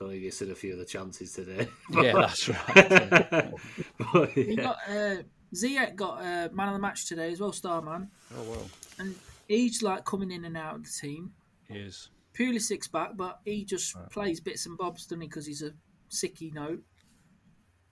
[0.01, 1.69] I Don't think he's had a few of the chances today.
[1.91, 3.53] Yeah, that's right.
[4.15, 4.63] But, He yeah.
[4.63, 5.17] got uh,
[5.55, 8.09] Ziyech got uh, man of the match today as well, star man.
[8.39, 8.67] oh well,
[8.99, 9.15] and
[9.49, 11.33] he's like coming in and out of the team.
[11.69, 12.09] he is.
[12.33, 15.29] Purely six back, but he just plays bits and bobs, doesn't he?
[15.29, 15.73] Because he's a
[16.11, 16.81] sicky note.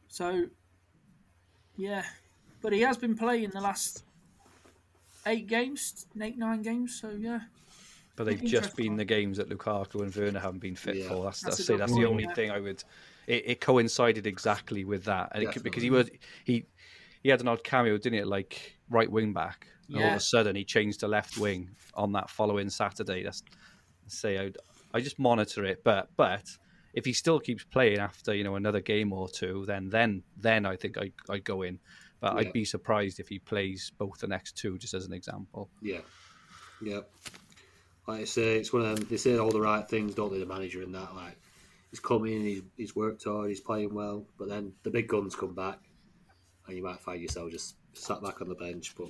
[0.08, 0.46] So,
[1.76, 2.04] yeah,
[2.62, 4.04] but he has been playing the last
[5.26, 6.98] eight games, eight nine games.
[7.00, 7.40] So yeah,
[8.16, 11.08] But they've just been the games that Lukaku and Werner haven't been fit Yeah.
[11.08, 11.24] for.
[11.24, 12.34] That's That's that's, say that's the only yeah.
[12.34, 12.82] thing I would.
[13.26, 16.10] It, it coincided exactly with that, and it, because he was
[16.44, 16.64] he
[17.22, 18.26] he had an odd cameo, didn't it?
[18.26, 19.66] Like right wing back.
[19.88, 23.24] And all of a sudden, he changed to left wing on that following Saturday.
[23.24, 23.42] That's
[24.06, 24.52] say I
[24.94, 26.44] I just monitor it, but but
[26.94, 30.64] if he still keeps playing after you know another game or two, then then then
[30.64, 31.78] I think I I'd go in.
[32.20, 32.40] But Yeah.
[32.40, 35.70] I'd be surprised if he plays both the next two, just as an example.
[35.80, 36.00] Yeah,
[36.82, 37.00] yeah.
[38.06, 39.06] Like I say, it's one of them.
[39.08, 40.38] They say all the right things, don't they?
[40.38, 41.38] The manager and that, like
[41.90, 45.34] he's come in, he's, he's worked hard, he's playing well, but then the big guns
[45.34, 45.78] come back,
[46.66, 48.94] and you might find yourself just sat back on the bench.
[48.96, 49.08] But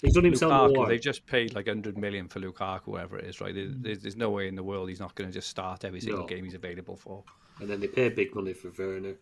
[0.00, 3.40] he's done himself Lukaku, they've just paid like 100 million for Lukaku, whatever it is,
[3.40, 3.54] right?
[3.54, 6.00] There- There's, there's no way in the world he's not going to just start every
[6.00, 6.26] single No.
[6.26, 7.22] game he's available for.
[7.60, 9.14] and then they pay big money for Werner,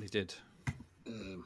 [0.00, 0.34] They did.
[1.06, 1.44] um,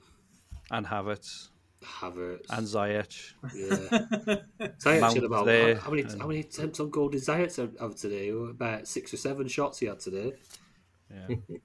[0.71, 1.49] And Havertz
[1.83, 3.33] Havertz, and Ziyech.
[3.55, 4.39] yeah.
[4.79, 7.97] Ziyech had about there, how many how many attempts on goal did Ziyech have- have
[7.97, 8.29] today?
[8.31, 10.33] About six or seven shots he had today.
[11.11, 11.37] Yeah.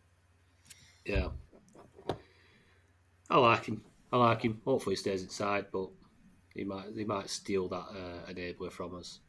[1.05, 1.29] Yeah.
[3.29, 3.81] I like him.
[4.11, 4.61] I like him.
[4.65, 5.87] Hopefully he stays inside, but
[6.53, 9.21] he might he might steal that uh, enabler from us.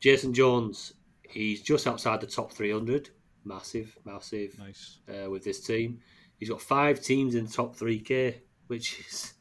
[0.00, 0.92] Jason Jones,
[1.22, 3.08] he's just outside the top 300.
[3.44, 4.98] Massive, massive nice.
[5.08, 6.00] uh, with this team.
[6.42, 8.34] He's got five teams in the top 3K,
[8.66, 9.34] which is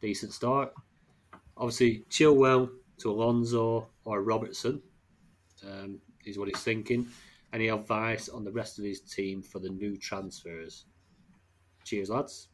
[0.00, 0.72] a decent start.
[1.56, 4.80] Obviously, Chilwell to Alonso or Robertson
[5.66, 7.08] um, is what he's thinking.
[7.52, 10.84] Any advice on the rest of his team for the new transfers?
[11.82, 12.50] Cheers, lads.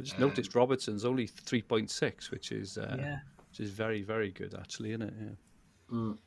[0.00, 3.18] I just Um, noticed Robertson's only 3.6, which is uh, yeah.
[3.48, 5.14] which is very, very good, actually, isn't it?
[5.20, 5.34] Yeah.
[5.92, 6.18] Do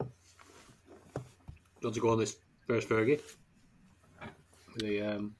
[0.00, 2.36] you want to go on this
[2.66, 3.22] first, Fergie?
[4.76, 5.34] The, um,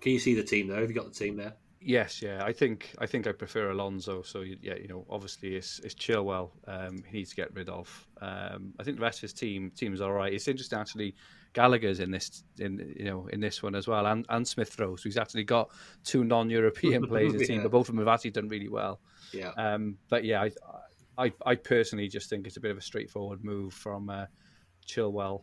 [0.00, 0.80] can you see the team there?
[0.80, 1.54] Have you got the team there?
[1.82, 2.44] Yes, yeah.
[2.44, 4.20] I think I think I prefer Alonso.
[4.22, 6.50] So yeah, you know, obviously it's, it's Chilwell.
[6.66, 8.06] Um, he needs to get rid of.
[8.20, 10.32] Um, I think the rest of his team team's all right.
[10.32, 11.14] It's interesting actually.
[11.52, 14.94] Gallagher's in this in you know in this one as well, and and Smith Rowe.
[14.96, 15.70] So he's actually got
[16.04, 19.00] two non-European players in the team, but both of them have actually done really well.
[19.32, 19.50] Yeah.
[19.56, 20.50] Um, but yeah, I,
[21.18, 24.26] I I personally just think it's a bit of a straightforward move from uh,
[24.86, 25.42] Chilwell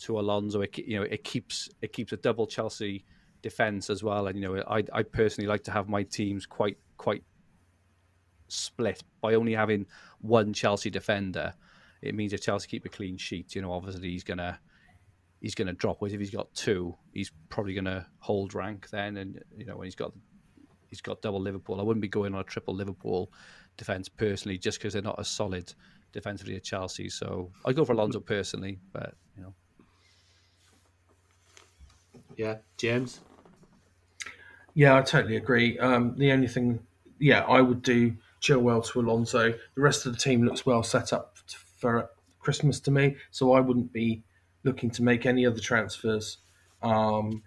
[0.00, 0.60] to Alonso.
[0.60, 3.04] It, you know, it keeps it keeps a double Chelsea
[3.42, 6.78] defense as well, and you know, I I personally like to have my teams quite
[6.96, 7.22] quite
[8.48, 9.86] split by only having
[10.20, 11.54] one Chelsea defender.
[12.02, 14.58] It means if Chelsea keep a clean sheet, you know, obviously he's gonna
[15.40, 15.96] he's gonna drop.
[16.00, 19.86] Whereas if he's got two, he's probably gonna hold rank then, and you know, when
[19.86, 20.12] he's got
[20.88, 21.80] he's got double Liverpool.
[21.80, 23.30] I wouldn't be going on a triple Liverpool
[23.76, 25.72] defense personally, just because they're not as solid
[26.12, 27.08] defensively as Chelsea.
[27.08, 29.54] So I go for Alonso personally, but you know,
[32.36, 32.58] Yeah.
[32.76, 33.20] James?
[34.78, 35.76] Yeah, I totally agree.
[35.80, 36.78] Um, the only thing,
[37.18, 39.52] yeah, I would do Chilwell to Alonso.
[39.74, 41.36] The rest of the team looks well set up
[41.80, 44.22] for Christmas to me, so I wouldn't be
[44.62, 46.38] looking to make any other transfers.
[46.80, 47.42] Um,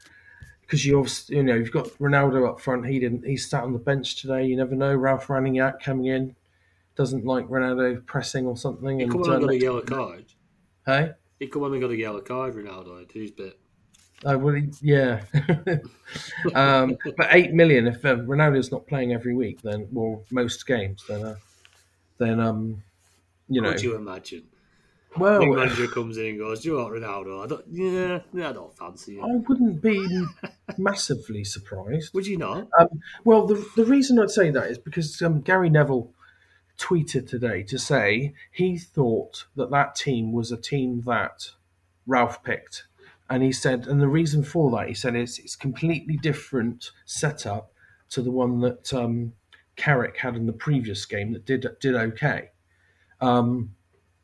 [0.59, 2.85] because you obviously, you know, you've got Ronaldo up front.
[2.85, 3.25] He didn't.
[3.25, 4.45] He sat on the bench today.
[4.45, 4.93] You never know.
[4.93, 6.35] Ralf Rangnick coming in
[6.97, 8.97] doesn't like Ronaldo pressing or something.
[8.97, 10.25] He and come on and got a yellow card.
[10.85, 13.09] Hey, He come on and got a yellow card, Ronaldo.
[13.09, 13.57] He's bit.
[14.25, 15.21] I will, yeah.
[16.55, 17.87] um, but eight million.
[17.87, 21.35] If uh, Ronaldo's not playing every week, then well, most games, then uh,
[22.17, 22.83] then um,
[23.49, 24.43] you know, Could you imagine?
[25.17, 27.65] well, Big manager comes in and goes, "Do you want Ronaldo?" I don't.
[27.71, 30.25] Yeah, yeah, I don't fancy I wouldn't be
[30.77, 32.13] massively surprised.
[32.13, 32.67] Would you not?
[33.23, 36.11] Well, the the reason I'd say that is because um, Gary Neville
[36.77, 41.51] tweeted today to say he thought that that team was a team that
[42.07, 42.85] Ralf picked,
[43.31, 47.71] and he said, and the reason for that, he said, it's it's completely different setup
[48.09, 49.33] to the one that um,
[49.77, 52.49] Carrick had in the previous game that did did okay.
[53.21, 53.73] Um,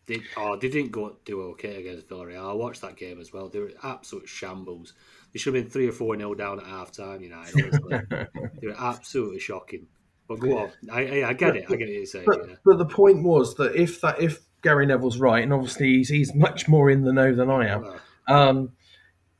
[0.07, 2.49] They, oh, they didn't go do okay against Villarreal.
[2.49, 3.47] I watched that game as well.
[3.47, 4.93] They were absolute shambles.
[5.31, 7.21] They should have been three or four nil down at half time.
[7.21, 7.99] United, honestly.
[8.61, 9.87] they were absolutely shocking.
[10.27, 11.65] But go on, I, I, I get it.
[11.69, 12.25] I get what you're saying.
[12.25, 12.55] but Yeah.
[12.65, 16.35] but the point was that if that if Gary Neville's right, and obviously he's he's
[16.35, 17.99] much more in the know than I am.
[18.27, 18.73] Um,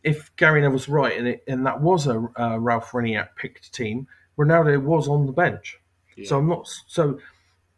[0.08, 4.08] if Gary Neville's right, and it, and that was a uh, Ralf Rangnick picked team,
[4.38, 5.80] Ronaldo was on the bench.
[6.24, 7.20] So I'm not so.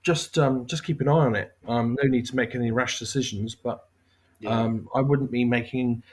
[0.01, 1.51] Just um, just keep an eye on it.
[1.67, 3.85] Um, no need to make any rash decisions, but
[4.39, 4.61] yeah.
[4.61, 6.03] um, I wouldn't be making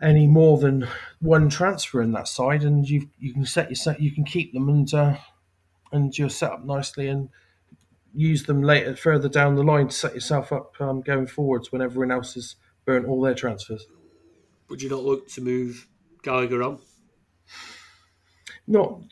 [0.00, 0.88] any more than
[1.20, 4.54] one transfer in that side, and you you can set your set, you can keep
[4.54, 5.16] them and uh,
[5.92, 7.28] and you're set up nicely and
[8.14, 11.82] use them later further down the line to set yourself up um, going forwards when
[11.82, 12.56] everyone else has
[12.86, 13.86] burnt all their transfers.
[14.72, 15.86] Would you not look to move
[16.22, 16.78] Gallagher on?
[18.66, 19.02] Not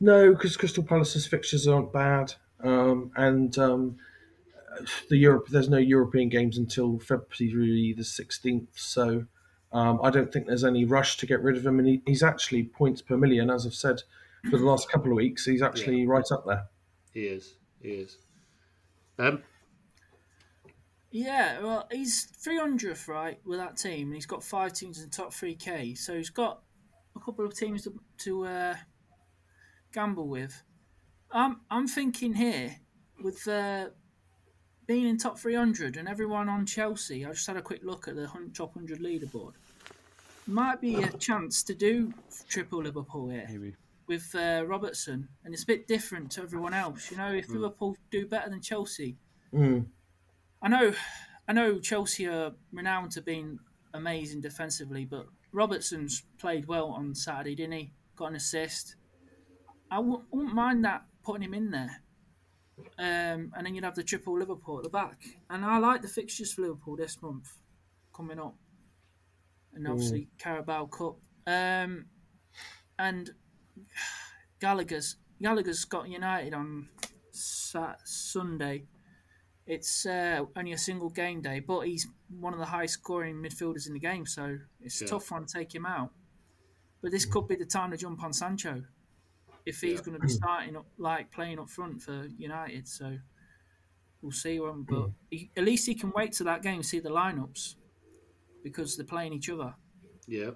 [0.00, 2.34] no, because Crystal Palace's fixtures aren't bad,
[2.64, 3.98] um, and um,
[5.08, 8.76] the Europe there's no European games until February the sixteenth.
[8.76, 9.26] So
[9.72, 12.24] um, I don't think there's any rush to get rid of him, and he, he's
[12.24, 14.02] actually points per million, as I've said
[14.50, 15.44] for the last couple of weeks.
[15.44, 16.64] He's actually right up there.
[17.14, 17.54] He is.
[17.80, 18.16] He is.
[19.16, 19.44] Um,
[21.10, 25.10] Yeah, well, he's 300th, right, with that team, and he's got five teams in the
[25.10, 26.60] top 3K, so he's got
[27.16, 28.74] a couple of teams to, to uh,
[29.92, 30.62] gamble with.
[31.30, 32.76] I'm, I'm thinking here,
[33.22, 33.86] with uh,
[34.86, 38.14] being in top 300 and everyone on Chelsea, I just had a quick look at
[38.14, 39.52] the top 100 leaderboard.
[40.46, 42.12] Might be a chance to do
[42.48, 43.74] triple Liverpool here Maybe.
[44.06, 47.10] with uh, Robertson, and it's a bit different to everyone else.
[47.10, 49.16] You know, if Liverpool do better than Chelsea,
[49.54, 49.86] Mm.
[50.60, 50.92] I know,
[51.46, 53.58] I know Chelsea are renowned to being
[53.94, 57.92] amazing defensively, but Robertson's played well on Saturday, didn't he?
[58.16, 58.96] Got an assist.
[59.90, 62.02] I w- wouldn't mind that putting him in there.
[62.98, 65.22] Um, and then you'd have the triple Liverpool at the back.
[65.50, 67.48] And I like the fixtures for Liverpool this month
[68.14, 68.54] coming up.
[69.74, 71.16] And obviously Carabao Cup.
[71.46, 72.06] Um,
[72.98, 73.30] and
[74.60, 76.88] Gallagher's Gallagher's got United on
[77.30, 78.84] Sat- Sunday.
[79.68, 83.86] It's uh, only a single game day, but he's one of the highest scoring midfielders
[83.86, 85.10] in the game, so it's a Yeah.
[85.10, 86.10] tough one to take him out.
[87.02, 88.82] But this could be the time to jump on Sancho
[89.66, 90.04] if he's Yeah.
[90.06, 92.88] going to be starting up, like playing up front for United.
[92.88, 93.18] So
[94.22, 94.58] we'll see.
[94.58, 97.76] When, but he, at least he can wait to that game, see the lineups
[98.64, 99.74] because they're playing each other.
[100.26, 100.52] yeah.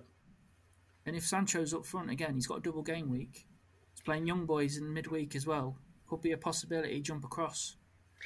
[1.05, 3.47] And if Sancho's up front again, he's got a double game week.
[3.93, 5.76] He's playing young boys in midweek as well.
[6.06, 7.76] Could be a possibility to jump across.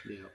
[0.09, 0.27] Yeah.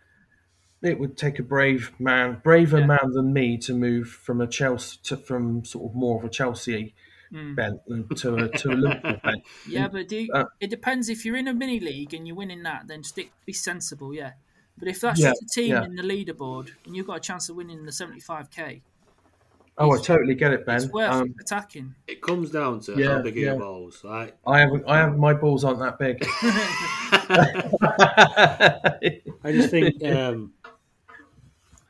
[0.82, 2.88] It would take a brave man, braver Yeah.
[2.88, 6.30] man than me, to move from a Chelsea to from sort of more of a
[6.30, 6.94] Chelsea
[7.32, 7.56] Mm.
[7.56, 7.80] bent
[8.18, 9.44] to a to a Liverpool bent.
[9.66, 11.08] Yeah, but do you, uh, it depends.
[11.08, 14.14] If you're in a mini league and you're winning that, then stick be sensible.
[14.14, 14.34] Yeah,
[14.78, 15.86] but if that's Yeah, just a team yeah.
[15.86, 18.82] in the leaderboard and you've got a chance of winning the 75k,
[19.78, 20.76] Oh, I totally get it, Ben.
[20.76, 21.96] it's worth Um, attacking.
[22.06, 23.52] It comes down to Yeah, how big yeah.
[23.52, 24.04] your balls.
[24.04, 24.36] Right?
[24.46, 24.84] I haven't.
[24.86, 26.22] I have my balls aren't that big.
[29.44, 30.54] I just think, um,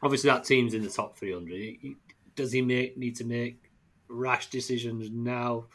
[0.02, 1.54] obviously, that team's in the top 300.
[1.56, 1.96] He- he-
[2.36, 3.70] Does he make need to make
[4.08, 5.68] rash decisions now?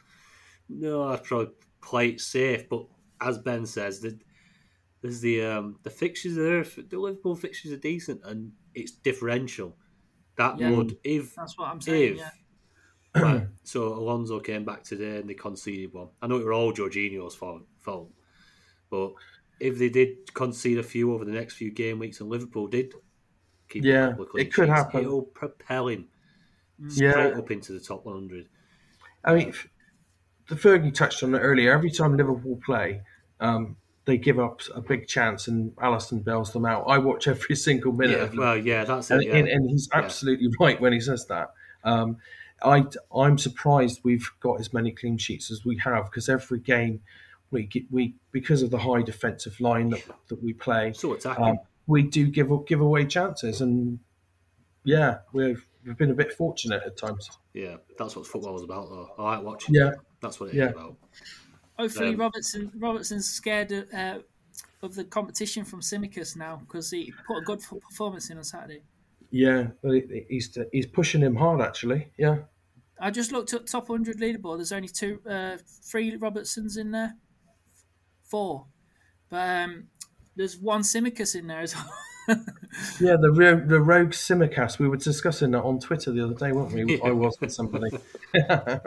[0.68, 2.68] No, I'd probably play it safe.
[2.68, 2.86] But
[3.20, 4.18] as Ben says, that
[5.02, 6.64] there's the um, the fixtures there.
[6.64, 9.76] The Liverpool fixtures are decent, and it's differential.
[10.36, 10.70] That Yeah.
[10.70, 12.14] would if That's what I'm saying.
[12.14, 12.18] if
[13.14, 16.08] Yeah, right, so Alonso came back today and they conceded one.
[16.20, 18.12] I know it were all Jorginho's fault, fault,
[18.90, 19.12] but
[19.60, 22.92] if they did concede a few over the next few game weeks and Liverpool did
[23.68, 25.00] keep a Yeah, couple of clean it could sheets, happen.
[25.02, 26.08] It'll propel him
[26.78, 27.10] Yeah.
[27.12, 28.48] straight up into the top 100.
[29.24, 29.52] I mean,
[30.48, 31.72] the Fergie touched on it earlier.
[31.72, 33.02] Every time Liverpool play,
[33.40, 36.84] um, they give up a big chance, and Alisson bails them out.
[36.84, 39.28] I watch every single minute Yeah, of well, yeah, that's and, it.
[39.28, 39.36] Yeah.
[39.36, 41.52] and, and he's absolutely right when he says that.
[41.84, 42.18] Um,
[42.62, 42.84] I,
[43.14, 47.02] I'm surprised we've got as many clean sheets as we have because every game
[47.50, 51.44] we get, we because of the high defensive line that, that we play, so attacking.
[51.44, 53.98] um, we do give give away chances, and
[54.84, 57.30] yeah, we've we've been a bit fortunate at times.
[57.54, 59.10] Yeah, that's what football is about, though.
[59.18, 59.74] I like watching.
[59.74, 59.90] Yeah.
[59.90, 59.98] it.
[60.20, 60.64] that's what it is Yeah.
[60.70, 60.96] about.
[61.78, 64.18] Hopefully, Um, Robertson Robertson's scared of, uh,
[64.82, 68.82] of the competition from Tsimikas now because he put a good performance in on Saturday.
[69.30, 69.92] Yeah, but
[70.28, 72.12] he's he's pushing him hard actually.
[72.16, 72.44] Yeah,
[72.98, 74.58] I just looked at top 100 leaderboard.
[74.58, 77.16] There's only two, uh, three Robertsons in there,
[78.22, 78.66] four,
[79.28, 79.88] but um,
[80.36, 81.90] there's one Tsimikas in there as well.
[83.00, 83.16] yeah.
[83.20, 84.78] The ro- the Rogue Simicast.
[84.78, 87.00] We were discussing that on Twitter the other day, weren't we?
[87.00, 87.88] I was with somebody.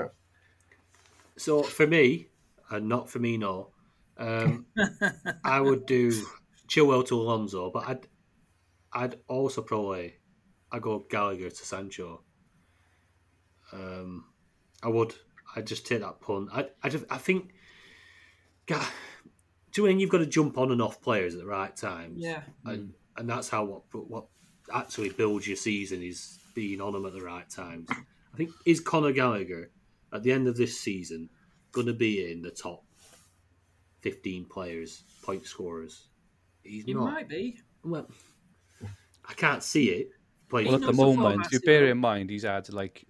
[1.40, 2.28] So for me,
[2.70, 3.70] and not for me, no,
[4.18, 4.66] um,
[5.46, 6.12] I would do
[6.68, 8.08] Chilwell to Alonso, but I'd
[8.92, 10.16] I'd also probably
[10.70, 12.24] I go Gallagher to Sancho.
[13.72, 14.26] Um,
[14.84, 15.16] I would.
[15.56, 16.50] I'd just take that punt.
[16.52, 17.54] I I just I think.
[18.66, 18.86] Ga-
[19.72, 22.22] Do win, you've got to jump on and off players at the right times?
[22.22, 22.41] yeah.
[22.66, 24.26] and and that's how what what
[24.74, 27.90] actually builds your season is being on them at the right times.
[27.91, 29.72] I think is Conor Gallagher
[30.14, 31.30] at the end of this season
[31.72, 32.84] going to be in the top
[34.02, 36.08] fifteen players, point scorers?
[36.64, 37.12] He's He not.
[37.12, 37.60] might be.
[37.84, 38.10] Well,
[39.28, 40.10] I can't see it.
[40.50, 43.06] But Well, at the the moment, format you bear in mind he's had like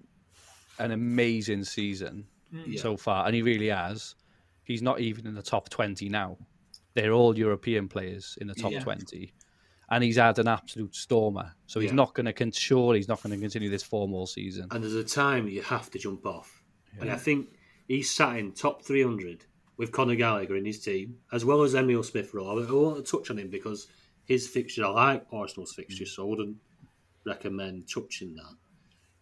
[0.77, 2.63] an amazing season mm.
[2.67, 2.81] Yeah.
[2.81, 4.15] so far, and he really has.
[4.63, 6.37] He's not even in the top twenty now.
[7.01, 8.81] They're all European players in the top Yeah.
[8.83, 9.33] twenty,
[9.89, 11.53] and he's had an absolute stormer.
[11.65, 11.95] So he's Yeah.
[11.95, 14.67] not going to con- sure he's not going to continue this form all season.
[14.71, 16.61] and there's a time you have to jump off.
[16.99, 17.49] And I think
[17.87, 19.45] he's sat in top 300
[19.77, 22.49] with Conor Gallagher in his team, as well as Emil Smith Rowe.
[22.49, 23.87] I want to touch on him because
[24.25, 26.57] his fixture, I like Arsenal's fixture, so I wouldn't
[27.25, 28.55] recommend touching that.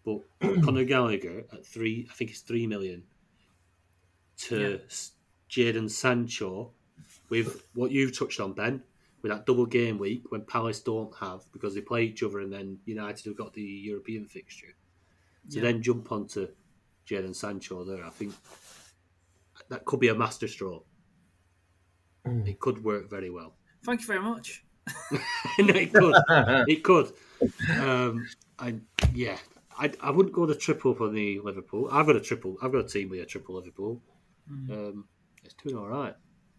[0.04, 0.22] But
[0.64, 3.04] Conor Gallagher at three, I think it's three million,
[4.38, 5.12] to S
[5.50, 6.74] Jadon Sancho
[7.30, 8.84] with what you've touched on, Ben,
[9.22, 12.52] with that double game week when Palace don't have because they play each other and
[12.52, 14.76] then United have got the European fixture
[15.52, 16.48] to then jump onto
[17.08, 18.34] Jadon Sancho there, I think
[19.70, 20.86] that could be a masterstroke.
[22.26, 23.56] It could work very well.
[23.86, 24.66] Thank you very much.
[25.12, 26.16] no, it could.
[26.68, 27.14] it could.
[27.80, 28.28] Um,
[28.60, 28.82] and
[29.14, 29.38] yeah,
[29.80, 31.88] I, I wouldn't go the triple for the Liverpool.
[31.92, 32.58] I've got a triple.
[32.62, 34.02] I've got a team with a triple Liverpool.
[34.50, 35.06] Um,
[35.44, 36.16] it's doing all right.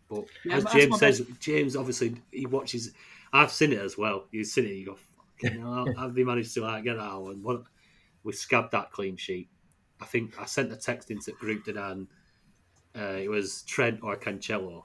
[0.09, 2.93] But Yeah, as James says, James obviously he watches.
[3.33, 4.25] I've seen it as well.
[4.31, 4.73] You've seen it.
[4.73, 4.99] You go,
[5.41, 7.27] "Fucking hell, how have they managed to like, get that out?
[7.27, 7.63] And what
[8.23, 9.49] we scabbed that clean sheet.
[10.01, 12.09] I think I sent a text into the group Dan.
[12.97, 14.85] Uh, it was Trent or Cancelo,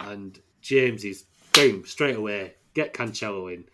[0.00, 3.64] and James is boom straight away get Cancelo in.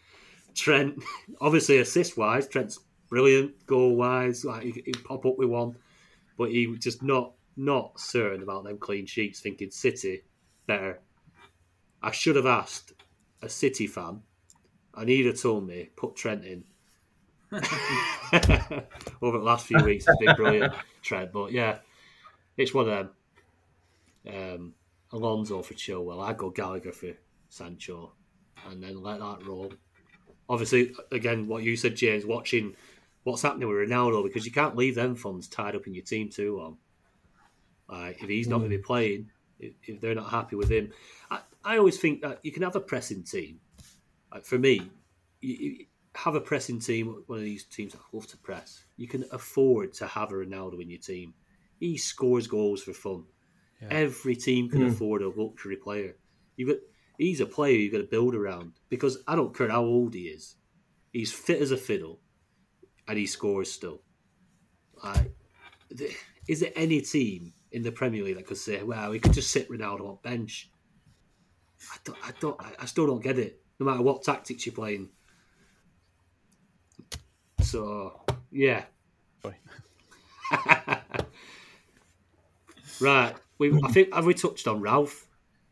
[0.55, 1.03] Trent,
[1.41, 2.79] obviously assist wise, Trent's
[3.09, 4.45] brilliant goal wise.
[4.45, 5.77] Like he, he pop up with one,
[6.39, 9.41] but he was just not not certain about them clean sheets.
[9.41, 10.23] Thinking City
[10.67, 11.01] better.
[12.03, 12.93] I should have asked
[13.43, 14.23] a City fan,
[14.95, 16.65] and he'd have told me put Trent in.
[19.23, 20.73] Over the last few weeks, it's been brilliant,
[21.03, 21.33] Trent.
[21.33, 21.79] But yeah,
[22.57, 23.11] it's one of
[24.25, 24.35] them.
[24.35, 24.75] Um,
[25.13, 26.23] Alonso for Chilwell.
[26.23, 27.13] I'd go Gallagher for
[27.49, 28.13] Sancho,
[28.69, 29.73] and then let that roll.
[30.49, 32.75] Obviously, again, what you said, James, watching
[33.25, 36.29] what's happening with Ronaldo because you can't leave them funds tied up in your team
[36.29, 36.79] too long.
[37.89, 39.31] Like if he's not going to be playing,
[39.61, 40.93] if, if they're not happy with him,
[41.31, 43.61] I, I always think that you can have a pressing team.
[44.33, 44.91] Like for me,
[45.41, 47.23] you, you have a pressing team.
[47.27, 48.85] One of these teams that love to press.
[48.97, 51.35] You can afford to have a Ronaldo in your team.
[51.79, 53.25] He scores goals for fun.
[53.89, 54.89] Every team can mm.
[54.89, 56.17] afford a luxury player.
[56.57, 56.77] You got
[57.17, 60.23] he's a player you've got to build around because I don't care how old he
[60.23, 60.57] is.
[61.13, 62.21] He's fit as a fiddle,
[63.09, 64.03] and he scores still.
[65.03, 65.33] Like,
[65.97, 66.17] th-
[66.47, 69.51] is there any team in the Premier League that could say, "Well, we could just
[69.51, 70.71] sit Ronaldo on bench"?
[71.93, 72.19] I don't.
[72.23, 72.61] I don't.
[72.79, 73.63] I- still don't get it.
[73.79, 75.09] No matter what tactics you're playing.
[77.63, 78.21] So
[78.51, 78.85] yeah,
[83.01, 83.35] right.
[83.59, 85.27] We I think have we touched on Ralf?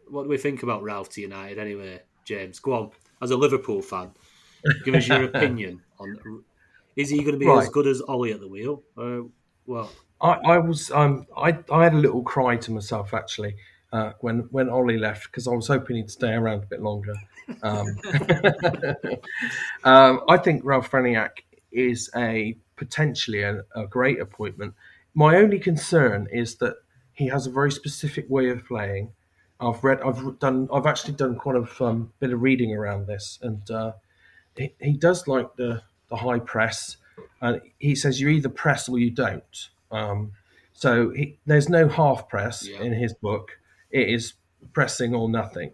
[0.09, 2.59] What do we think about Ralf to United anyway, James?
[2.61, 2.91] Go on.
[3.21, 4.13] As a Liverpool fan,
[4.85, 6.45] give us your opinion on
[6.99, 8.83] is he going to be as good as Ollie at the wheel?
[8.97, 9.29] Uh, or
[9.67, 13.57] well, I, I was um I I had a little cry to myself actually
[13.93, 17.15] uh, when when Ollie left because I was hoping he'd stay around a bit longer.
[17.63, 17.87] Um,
[19.85, 24.75] um, I think Ralf Rangnick is a potentially a, a great appointment.
[25.15, 26.77] My only concern is that
[27.13, 29.13] he has a very specific way of playing.
[29.61, 33.41] I've read, I've done, I've actually done quite a um, bit of reading around this,
[33.43, 33.93] and uh,
[34.57, 36.97] he, he does like the the high press.
[37.41, 39.69] And he says you either press or you don't.
[39.91, 40.33] Um,
[40.73, 42.81] so he, there's no half press Yeah.
[42.83, 43.59] in his book.
[43.91, 44.35] It is
[44.73, 45.73] pressing or nothing.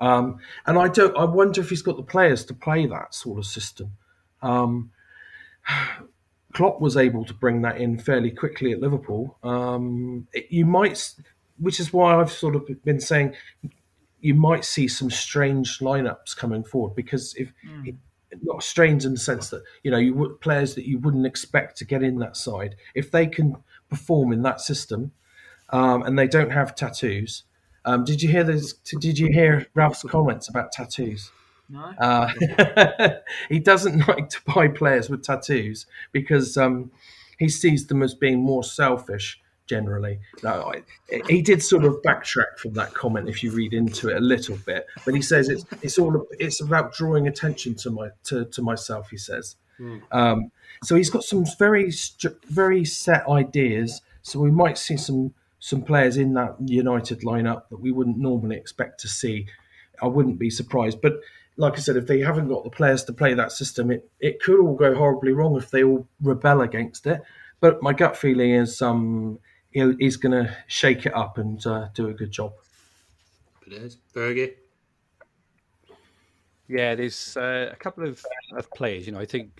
[0.00, 1.16] Um, and I don't.
[1.16, 3.92] I wonder if he's got the players to play that sort of system.
[4.42, 4.90] Um,
[6.52, 9.38] Klopp was able to bring that in fairly quickly at Liverpool.
[9.42, 11.14] Um, it- you might,
[11.58, 13.34] which is why I've sort of been saying
[14.20, 17.52] you might see some strange lineups coming forward because if
[18.42, 21.76] not strange in the sense that you know you would players that you wouldn't expect
[21.78, 23.56] to get in that side if they can
[23.90, 25.12] perform in that system
[25.72, 27.44] um, and they don't have tattoos.
[27.84, 28.74] Um, did you hear this?
[28.74, 31.32] Did you hear Ralf's comments about tattoos?
[31.68, 32.30] No, Uh,
[33.48, 36.90] he doesn't like to buy players with tattoos because um,
[37.38, 40.18] he sees them as being more selfish generally.
[40.42, 40.82] No, I,
[41.28, 44.56] he did sort of backtrack from that comment if you read into it a little
[44.66, 48.62] bit, but he says it's it's all it's about drawing attention to my to, to
[48.62, 49.10] myself.
[49.10, 49.56] He says.
[50.12, 50.52] Um,
[50.84, 51.92] so he's got some very
[52.48, 54.00] very set ideas.
[54.22, 58.56] So we might see some some players in that United lineup that we wouldn't normally
[58.56, 59.46] expect to see.
[60.02, 61.00] I wouldn't be surprised.
[61.00, 61.14] But
[61.56, 64.42] like I said, if they haven't got the players to play that system, it, it
[64.42, 67.22] could all go horribly wrong if they all rebel against it.
[67.60, 69.38] But my gut feeling is um,
[69.72, 72.52] he'll, he's going to shake it up and uh, do a good job.
[73.66, 73.98] It is.
[74.14, 74.54] Fergie.
[76.68, 78.24] Yeah, there's uh, a couple of,
[78.56, 79.06] of players.
[79.06, 79.50] You know, I think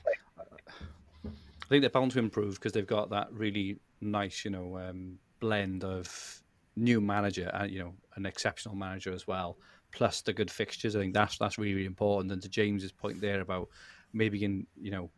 [1.26, 5.18] I think they're bound to improve because they've got that really nice, you know, um,
[5.40, 6.43] blend of
[6.74, 9.59] new manager and you know an exceptional manager as well,
[9.93, 10.97] plus the good fixtures.
[10.97, 12.32] I think that's that's really really important.
[12.32, 13.68] And to James's point there about
[14.12, 15.10] maybe in you know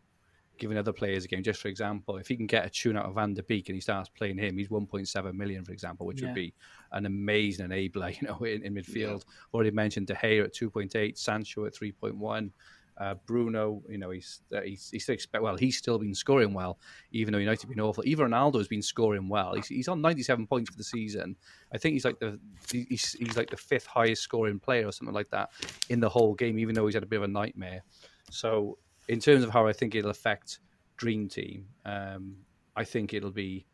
[0.59, 1.43] giving other players a game.
[1.43, 3.75] Just for example, if he can get a tune out of Van der Beek and
[3.75, 6.29] he starts playing him, he's 1.7 million, for example, which Yeah.
[6.29, 6.55] would be
[6.93, 9.25] an amazing enabler, you know, in, in midfield.
[9.53, 12.51] Already mentioned De Gea at 2.8, Sancho at 3.1.
[12.97, 15.57] Uh, Bruno, you know, he's uh, he's, he's still expect well.
[15.57, 16.79] He's still been scoring well,
[17.11, 18.05] even though United have been awful.
[18.07, 19.55] Even Ronaldo has been scoring well.
[19.55, 21.35] He's, he's on 97 points for the season.
[21.73, 22.39] I think he's like the
[22.71, 25.51] he's, he's like the fifth highest scoring player or something like that
[25.89, 27.83] in the whole game, even though he's had a bit of a nightmare.
[28.31, 28.79] So
[29.09, 30.61] in terms of how I think it'll affect
[30.97, 32.37] Dream Team, um,
[32.77, 33.67] I think it'll be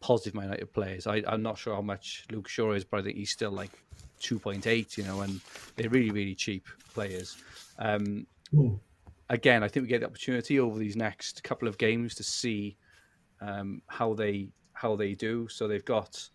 [0.00, 1.06] positive My United players.
[1.06, 3.70] I, I'm not sure how much Luke Shaw is, but I think he's still like
[4.20, 5.40] 2.8, you know, and
[5.76, 7.36] they're really, really cheap players.
[7.78, 8.26] Um,
[9.28, 12.76] again, I think we get the opportunity over these next couple of games to see
[13.40, 15.46] um, how they how they do.
[15.48, 16.28] So they've got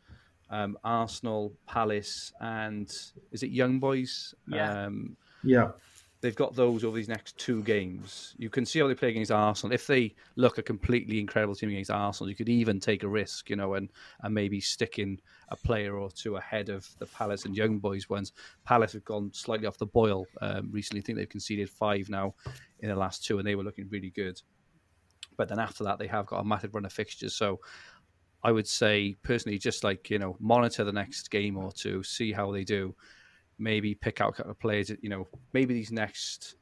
[0.50, 2.92] um, Arsenal, Palace, and
[3.32, 4.34] is it Young Boys?
[4.48, 4.86] Yeah.
[4.86, 5.72] Um, Yeah.
[6.22, 8.36] They've got those over these next two games.
[8.38, 9.74] You can see how they play against Arsenal.
[9.74, 13.50] If they look a completely incredible team against Arsenal, you could even take a risk,
[13.50, 15.20] you know, and, and maybe stick in
[15.50, 18.32] a player or two ahead of the Palace and Young Boys ones.
[18.64, 21.02] Palace have gone slightly off the boil um, recently.
[21.02, 22.34] I think they've conceded five now
[22.80, 24.42] in the last two, and they were looking really good.
[25.38, 27.36] But then after that, they have got a massive run of fixtures.
[27.36, 27.60] So
[28.44, 32.32] I would say personally, just like you know, monitor the next game or two, see
[32.32, 32.96] how they do.
[33.58, 34.88] Maybe pick out a couple of players.
[34.88, 36.56] that, You know, maybe these next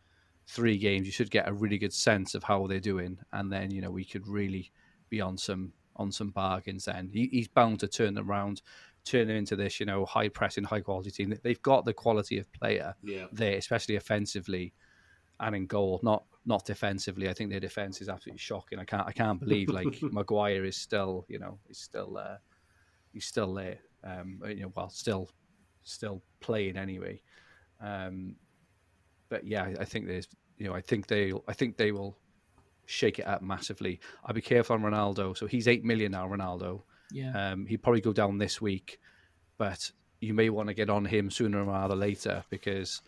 [0.47, 3.71] three games, you should get a really good sense of how they're doing, and then
[3.71, 4.71] you know we could really
[5.09, 6.85] be on some on some bargains.
[6.85, 8.61] Then he, he's bound to turn them around,
[9.05, 11.33] turn them into this you know high pressing, high quality team.
[11.43, 13.25] They've got the quality of player Yeah.
[13.31, 14.73] there, especially offensively
[15.39, 17.29] and in goal, not not defensively.
[17.29, 18.79] I think their defense is absolutely shocking.
[18.79, 22.37] I can't I can't believe like Maguire is still you know he's still uh,
[23.13, 23.79] he's still there.
[24.03, 25.29] Um, you know, while still
[25.84, 27.22] still playing anyway.
[27.81, 28.35] Um,
[29.30, 30.27] but yeah, I- I think there's
[30.57, 32.18] you know I think they I think they will
[32.85, 33.99] shake it up massively.
[34.26, 35.38] I'll be careful on Ronaldo.
[35.38, 36.84] So he's eight million now, Ronaldo.
[37.11, 37.51] Yeah.
[37.51, 38.99] Um, he'd probably go down this week,
[39.57, 43.01] but you may want to get on him sooner rather later because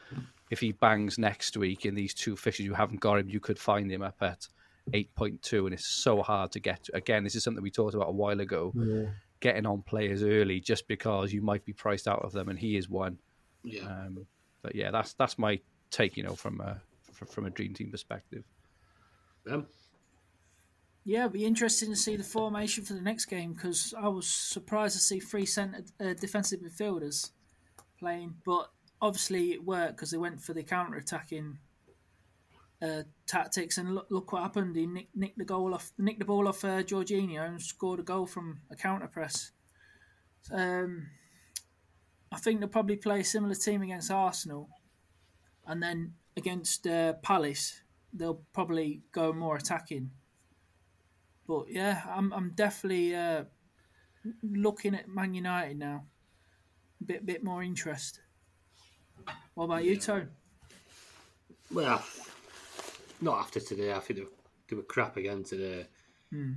[0.51, 3.57] if he bangs next week in these two fishes, you haven't got him, you could
[3.57, 4.47] find him up at
[4.93, 6.83] 8.2, and it's so hard to get.
[6.83, 6.95] To.
[6.95, 8.71] Again, this is something we talked about a while ago.
[9.45, 12.77] Getting on players early just because you might be priced out of them, and he
[12.77, 13.19] is one.
[13.63, 13.83] Yeah.
[13.83, 14.25] Um,
[14.63, 15.59] but yeah, that's that's my
[15.91, 16.17] take.
[16.17, 16.81] You know, from a
[17.29, 18.43] from a dream team perspective.
[19.47, 19.67] Um,
[21.03, 24.27] Yeah, it'll be interesting to see the formation for the next game because I was
[24.27, 27.29] surprised to see three centre uh, defensive midfielders
[27.99, 31.59] playing, but obviously it worked because they went for the counter attacking
[32.85, 34.75] uh, tactics, and look, look what happened.
[34.75, 38.03] He nicked, nicked the goal off, nicked the ball off uh, Jorginho and scored a
[38.03, 39.51] goal from a counter press.
[40.51, 41.07] Um,
[42.31, 44.69] I think they'll probably play a similar team against Arsenal,
[45.65, 47.81] and then against uh, Palace
[48.13, 50.11] they'll probably go more attacking.
[51.47, 53.43] But yeah, I'm I'm definitely uh,
[54.41, 56.05] looking at Man United now.
[57.01, 58.21] A bit bit more interest.
[59.53, 60.29] What about you, Tone?
[61.71, 62.03] well,
[63.21, 63.93] not after today.
[63.93, 64.31] I think they were,
[64.69, 65.87] they were crap again today.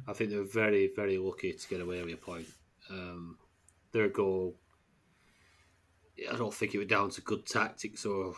[0.09, 2.47] I think they were very, very lucky to get away with a point.
[2.91, 3.39] Um,
[3.93, 4.57] their goal,
[6.33, 8.35] I don't think it was down to good tactics or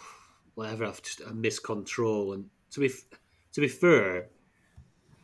[0.55, 0.84] whatever.
[0.84, 2.34] I've just a miscontrol.
[2.34, 2.90] And to be
[3.52, 4.26] to be fair,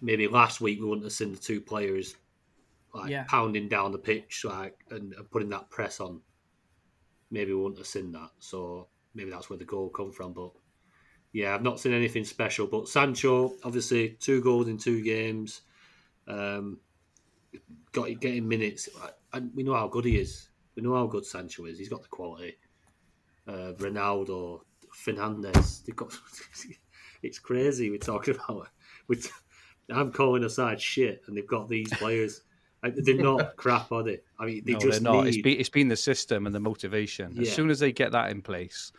[0.01, 2.15] maybe last week we wouldn't have seen the two players
[2.95, 3.25] like Yeah.
[3.29, 6.23] pounding down the pitch like and, and putting that press on.
[7.31, 8.31] Maybe we wouldn't have seen that.
[8.39, 10.33] So maybe that's where the goal come from.
[10.33, 10.53] But
[11.37, 12.67] yeah, I've not seen anything special.
[12.67, 15.61] But Sancho, obviously, two goals in two games.
[16.27, 16.79] Um,
[17.93, 18.89] got getting minutes,
[19.35, 20.49] and we know how good he is.
[20.77, 21.79] We know how good Sancho is.
[21.79, 22.57] He's got the quality.
[23.47, 24.63] Uh, Ronaldo,
[25.05, 26.19] Fernandes, they've got.
[27.23, 27.91] it's crazy.
[27.91, 28.69] We're talking about.
[29.09, 29.29] We're t-
[29.91, 32.41] I'm calling aside shit, and they've got these players.
[32.83, 34.21] They're not crap, are they?
[34.39, 35.25] I mean, they no, just they're not.
[35.25, 35.35] need.
[35.35, 37.39] It's been, it's been the system and the motivation.
[37.39, 37.53] As Yeah.
[37.55, 38.91] soon as they get that in place,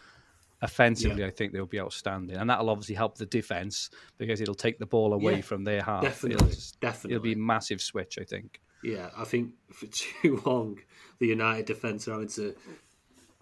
[0.61, 4.79] offensively, I think they'll be outstanding, and that'll obviously help the defense because it'll take
[4.79, 6.01] the ball away Yeah, from their half.
[6.03, 7.15] definitely, it'll, definitely.
[7.15, 8.17] it'll be a massive switch.
[8.19, 8.59] I think.
[8.83, 10.79] Yeah, I think for too long
[11.19, 12.55] the United defence are having to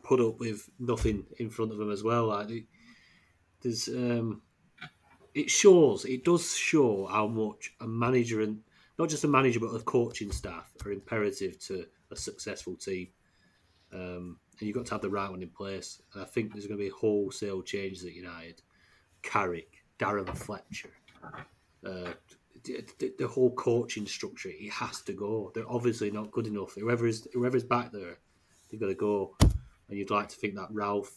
[0.04, 2.28] put up with nothing in front of them as well.
[2.28, 2.66] Like it-
[3.62, 4.44] there's, um,
[5.34, 8.60] it shows, it does show how much a manager and
[9.00, 13.08] not just a manager but a coaching staff are imperative to a successful team.
[13.92, 16.02] Um, and you've got to have the right one in place.
[16.14, 18.62] And I think there's going to be wholesale changes at United.
[19.22, 20.92] Carrick, Darren Fletcher,
[21.86, 22.12] uh,
[22.64, 25.52] the, the, the whole coaching structure, it has to go.
[25.54, 26.76] They're obviously not good enough.
[26.76, 28.18] Whoever's whoever's back there,
[28.70, 29.36] they've got to go.
[29.42, 31.12] And you'd like to think that Ralf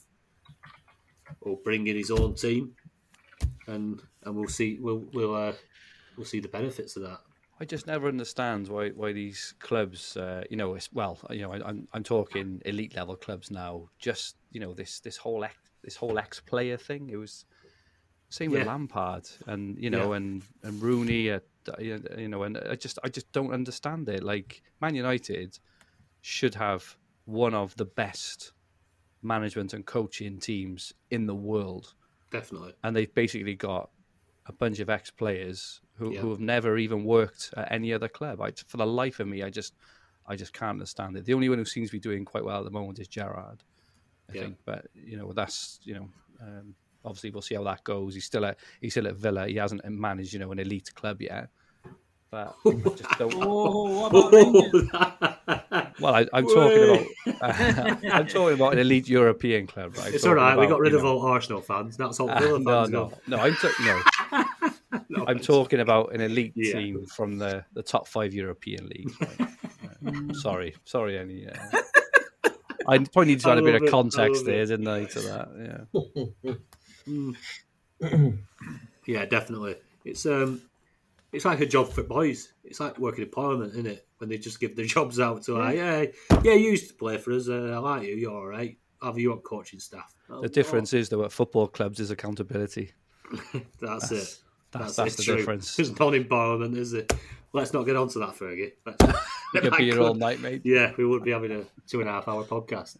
[1.42, 2.72] will bring in his own team,
[3.66, 5.52] and and we'll see we'll we'll uh,
[6.16, 7.20] we'll see the benefits of that.
[7.60, 11.68] I just never understand why why these clubs, uh, you know, well, you know, I,
[11.68, 13.88] I'm I'm talking elite level clubs now.
[13.98, 17.10] Just you know, this this whole ex, this whole ex player thing.
[17.10, 17.44] It was
[18.30, 20.16] same with Lampard and you know Yeah.
[20.18, 21.30] and and Rooney.
[21.30, 21.40] Uh,
[21.78, 24.22] you know, and I just I just don't understand it.
[24.22, 25.58] Like Man United
[26.22, 28.52] should have one of the best
[29.22, 31.94] management and coaching teams in the world
[32.30, 32.72] Definitely.
[32.82, 33.90] and they've basically got
[34.48, 36.20] a bunch of ex players who, Yeah.
[36.20, 38.40] who have never even worked at any other club.
[38.40, 39.74] I, for the life of me, I just
[40.26, 41.24] I just can't understand it.
[41.24, 43.62] The only one who seems to be doing quite well at the moment is Gerrard,
[44.28, 44.42] I Yeah.
[44.42, 44.58] think.
[44.64, 46.08] But you know, that's you know,
[46.40, 48.14] um, obviously we'll see how that goes.
[48.14, 49.46] He's still at he's still at Villa.
[49.48, 51.48] He hasn't managed you know an elite club yet.
[52.30, 53.34] But I just don't.
[53.38, 59.96] What about Well, I, I'm talking about I'm talking about an elite European club.
[59.96, 60.14] Right?
[60.14, 60.58] it's all Talking right.
[60.58, 61.96] We got rid of know, all Arsenal fans.
[61.96, 62.90] That's all uh, Villa no, fans.
[62.90, 63.18] no, gone.
[63.26, 63.36] no.
[63.38, 64.02] I'm t- no.
[65.08, 66.72] No, I'm talking about an elite Yeah.
[66.74, 69.12] team from the, the top five European leagues.
[69.20, 69.48] right?
[70.06, 71.46] Uh, sorry, sorry, any.
[71.48, 71.56] Uh,
[72.86, 74.66] I probably need to I add a bit love of context love there, it.
[74.66, 76.58] didn't I, to that?
[77.10, 78.38] Yeah.
[79.06, 79.76] Yeah, definitely.
[80.04, 80.62] It's um,
[81.32, 82.52] it's like a job for boys.
[82.64, 84.06] It's like working in Parliament, isn't it?
[84.18, 86.06] When they just give the jobs out to like, yeah,
[86.42, 87.48] yeah, you used to play for us.
[87.48, 88.14] Uh, I like you.
[88.16, 88.78] You're all right.
[89.02, 90.12] Have you on coaching staff?
[90.28, 92.92] Oh, The difference is, though, at football clubs is accountability.
[93.32, 94.38] oh, that's, it.
[94.72, 95.36] That's, That's, that's it, the true.
[95.36, 95.76] difference.
[95.76, 97.12] There's none in Parliament, is it?
[97.52, 98.72] Let's not get onto that, Fergie.
[98.84, 99.02] Let's,
[99.54, 100.62] You could be here all night, mate.
[100.64, 102.98] Yeah, we would be having a two and a half hour podcast.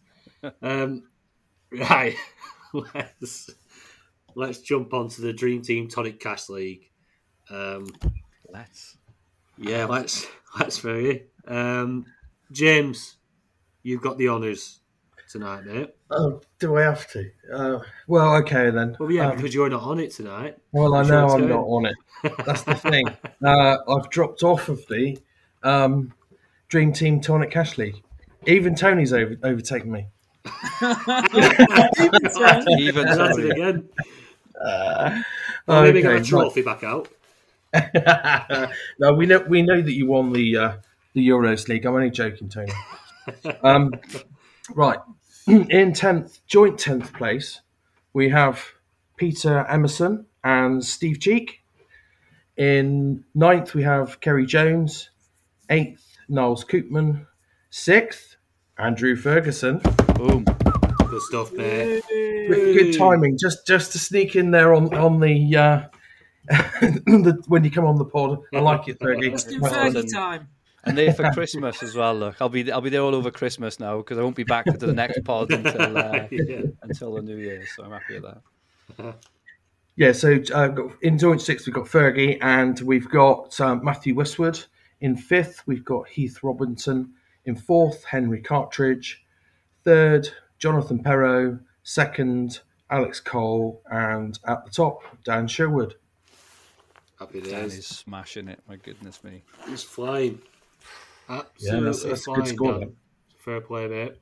[0.63, 1.03] Um,
[1.71, 2.15] right,
[2.73, 3.51] let's
[4.35, 6.88] let's jump onto the Dream Team Tonic Cash League.
[7.49, 7.87] Um,
[8.51, 8.97] Let's.
[9.57, 10.27] yeah, let's
[10.59, 11.23] let's Fergie.
[11.47, 12.05] Um,
[12.51, 13.17] James,
[13.83, 14.79] you've got the honours
[15.29, 15.89] tonight, mate.
[16.09, 17.29] Oh, do I have to?
[17.53, 18.95] Uh, well, okay then.
[18.99, 20.57] Well, yeah, Um, because you're not on it tonight.
[20.71, 21.95] Well, I know I'm not on it.
[22.45, 23.05] That's the thing.
[23.43, 25.19] Uh, I've dropped off of the
[25.63, 26.13] um,
[26.67, 28.01] Dream Team Tonic Cash League.
[28.47, 30.07] Even Tony's over, overtaken me.
[30.81, 31.03] Even
[33.05, 33.89] That's so, it again.
[35.67, 37.09] Well, maybe get a trophy back out.
[38.99, 40.73] No, we know we know that you won the uh,
[41.13, 41.85] the Euros League.
[41.85, 42.71] I'm only joking, Tony.
[43.63, 43.93] um,
[44.73, 44.99] right,
[45.47, 47.61] in tenth, joint tenth place,
[48.13, 48.63] we have
[49.17, 51.59] Peter Emerson and Steve Cheek.
[52.57, 55.11] In ninth, we have Kerry Jones.
[55.69, 57.27] Eighth, Niles Koopman.
[57.69, 58.35] Sixth,
[58.79, 59.79] Andrew Ferguson.
[60.15, 60.43] boom.
[60.43, 62.03] Good stuff, mate.
[62.09, 65.55] Good, good timing, just just to sneak in there on on the.
[65.55, 65.98] Uh, the,
[67.47, 69.31] when you come on the pod, I like it, Fergie.
[69.31, 69.93] Just in Well done.
[69.93, 70.47] Fergie time.
[70.85, 72.15] And there for Christmas as well.
[72.15, 74.65] Look, I'll be I'll be there all over Christmas now because I won't be back
[74.65, 76.61] to the next pod until uh, Yeah.
[76.81, 77.65] until the New Year.
[77.75, 78.23] So I'm happy with
[78.97, 79.15] that.
[79.95, 80.69] Yeah, so uh,
[81.01, 84.63] in joint six, we've got Fergie and we've got um, Matthew Westwood.
[85.01, 87.13] In fifth, we've got Heath Robinson.
[87.45, 89.23] In fourth, Henry Cartridge.
[89.83, 91.59] Third, Jonathan Perrow.
[91.83, 92.59] Second,
[92.89, 93.81] Alex Cole.
[93.91, 95.95] And at the top, Dan Sherwood.
[97.19, 97.77] Happy Dan days.
[97.79, 98.59] is smashing it.
[98.67, 99.43] My goodness me.
[99.67, 100.39] He's flying.
[101.27, 102.41] Absolutely that's- that's flying.
[102.41, 102.83] good score,
[103.37, 104.13] Fair play, mate.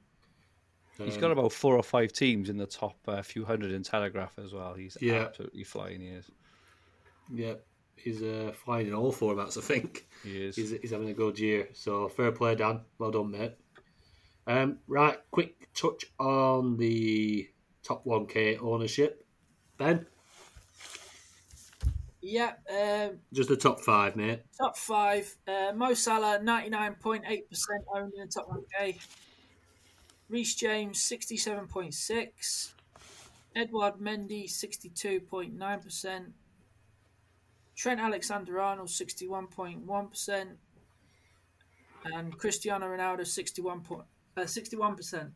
[0.97, 4.33] He's got about four or five teams in the top uh, few hundred in Telegraph
[4.43, 4.73] as well.
[4.73, 5.25] He's Yeah.
[5.25, 6.01] absolutely flying.
[6.01, 6.25] He is.
[7.31, 7.53] Yeah.
[7.95, 10.07] He's uh, flying in all formats, I think.
[10.23, 10.55] He is.
[10.55, 11.69] He's, he's having a good year.
[11.73, 12.81] So fair play, Dan.
[12.97, 13.53] Well done, mate.
[14.47, 17.47] Um, right, quick touch on the
[17.83, 19.25] top 1K ownership.
[19.77, 20.05] Ben,
[22.29, 24.41] Yeah, um, just the top five, mate.
[24.57, 25.33] top five.
[25.47, 27.23] Uh, Mo Salah, 99.8%
[27.95, 28.99] owned in the top 1K.
[30.27, 32.71] Reece James, 67.6.
[33.55, 36.25] Edouard Mendy, 62.9%.
[37.77, 40.47] Trent Alexander Arnold, 61.1%.
[42.13, 44.03] And Cristiano Ronaldo, 61 point,
[44.35, 45.31] uh, 61%.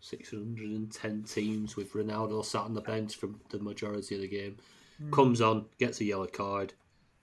[0.00, 4.58] 610 teams with Ronaldo sat on the bench for the majority of the game.
[5.10, 6.72] Comes on, gets a yellow card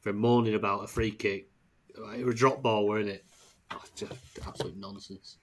[0.02, 1.50] for moaning about a free kick.
[1.90, 3.26] It was a drop ball, weren't it?
[3.72, 4.14] Oh, just
[4.46, 5.38] absolute nonsense.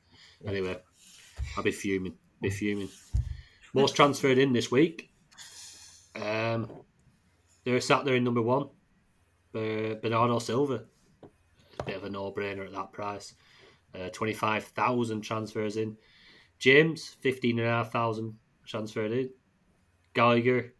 [0.46, 0.76] Anyway,
[1.56, 2.14] I'll be fuming.
[2.42, 2.88] Be fuming.
[3.74, 5.10] Most transferred in this week.
[6.14, 6.68] Um,
[7.64, 8.68] they're sat there in number one.
[9.54, 10.84] Uh, Bernardo Silva.
[11.80, 13.34] A bit of a no-brainer at that price.
[13.94, 15.96] Uh, 25,000 transfers in.
[16.58, 18.34] James, 15,500
[18.66, 19.30] transferred in.
[20.14, 20.74] Gallagher,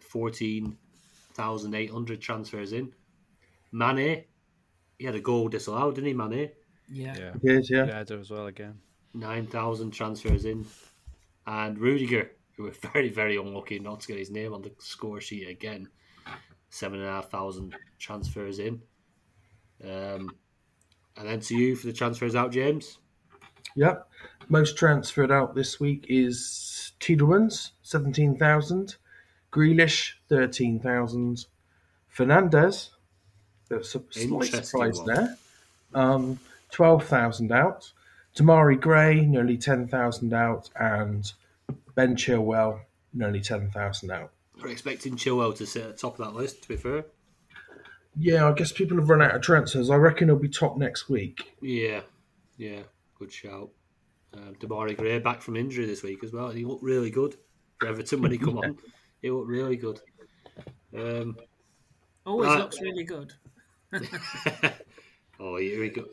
[0.00, 2.92] 14,800 transfers in.
[3.72, 4.24] Mane,
[4.98, 6.50] he had a goal disallowed, didn't he, Mane?
[6.90, 7.14] Yeah.
[7.18, 7.32] Yeah.
[7.42, 7.86] Yes, yeah.
[7.86, 8.78] Yeah, I do as well again.
[9.14, 10.66] 9,000 transfers in.
[11.46, 15.20] And Rudiger, who were very, very unlucky not to get his name on the score
[15.20, 15.88] sheet again,
[16.70, 18.82] 7,500 transfers in.
[19.84, 20.34] Um,
[21.16, 22.98] and then to you for the transfers out, James.
[23.74, 24.08] Yep.
[24.48, 28.96] Most transferred out this week is Tielemans, 17,000.
[29.56, 31.46] Grealish, 13,000.
[32.14, 32.90] Fernandes,
[33.70, 35.06] a slight surprise one.
[35.06, 35.38] there.
[35.94, 36.38] Um,
[36.72, 37.92] 12,000 out.
[38.36, 40.68] Demarai Gray, nearly 10,000 out.
[40.78, 41.32] And
[41.94, 42.80] Ben Chilwell,
[43.14, 44.30] nearly 10,000 out.
[44.62, 47.06] We're expecting Chilwell to sit at the top of that list, to be fair.
[48.18, 49.90] Yeah, I guess people have run out of transfers.
[49.90, 51.52] I reckon he'll be top next week.
[51.60, 52.00] Yeah,
[52.56, 52.80] yeah,
[53.18, 53.70] good shout.
[54.32, 57.36] Um, Demarai Gray back from injury this week as well, and he looked really good
[57.78, 58.78] for Everton when he come on.
[59.22, 60.00] He looked really good.
[60.96, 61.36] Um,
[62.24, 62.58] Always Right.
[62.58, 63.32] looks really good.
[65.40, 66.04] oh, here we go.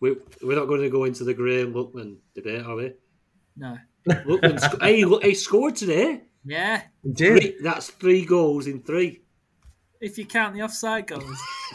[0.00, 2.92] We, we're not going to go into the Graham Lookman debate, are we?
[3.56, 3.76] No.
[4.08, 6.22] Lookman, sc- hey, look, he scored today.
[6.44, 7.40] Yeah, He did.
[7.42, 9.22] Three, that's three goals in three.
[10.00, 11.38] if you count the offside goals.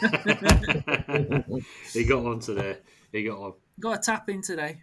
[1.92, 2.78] he got one today.
[3.12, 3.52] He got one.
[3.78, 4.82] Got a tap in today.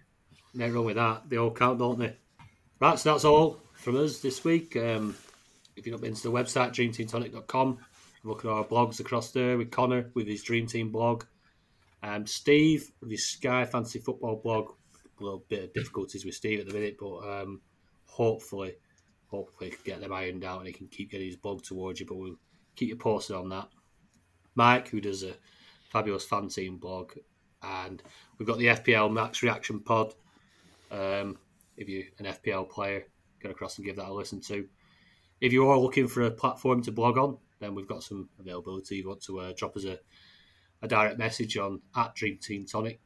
[0.53, 1.27] Nothing wrong with that.
[1.29, 2.15] They all count, don't they?
[2.79, 4.75] Right, so that's all from us this week.
[4.77, 5.15] Um,
[5.75, 7.77] if you've not been to the website, dreamteamtonic.com,
[8.23, 11.25] look at our blogs across there with Connor with his Dream Team blog,
[12.03, 14.71] um, Steve with his Sky Fantasy Football blog.
[15.19, 17.61] A little bit of difficulties with Steve at the minute, but um,
[18.05, 18.73] hopefully,
[19.27, 21.99] hopefully, he can get them ironed out and he can keep getting his blog towards
[21.99, 22.07] you.
[22.07, 22.37] But we'll
[22.75, 23.67] keep you posted on that.
[24.55, 25.33] Mike, who does a
[25.91, 27.13] fabulous fan team blog,
[27.61, 28.01] and
[28.37, 30.15] we've got the FPL Max Reaction Pod.
[30.91, 31.37] Um,
[31.77, 33.05] if you're an FPL player,
[33.41, 34.67] go across and give that a listen to.
[35.41, 38.99] If you are looking for a platform to blog on, then we've got some availability.
[38.99, 39.99] If you want to uh, drop us a,
[40.83, 43.01] a direct message on at Dream Team Tonic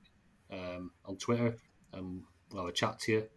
[0.51, 1.55] um, on Twitter,
[1.93, 2.21] and
[2.51, 3.27] we'll have a chat to you.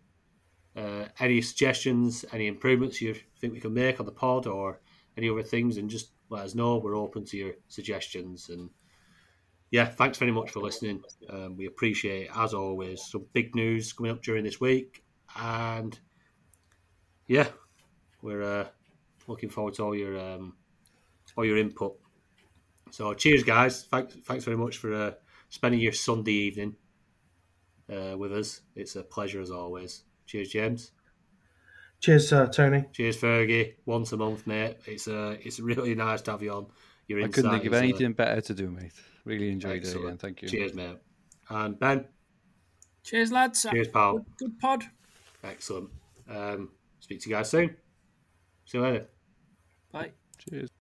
[0.77, 4.81] Uh, any suggestions, any improvements you think we can make on the pod, or
[5.17, 6.79] any other things, and just let us know.
[6.79, 8.49] We're open to your suggestions.
[8.49, 8.69] And
[9.71, 11.03] yeah, thanks very much for listening.
[11.31, 13.05] Um, we appreciate as always.
[13.07, 15.05] Some big news coming up during this week,
[15.37, 15.99] and
[17.27, 17.49] yeah,
[18.23, 18.67] we're uh,
[19.29, 20.55] looking forward to all your um,
[21.37, 21.97] all your input.
[22.91, 23.85] So cheers, guys!
[23.85, 25.11] Thanks, thanks very much for uh,
[25.51, 26.75] spending your Sunday evening
[27.93, 28.63] uh, with us.
[28.75, 30.03] It's a pleasure as always.
[30.27, 30.93] Cheers, James.
[32.01, 32.85] Cheers, uh, Tony.
[32.93, 33.75] Cheers, Fergie.
[33.85, 34.79] Once a month, mate.
[34.87, 36.67] It's uh, it's really nice to have you on.
[37.07, 38.93] Your I couldn't think of insight is, anything better to do, mate.
[39.25, 40.19] Really enjoyed it again.
[40.19, 40.49] Thank you.
[40.49, 40.99] Cheers, mate.
[41.51, 42.05] And Ben,
[43.03, 43.67] Cheers, lads.
[43.71, 44.19] cheers, pal.
[44.19, 44.85] Good, good pod.
[45.43, 45.89] Excellent.
[46.29, 47.75] Um, speak to you guys soon.
[48.67, 49.09] See you later.
[49.93, 50.13] Bye.
[50.39, 50.71] Cheers.